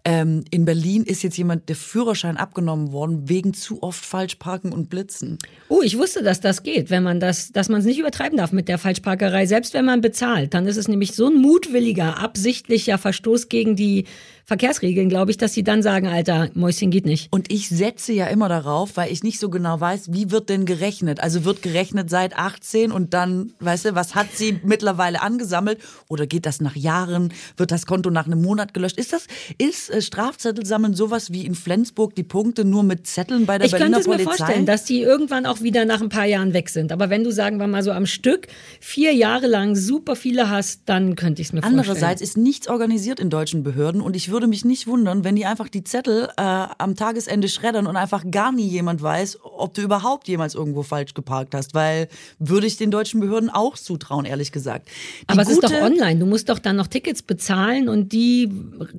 [0.03, 4.73] Ähm, in Berlin ist jetzt jemand der Führerschein abgenommen worden wegen zu oft falsch parken
[4.73, 5.37] und blitzen.
[5.69, 8.51] Oh, ich wusste, dass das geht, wenn man das, dass man es nicht übertreiben darf
[8.51, 9.45] mit der Falschparkerei.
[9.45, 14.05] Selbst wenn man bezahlt, dann ist es nämlich so ein mutwilliger, absichtlicher Verstoß gegen die
[14.47, 17.27] Verkehrsregeln, glaube ich, dass sie dann sagen, Alter, Mäuschen geht nicht.
[17.31, 20.65] Und ich setze ja immer darauf, weil ich nicht so genau weiß, wie wird denn
[20.65, 21.19] gerechnet?
[21.19, 25.79] Also wird gerechnet seit 18 und dann, weißt du, was hat sie mittlerweile angesammelt?
[26.07, 27.33] Oder geht das nach Jahren?
[27.57, 28.97] Wird das Konto nach einem Monat gelöscht?
[28.97, 29.27] Ist das,
[29.57, 33.73] ist äh, Strafzettelsammeln sowas wie in Flensburg die Punkte nur mit Zetteln bei der Ich
[33.73, 34.45] Berliner könnte es mir Polizei?
[34.45, 36.93] vorstellen, dass die irgendwann auch wieder nach ein paar Jahren weg sind.
[36.93, 38.47] Aber wenn du, sagen wir mal so am Stück,
[38.79, 42.17] vier Jahre lang super viele hast, dann könnte ich es mir Andererseits vorstellen.
[42.21, 45.69] ist nichts organisiert in deutschen Behörden und ich würde mich nicht wundern, wenn die einfach
[45.69, 46.41] die Zettel äh,
[46.77, 51.15] am Tagesende schreddern und einfach gar nie jemand weiß, ob du überhaupt jemals irgendwo falsch
[51.15, 52.07] geparkt hast, weil
[52.37, 54.89] würde ich den deutschen Behörden auch zutrauen, ehrlich gesagt.
[55.21, 56.19] Die Aber es ist doch online.
[56.19, 58.51] Du musst doch dann noch Tickets bezahlen und die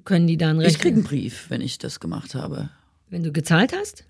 [0.04, 0.94] können die dann Ich krieg rechnen.
[0.94, 2.70] einen Brief, wenn ich das gemacht habe.
[3.10, 4.04] Wenn du gezahlt hast?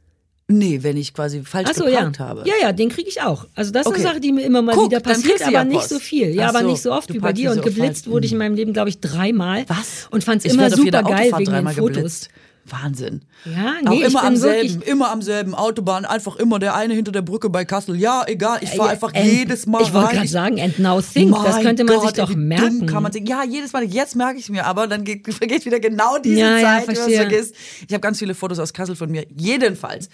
[0.51, 1.99] Nee, wenn ich quasi falsch Ach so, ja.
[1.99, 2.43] geparkt habe.
[2.47, 3.47] Ja, ja, den kriege ich auch.
[3.55, 3.97] Also das ist Okay.
[4.01, 5.89] eine Sache, die mir immer mal Guck, wieder passiert, aber ja nicht Post.
[5.91, 6.35] so viel.
[6.35, 7.53] Ja, Ach aber so, nicht so oft wie bei dir.
[7.53, 9.65] Und geblitzt wurde ich in meinem Leben, glaube ich, dreimal.
[9.69, 10.09] Was?
[10.11, 11.95] Und fand es immer super geil wegen den Fotos.
[11.97, 12.29] geblitzt.
[12.71, 13.23] Wahnsinn.
[13.45, 16.95] Ja, auch nee, ich immer am selben, immer am selben Autobahn, einfach immer der eine
[16.95, 17.97] hinter der Brücke bei Kassel.
[17.97, 21.01] Ja, egal, ich fahre Ja, einfach and- jedes Mal Ich wollte gerade sagen, and now
[21.01, 22.87] think, das könnte man Gott, sich doch merken.
[22.87, 26.19] Kann man ja, jedes Mal, jetzt merke ich mir, aber dann geht, vergeht wieder genau
[26.19, 27.55] diese Ja, ja, Zeit, wenn man es vergisst.
[27.87, 29.27] Ich habe ganz viele Fotos aus Kassel von mir.
[29.37, 30.09] Jedenfalls.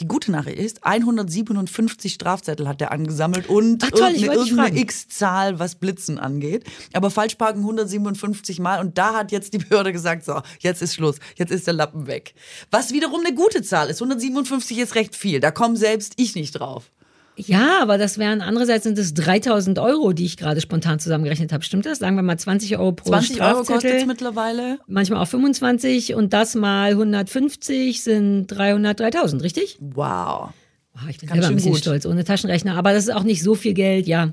[0.00, 4.80] Die gute Nachricht ist, 157 Strafzettel hat er angesammelt und Ach toll, irgendeine, irgendeine.
[4.80, 6.64] X-Zahl, was Blitzen angeht.
[6.92, 11.20] Aber Falschparken 157 Mal und da hat jetzt die Behörde gesagt, so, jetzt ist Schluss,
[11.36, 12.34] jetzt ist der Lappen weg.
[12.72, 14.02] Was wiederum eine gute Zahl ist.
[14.02, 16.90] 157 ist recht viel, da komme selbst ich nicht drauf.
[17.36, 21.64] Ja, aber das wären, andererseits sind es 3000 Euro, die ich gerade spontan zusammengerechnet habe.
[21.64, 21.98] Stimmt das?
[21.98, 24.78] Sagen wir mal 20 Euro pro 20 Euro kostet es mittlerweile.
[24.86, 29.78] manchmal auch 25 und das mal 150 sind 300, 3000, richtig?
[29.80, 30.50] Wow.
[30.96, 31.80] Oh, ich bin Ganz selber ein bisschen gut.
[31.80, 32.76] stolz, ohne Taschenrechner.
[32.76, 34.32] Aber das ist auch nicht so viel Geld, ja.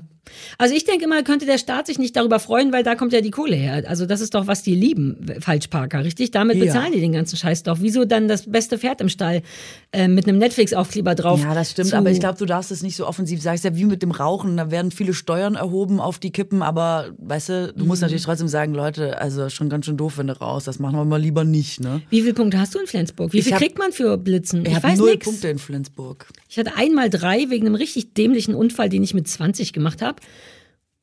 [0.56, 3.20] Also ich denke immer, könnte der Staat sich nicht darüber freuen, weil da kommt ja
[3.20, 3.82] die Kohle her.
[3.88, 6.30] Also das ist doch, was die lieben, Falschparker, richtig?
[6.30, 6.64] Damit Ja.
[6.66, 7.78] bezahlen die den ganzen Scheiß doch.
[7.80, 9.42] Wieso dann das beste Pferd im Stall
[9.92, 11.40] äh, mit einem Netflix-Aufkleber drauf?
[11.42, 13.56] Ja, das stimmt, aber ich glaube, du darfst es nicht so offensiv sagen.
[13.56, 16.62] Es ist ja wie mit dem Rauchen, da werden viele Steuern erhoben auf die Kippen,
[16.62, 17.88] aber weißt du, du Mhm.
[17.88, 20.96] musst natürlich trotzdem sagen, Leute, also schon ganz schön doof, wenn du raus, das machen
[20.96, 22.00] wir mal lieber nicht, ne?
[22.10, 23.32] Wie viele Punkte hast du in Flensburg?
[23.32, 24.62] Wie Ich viel hab- kriegt man für Blitzen?
[24.62, 25.24] Ich, Ich, habe weiß null nix.
[25.24, 26.26] Punkte in Flensburg.
[26.48, 30.11] Ich hatte einmal drei wegen einem richtig dämlichen Unfall, den ich mit 20 gemacht habe.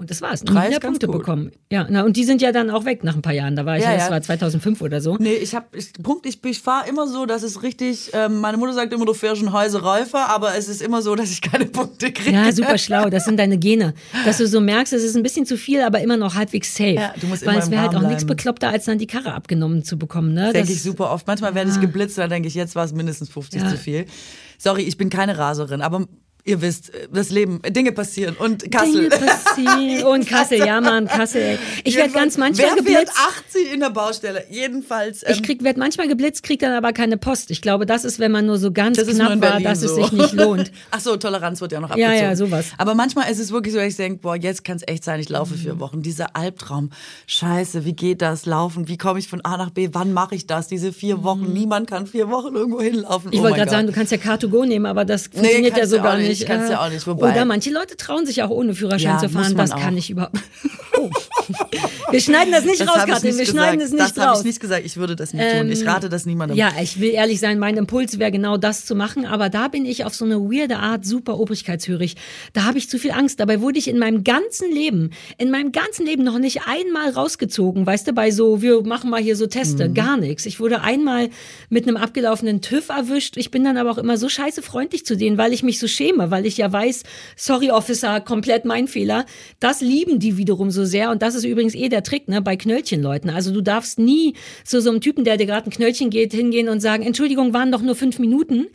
[0.02, 0.44] Und das war's.
[0.44, 1.18] Nie Drei mehr ganz Punkte gut.
[1.18, 1.52] bekommen.
[1.70, 3.58] Ja, na, und die sind ja dann auch weg nach ein paar Jahren.
[3.58, 5.18] Da war ich, Ja, ja, das war 2005 oder so.
[5.20, 8.56] Nee, ich hab, ich, Punkt, ich, ich fahre immer so, dass es richtig, ähm, meine
[8.56, 11.42] Mutter sagt immer, du fährst schon Häuser Räufer, aber es ist immer so, dass ich
[11.42, 12.32] keine Punkte kriege.
[12.34, 13.10] Ja, super schlau.
[13.10, 13.94] Das sind deine Gene.
[14.24, 16.92] Dass du so merkst, es ist ein bisschen zu viel, aber immer noch halbwegs safe.
[16.92, 19.34] Ja, du musst Weil immer es wäre halt auch nichts bekloppter, als dann die Karre
[19.34, 20.34] abgenommen zu bekommen.
[20.34, 20.54] Ne?
[20.54, 21.28] Denke ich super oft.
[21.28, 23.68] Manchmal werde ich geblitzt, dann denke ich, jetzt war es mindestens 50 Ja.
[23.70, 24.06] zu viel.
[24.58, 26.08] Sorry, ich bin keine Raserin, aber
[26.46, 29.10] ihr wisst, das Leben, Dinge passieren und Kassel.
[29.10, 30.04] Dinge passieren.
[30.10, 31.42] Und Kassel, ja Mann, Kassel.
[31.42, 31.58] ey.
[31.84, 33.14] Ich werde ganz manchmal Wer geblitzt.
[33.50, 34.46] 80 in der Baustelle?
[34.50, 35.24] Jedenfalls.
[35.24, 37.52] Ähm, Ich krieg, werd manchmal geblitzt, krieg dann aber keine Post.
[37.52, 39.88] Ich glaube, das ist, wenn man nur so ganz knapp war, dass so.
[39.88, 40.72] es sich nicht lohnt.
[40.92, 42.30] Ach so, Toleranz wird ja noch Ja, abgezogen.
[42.30, 42.66] ja, sowas.
[42.78, 45.20] Aber manchmal ist es wirklich so, dass ich denke, boah, jetzt kann es echt sein,
[45.20, 45.60] ich laufe Mhm.
[45.60, 46.02] vier Wochen.
[46.02, 46.90] Dieser Albtraum.
[47.28, 48.46] Scheiße, wie geht das?
[48.46, 48.88] Laufen?
[48.88, 49.90] Wie komme ich von A nach B?
[49.94, 50.68] Wann mache ich das?
[50.68, 51.52] Diese vier Wochen.
[51.54, 53.28] Niemand kann vier Wochen irgendwo hinlaufen.
[53.28, 53.34] Mhm.
[53.34, 55.92] Ich oh wollte gerade sagen, du kannst ja Car2Go nehmen, aber das funktioniert ja kannst
[55.92, 56.46] so du gar auch nicht, nicht.
[56.48, 59.30] kannst Äh, auch nicht, wobei- Oder manche Leute trauen sich auch ohne Führerschein Ja, zu
[59.30, 59.56] fahren.
[59.58, 59.80] Das auch.
[59.80, 60.38] kann ich überhaupt.
[60.98, 61.10] Oh.
[62.12, 63.32] Wir schneiden das nicht Das raus, Katrin.
[63.32, 63.94] Wir nicht schneiden gesagt.
[63.94, 64.40] es nicht Das habe raus.
[64.40, 64.86] ich nicht gesagt.
[64.86, 65.72] Ich würde das nicht tun.
[65.72, 66.58] Ich rate das niemandem.
[66.58, 69.86] Ja, ich will ehrlich sein, mein Impuls wäre genau das zu machen, aber da bin
[69.86, 72.16] ich auf so eine weirde Art super obrigkeitshörig.
[72.54, 73.40] Da habe ich zu viel Angst.
[73.40, 77.86] Dabei wurde ich in meinem ganzen Leben, in meinem ganzen Leben noch nicht einmal rausgezogen,
[77.86, 80.46] weißt du, bei so, wir machen mal hier so Teste, gar nichts.
[80.46, 81.30] Ich wurde einmal
[81.70, 83.38] mit einem abgelaufenen TÜV erwischt.
[83.38, 85.88] Ich bin dann aber auch immer so scheiße freundlich zu denen, weil ich mich so
[85.88, 87.04] schäme, weil ich ja weiß,
[87.36, 89.26] sorry Officer, komplett mein Fehler.
[89.60, 92.56] Das lieben die wiederum so sehr und das ist übrigens eh der Trick, ne, bei
[92.56, 93.30] Knöllchenleuten.
[93.30, 96.70] Also du darfst nie zu so einem Typen, der dir gerade ein Knöllchen geht, hingehen
[96.70, 98.68] und sagen, Entschuldigung, waren doch nur fünf Minuten,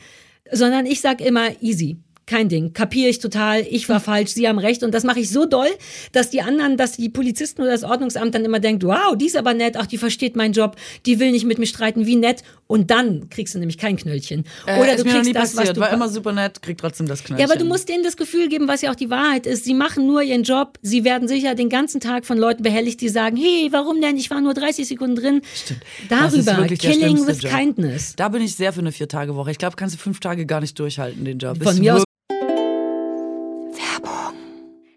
[0.50, 1.98] sondern ich sag immer easy.
[2.26, 4.82] Kein Ding, kapiere ich total, ich war falsch, Sie haben recht.
[4.82, 5.68] Und das mache ich so doll,
[6.12, 9.36] dass die anderen, dass die Polizisten oder das Ordnungsamt dann immer denkt, wow, die ist
[9.36, 12.42] aber nett, ach, die versteht meinen Job, die will nicht mit mir streiten, wie nett
[12.66, 14.44] und dann kriegst du nämlich kein Knöllchen.
[14.66, 15.76] Äh, oder ist du kriegst nie das, was passiert.
[15.76, 17.46] du War immer super nett, kriegt trotzdem das Knöllchen.
[17.46, 19.64] ja, aber du musst denen das Gefühl geben, was ja auch die Wahrheit ist.
[19.64, 20.78] Sie machen nur ihren Job.
[20.82, 24.16] Sie werden sicher den ganzen Tag von Leuten behelligt, die sagen, hey, warum denn?
[24.16, 25.40] Ich war nur 30 Sekunden drin.
[25.54, 25.74] Ist
[26.08, 27.52] Darüber, killing with Job.
[27.52, 28.14] kindness.
[28.16, 29.50] Da bin ich sehr für eine Vier-Tage-Woche.
[29.50, 31.62] Ich glaube, kannst du fünf Tage gar nicht durchhalten, den Job.
[31.62, 32.04] Von Ist mir aus-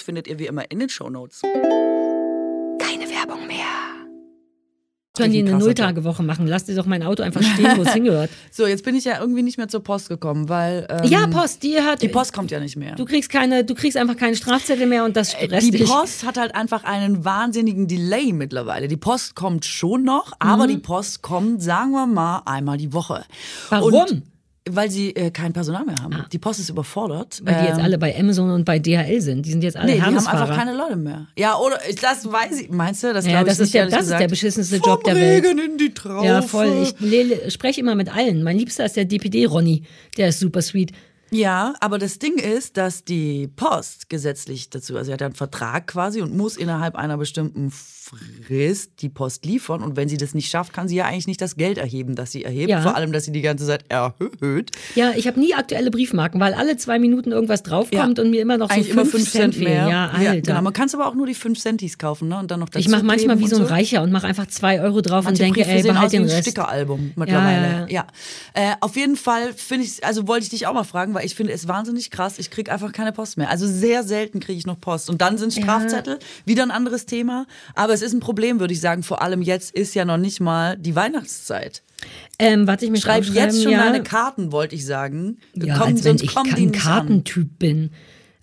[0.00, 1.42] findet ihr wie immer in den Shownotes.
[1.42, 3.66] Keine Werbung mehr.
[5.14, 6.46] Können die eine Nulltagewoche machen?
[6.46, 8.30] Lass dir doch mein Auto einfach stehen, wo es hingehört.
[8.50, 11.62] So, jetzt bin ich ja irgendwie nicht mehr zur Post gekommen, weil ähm, Ja, Post,
[11.62, 12.00] die hat.
[12.00, 12.94] die Post kommt ja nicht mehr.
[12.94, 15.84] Du kriegst keine, du kriegst einfach keine Strafzettel mehr und das stresst Die dich.
[15.86, 18.88] Post hat halt einfach einen wahnsinnigen Delay mittlerweile.
[18.88, 20.68] Die Post kommt schon noch, aber Mhm.
[20.70, 23.26] die Post kommt, sagen wir mal, einmal die Woche.
[23.68, 23.92] Warum?
[23.92, 24.22] Und
[24.70, 26.24] weil sie äh, kein Personal mehr haben.
[26.32, 27.40] Die Post ist überfordert.
[27.44, 29.44] Weil die jetzt Ähm, alle bei Amazon und bei DHL sind.
[29.44, 31.26] Die sind jetzt alle Nee, die haben einfach keine Leute mehr.
[31.36, 32.70] Ja, oder das weiß ich.
[32.70, 33.12] Meinst du?
[33.12, 34.30] Das Ja, glaube ich das ist nicht, der- das ist der gesagt.
[34.30, 35.44] beschissenste Vom Job der Welt.
[35.44, 36.26] Regen in die Traufe.
[36.26, 36.86] Ja, voll.
[37.00, 38.42] Ich spreche immer mit allen.
[38.44, 39.82] Mein Liebster ist der DPD Ronny.
[40.16, 40.92] Der ist super sweet.
[41.32, 45.34] Ja, aber das Ding ist, dass die Post gesetzlich dazu, also sie hat ja einen
[45.34, 49.82] Vertrag quasi und muss innerhalb einer bestimmten Frist die Post liefern.
[49.82, 52.32] Und wenn sie das nicht schafft, kann sie ja eigentlich nicht das Geld erheben, das
[52.32, 52.68] sie erhebt.
[52.68, 52.82] Ja.
[52.82, 54.72] Vor allem, dass sie die ganze Zeit erhöht.
[54.94, 58.58] Ja, ich habe nie aktuelle Briefmarken, weil alle zwei Minuten irgendwas draufkommt und mir immer
[58.58, 59.70] noch eigentlich so immer fünf, fünf Cent fehlen.
[59.70, 59.88] mehr.
[59.88, 60.40] Ja, Alter.
[60.42, 60.62] genau.
[60.62, 62.38] Man kann es aber auch nur die fünf Centis kaufen, ne?
[62.38, 64.80] Und dann noch dazu ich mache manchmal wie so ein Reicher und mache einfach zwei
[64.80, 66.42] Euro drauf Manche und denke, Briefe ey, behalt den ein Rest.
[66.42, 67.66] Stickeralbum mittlerweile.
[67.66, 68.06] Ja, ja, Ja,
[68.72, 71.26] Äh, auf jeden Fall finde ich, also wollte ich dich auch mal fragen, weil aber
[71.26, 72.38] ich finde es wahnsinnig krass.
[72.40, 73.48] Ich kriege einfach keine Post mehr.
[73.48, 75.08] Also sehr selten kriege ich noch Post.
[75.08, 77.46] Und dann sind Strafzettel, wieder ein anderes Thema.
[77.76, 79.04] Aber es ist ein Problem, würde ich sagen.
[79.04, 81.82] Vor allem jetzt ist ja noch nicht mal die Weihnachtszeit.
[82.40, 83.84] Ähm, warte, ich mir Schreib aufschreiben, jetzt schon ja.
[83.84, 85.38] deine Karten, wollte ich sagen.
[85.54, 86.72] Ja, Kommen- als wenn ich kein.
[86.72, 87.90] Kartentyp bin.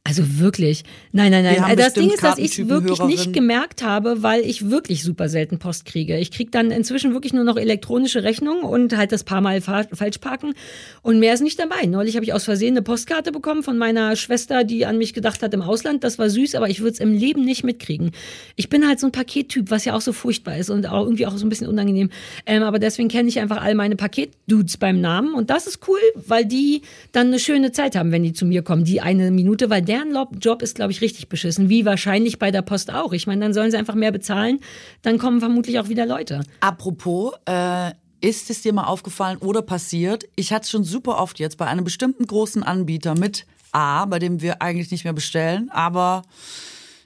[0.09, 0.83] Also wirklich.
[1.11, 1.71] Nein, nein, nein.
[1.71, 5.59] Äh, Das Ding ist, dass ich wirklich nicht gemerkt habe, weil ich wirklich super selten
[5.59, 6.17] Post kriege.
[6.17, 9.83] Ich kriege dann inzwischen wirklich nur noch elektronische Rechnungen und halt das paar Mal fa
[9.93, 10.55] falsch parken.
[11.03, 11.85] Und mehr ist nicht dabei.
[11.85, 15.43] Neulich habe ich aus Versehen eine Postkarte bekommen von meiner Schwester, die an mich gedacht
[15.43, 16.03] hat im Ausland.
[16.03, 18.09] Das war süß, aber ich würde es im Leben nicht mitkriegen.
[18.55, 21.27] Ich bin halt so ein Pakettyp, was ja auch so furchtbar ist und auch irgendwie
[21.27, 22.09] auch so ein bisschen unangenehm.
[22.47, 25.35] Ähm, aber deswegen kenne ich einfach all meine Paketdudes beim Namen.
[25.35, 26.81] Und das ist cool, weil die
[27.11, 28.85] dann eine schöne Zeit haben, wenn die zu mir kommen.
[28.85, 31.69] Die eine Minute, weil deren Job ist, glaube ich, richtig beschissen.
[31.69, 33.13] Wie wahrscheinlich bei der Post auch.
[33.13, 34.59] Ich meine, dann sollen sie einfach mehr bezahlen.
[35.01, 36.43] Dann kommen vermutlich auch wieder Leute.
[36.61, 40.25] Apropos, äh, ist es dir mal aufgefallen oder passiert?
[40.35, 44.19] Ich hatte es schon super oft jetzt bei einem bestimmten großen Anbieter mit A, bei
[44.19, 46.23] dem wir eigentlich nicht mehr bestellen, aber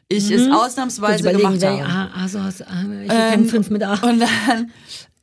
[0.07, 1.83] ich es Kurz ausnahmsweise gemacht habe.
[1.83, 3.93] ah, ah, ich kenne fünf mit A.
[3.95, 4.71] Und dann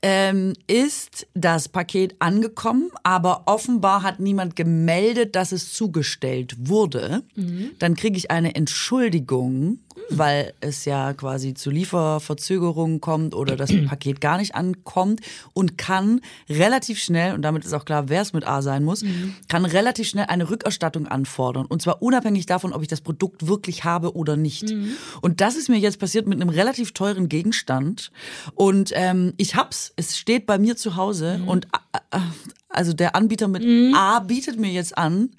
[0.02, 7.22] ähm, ist das Paket angekommen, aber offenbar hat niemand gemeldet, dass es zugestellt wurde.
[7.78, 9.78] Dann kriege ich eine Entschuldigung,
[10.08, 15.20] weil es ja quasi zu Lieferverzögerungen kommt oder das Paket gar nicht ankommt
[15.52, 19.04] und kann relativ schnell, und damit ist auch klar, wer es mit A sein muss,
[19.48, 21.66] kann relativ schnell eine Rückerstattung anfordern.
[21.66, 24.72] Und zwar unabhängig davon, ob ich das Produkt wirklich habe oder nicht.
[25.20, 28.10] Und das ist mir jetzt passiert mit einem relativ teuren Gegenstand.
[28.54, 29.89] Und ähm, ich hab's.
[29.96, 32.20] Es steht bei mir zu Hause und äh, äh,
[32.70, 33.64] also der Anbieter mit
[33.94, 35.30] A bietet mir jetzt an,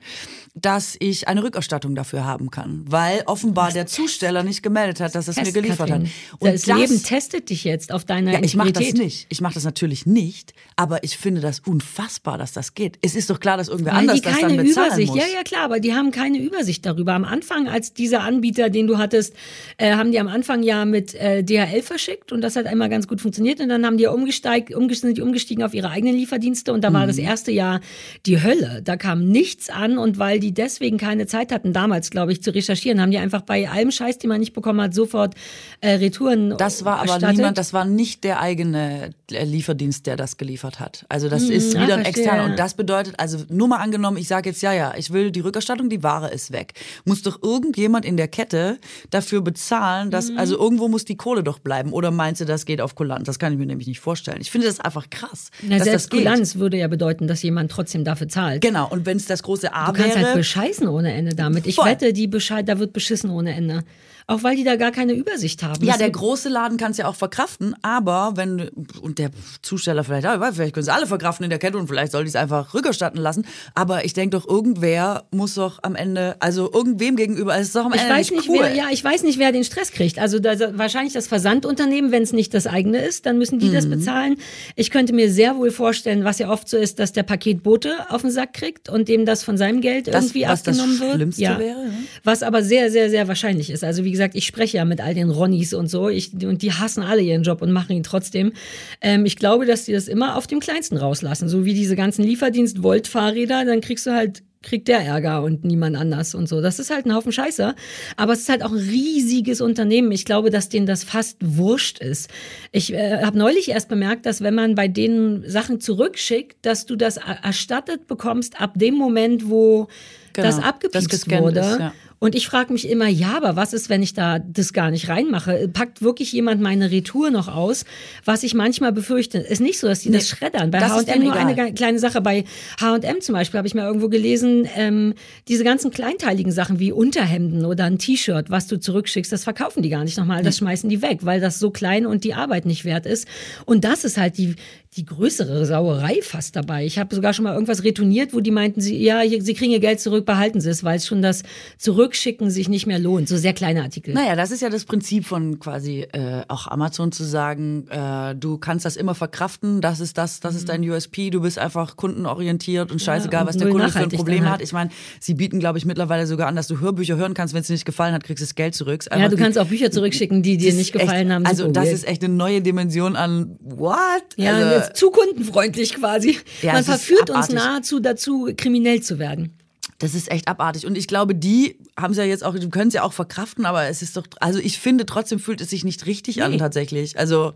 [0.54, 5.30] dass ich eine Rückerstattung dafür haben kann, weil offenbar der Zusteller nicht gemeldet hat, dass
[5.30, 6.10] es mir geliefert Katrin.
[6.42, 6.54] hat.
[6.54, 9.28] das, Leben testet dich jetzt auf deine Ja, ich mache das nicht.
[9.30, 13.00] Ich mache das natürlich nicht, aber ich finde das unfassbar, dass das geht.
[13.02, 15.18] Es ist doch klar, dass irgendwer Weil anders das dann bezahlen Übersicht, muss.
[15.20, 17.14] ja, ja klar, aber die haben keine Übersicht darüber.
[17.14, 19.34] Am Anfang, als dieser Anbieter, den du hattest,
[19.78, 23.08] äh, haben die am Anfang ja mit äh, DHL verschickt und das hat einmal ganz
[23.08, 26.74] gut funktioniert und dann haben die ja umgestiegen, sind die umgestiegen auf ihre eigenen Lieferdienste
[26.74, 27.21] und da war das Mhm.
[27.22, 27.80] Erste Jahr
[28.26, 28.82] die Hölle.
[28.84, 32.54] Da kam nichts an und weil die deswegen keine Zeit hatten, damals, glaube ich, zu
[32.54, 35.36] recherchieren, haben die einfach bei allem Scheiß, den man nicht bekommen hat, sofort
[35.82, 37.38] äh, Retouren Das war aber erstattet.
[37.38, 41.06] niemand, das war nicht der eigene äh, Lieferdienst, der das geliefert hat.
[41.10, 42.46] Also das ist ah, wieder ein externer.
[42.46, 45.40] Und das bedeutet, also nur mal angenommen, ich sage jetzt, ja, ja, ich will die
[45.42, 46.74] Rückerstattung, die Ware ist weg.
[47.06, 48.78] Muss doch irgendjemand in der Kette
[49.10, 50.38] dafür bezahlen, dass, Mhm.
[50.38, 51.92] also irgendwo muss die Kohle doch bleiben.
[51.94, 53.26] Oder meinst du, das geht auf Kulanz?
[53.26, 54.38] Das kann ich mir nämlich nicht vorstellen.
[54.42, 56.20] Ich finde das einfach krass, Na, dass selbst das geht.
[56.26, 58.62] Kulanz würde ja bedeuten, dass jemand trotzdem dafür zahlt.
[58.62, 61.68] Genau, und wenn es das große A Du kannst wäre, halt bescheißen ohne Ende damit.
[61.68, 61.86] Ich Voll.
[61.86, 63.84] wette, die Bescheid, da wird beschissen ohne Ende.
[64.32, 65.84] Auch weil die da gar keine Übersicht haben.
[65.84, 68.70] Ja, Das der große Laden kann es ja auch verkraften, aber wenn,
[69.02, 69.30] und der
[69.62, 72.30] Zusteller vielleicht, auch, vielleicht können sie alle verkraften in der Kette und vielleicht soll die
[72.30, 73.46] es einfach rückerstatten lassen.
[73.76, 77.86] Aber ich denke doch, irgendwer muss doch am Ende, also irgendwem gegenüber, es ist doch
[77.86, 78.60] am ich Ende weiß nicht cool.
[78.62, 80.18] wer, ja, ich weiß nicht, wer den Stress kriegt.
[80.18, 83.86] Also da, wahrscheinlich das Versandunternehmen, wenn es nicht das eigene ist, dann müssen die das
[83.86, 83.90] Mhm.
[83.90, 84.36] bezahlen.
[84.78, 88.22] Ich könnte mir sehr wohl vorstellen, was ja oft so ist, dass der Paketbote auf
[88.22, 91.16] den Sack kriegt und dem das von seinem Geld Das, irgendwie was das abgenommen wird.
[91.16, 91.60] Schlimmste ja.
[91.60, 91.94] wäre, ne?
[92.24, 93.84] Was aber sehr, sehr, sehr wahrscheinlich ist.
[93.84, 96.10] Also wie gesagt, ich spreche ja mit all den Ronnies und so.
[96.10, 98.54] Ich, und die hassen alle ihren Job und machen ihn trotzdem.
[99.02, 101.50] Ähm, ich glaube, dass die das immer auf dem Kleinsten rauslassen.
[101.50, 106.36] So wie diese ganzen Lieferdienst-Volt-Fahrräder, dann kriegst du halt kriegt der Ärger und niemand anders
[106.36, 106.62] und so.
[106.62, 107.74] Das ist halt ein Haufen Scheiße.
[108.16, 110.12] Aber es ist halt auch ein riesiges Unternehmen.
[110.12, 112.30] Ich glaube, dass denen das fast wurscht ist.
[112.72, 116.96] Ich äh, habe neulich erst bemerkt, dass wenn man bei denen Sachen zurückschickt, dass du
[116.96, 119.88] das er- erstattet bekommst ab dem Moment, wo
[120.34, 121.60] Genau, das das abgepiepst gescannt wurde.
[121.62, 121.94] ist, ja.
[122.24, 125.10] Und ich frage mich immer, ja, aber was ist, wenn ich da das gar nicht
[125.10, 125.68] reinmache?
[125.74, 127.84] Packt wirklich jemand meine Retour noch aus?
[128.26, 130.70] Was ich manchmal befürchte, ist nicht so, dass die das schreddern.
[130.70, 131.66] Bei H&M nur eine egal.
[131.66, 132.22] ge- kleine Sache.
[132.22, 132.44] Bei
[132.80, 135.16] H&M zum Beispiel habe ich mal irgendwo gelesen, ähm,
[135.48, 139.90] diese ganzen kleinteiligen Sachen wie Unterhemden oder ein T-Shirt, was du zurückschickst, das verkaufen die
[139.90, 140.44] gar nicht nochmal.
[140.44, 143.28] Das schmeißen die weg, weil das so klein und die Arbeit nicht wert ist.
[143.66, 144.54] Und das ist halt die,
[144.98, 146.86] die größere Sauerei fast dabei.
[146.86, 149.80] Ich habe sogar schon mal irgendwas retourniert, wo die meinten, sie, ja, sie kriegen ihr
[149.80, 151.44] Geld zurück, behalten sie es, weil es schon das
[151.78, 153.30] Zurückschicken sich nicht mehr lohnt.
[153.30, 154.14] So sehr kleine Artikel.
[154.14, 158.58] Naja, das ist ja das Prinzip von quasi äh, auch Amazon zu sagen, äh, du
[158.58, 162.92] kannst das immer verkraften, das ist das, das ist dein USP, du bist einfach kundenorientiert
[162.92, 164.52] und scheißegal, und was der Kunde für ein Problem dann hat.
[164.60, 164.62] halt.
[164.64, 164.90] Ich meine,
[165.22, 167.74] sie bieten, glaube ich, mittlerweile sogar an, dass du Hörbücher hören kannst, wenn es dir
[167.74, 169.06] nicht gefallen hat, kriegst du das Geld zurück.
[169.10, 171.46] Ja, du kannst auch Bücher zurückschicken, die dir nicht gefallen echt, haben.
[171.46, 173.98] Also das ist echt eine neue Dimension an what?
[174.36, 176.38] Ja, also, jetzt zu kundenfreundlich quasi.
[176.62, 179.54] Ja, Man verführt uns nahezu dazu, kriminell zu werden.
[180.00, 180.86] Das ist echt abartig.
[180.88, 183.66] Und ich glaube, die haben es ja jetzt auch, die können es ja auch verkraften,
[183.66, 186.58] aber es ist doch, also ich finde, trotzdem fühlt es sich nicht richtig an Nee.
[186.58, 187.20] tatsächlich.
[187.20, 187.54] Also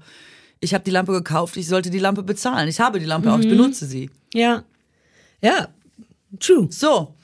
[0.59, 2.67] ich habe die Lampe gekauft, ich sollte die Lampe bezahlen.
[2.69, 3.33] Ich habe die Lampe Mhm.
[3.33, 4.09] auch, ich benutze sie.
[4.33, 4.63] Ja.
[5.41, 5.69] Ja.
[6.39, 6.67] True.
[6.69, 7.15] So.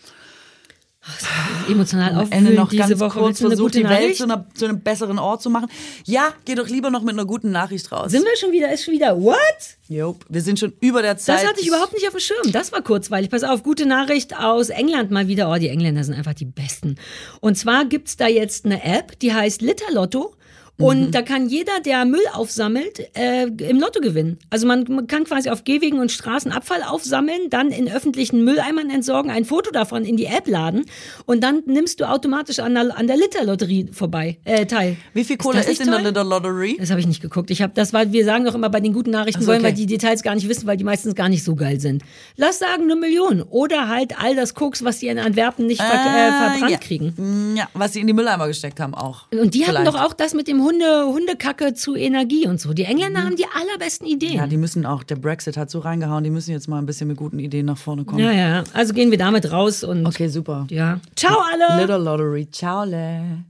[1.67, 3.19] Emotional Am Ende noch diese ganz Woche.
[3.19, 5.67] kurz versucht, die Welt zu, einer, zu einem besseren Ort zu machen.
[6.05, 8.11] Ja, geh doch lieber noch mit einer guten Nachricht raus.
[8.11, 8.71] Sind wir schon wieder?
[8.71, 9.37] Ist schon wieder what?
[9.87, 11.41] Jop, wir sind schon über der Zeit.
[11.41, 12.51] Das hatte ich überhaupt nicht auf dem Schirm.
[12.51, 13.31] Das war kurzweilig.
[13.31, 15.51] Pass auf, gute Nachricht aus England mal wieder.
[15.51, 16.97] Oh, die Engländer sind einfach die Besten.
[17.39, 20.35] Und zwar gibt's da jetzt eine App, die heißt Litterlotto.
[20.81, 21.11] Und Mhm.
[21.11, 24.39] da kann jeder, der Müll aufsammelt, äh, im Lotto gewinnen.
[24.49, 28.89] Also man, man kann quasi auf Gehwegen und Straßen Abfall aufsammeln, dann in öffentlichen Mülleimern
[28.89, 30.85] entsorgen, ein Foto davon in die App laden
[31.25, 34.97] und dann nimmst du automatisch an der, an der Litterlotterie vorbei, äh, teil.
[35.13, 36.07] Wie viel Kohle ist, nicht in der toll?
[36.07, 36.77] Little Lottery?
[36.79, 37.51] Das habe ich nicht geguckt.
[37.51, 39.63] Ich habe, das war, wir sagen doch immer bei den guten Nachrichten Ach so, wollen
[39.63, 42.03] wir die Details gar nicht wissen, weil die meistens gar nicht so geil sind.
[42.37, 45.83] Lass sagen eine Million oder halt all das Koks, was die in Antwerpen nicht äh,
[45.83, 46.77] verbrannt Ah, ja.
[46.77, 47.13] kriegen.
[47.17, 49.25] Mm, Ja, was sie in die Mülleimer gesteckt haben auch.
[49.31, 49.87] Und die hatten Vielleicht.
[49.87, 52.73] doch auch das mit dem Hunde, Hundekacke zu Energie und so.
[52.73, 54.33] Die Engländer haben die allerbesten Ideen.
[54.33, 54.37] Mhm.
[54.37, 57.07] Ja, die müssen auch, der Brexit hat so reingehauen, die müssen jetzt mal ein bisschen
[57.07, 58.19] mit guten Ideen nach vorne kommen.
[58.23, 58.63] ja, ja.
[58.73, 60.67] Also gehen wir damit raus und Okay, super.
[60.69, 60.99] ja.
[61.15, 61.81] Ciao alle!
[61.81, 62.83] Little Lottery, ciao.
[62.85, 63.43] Le.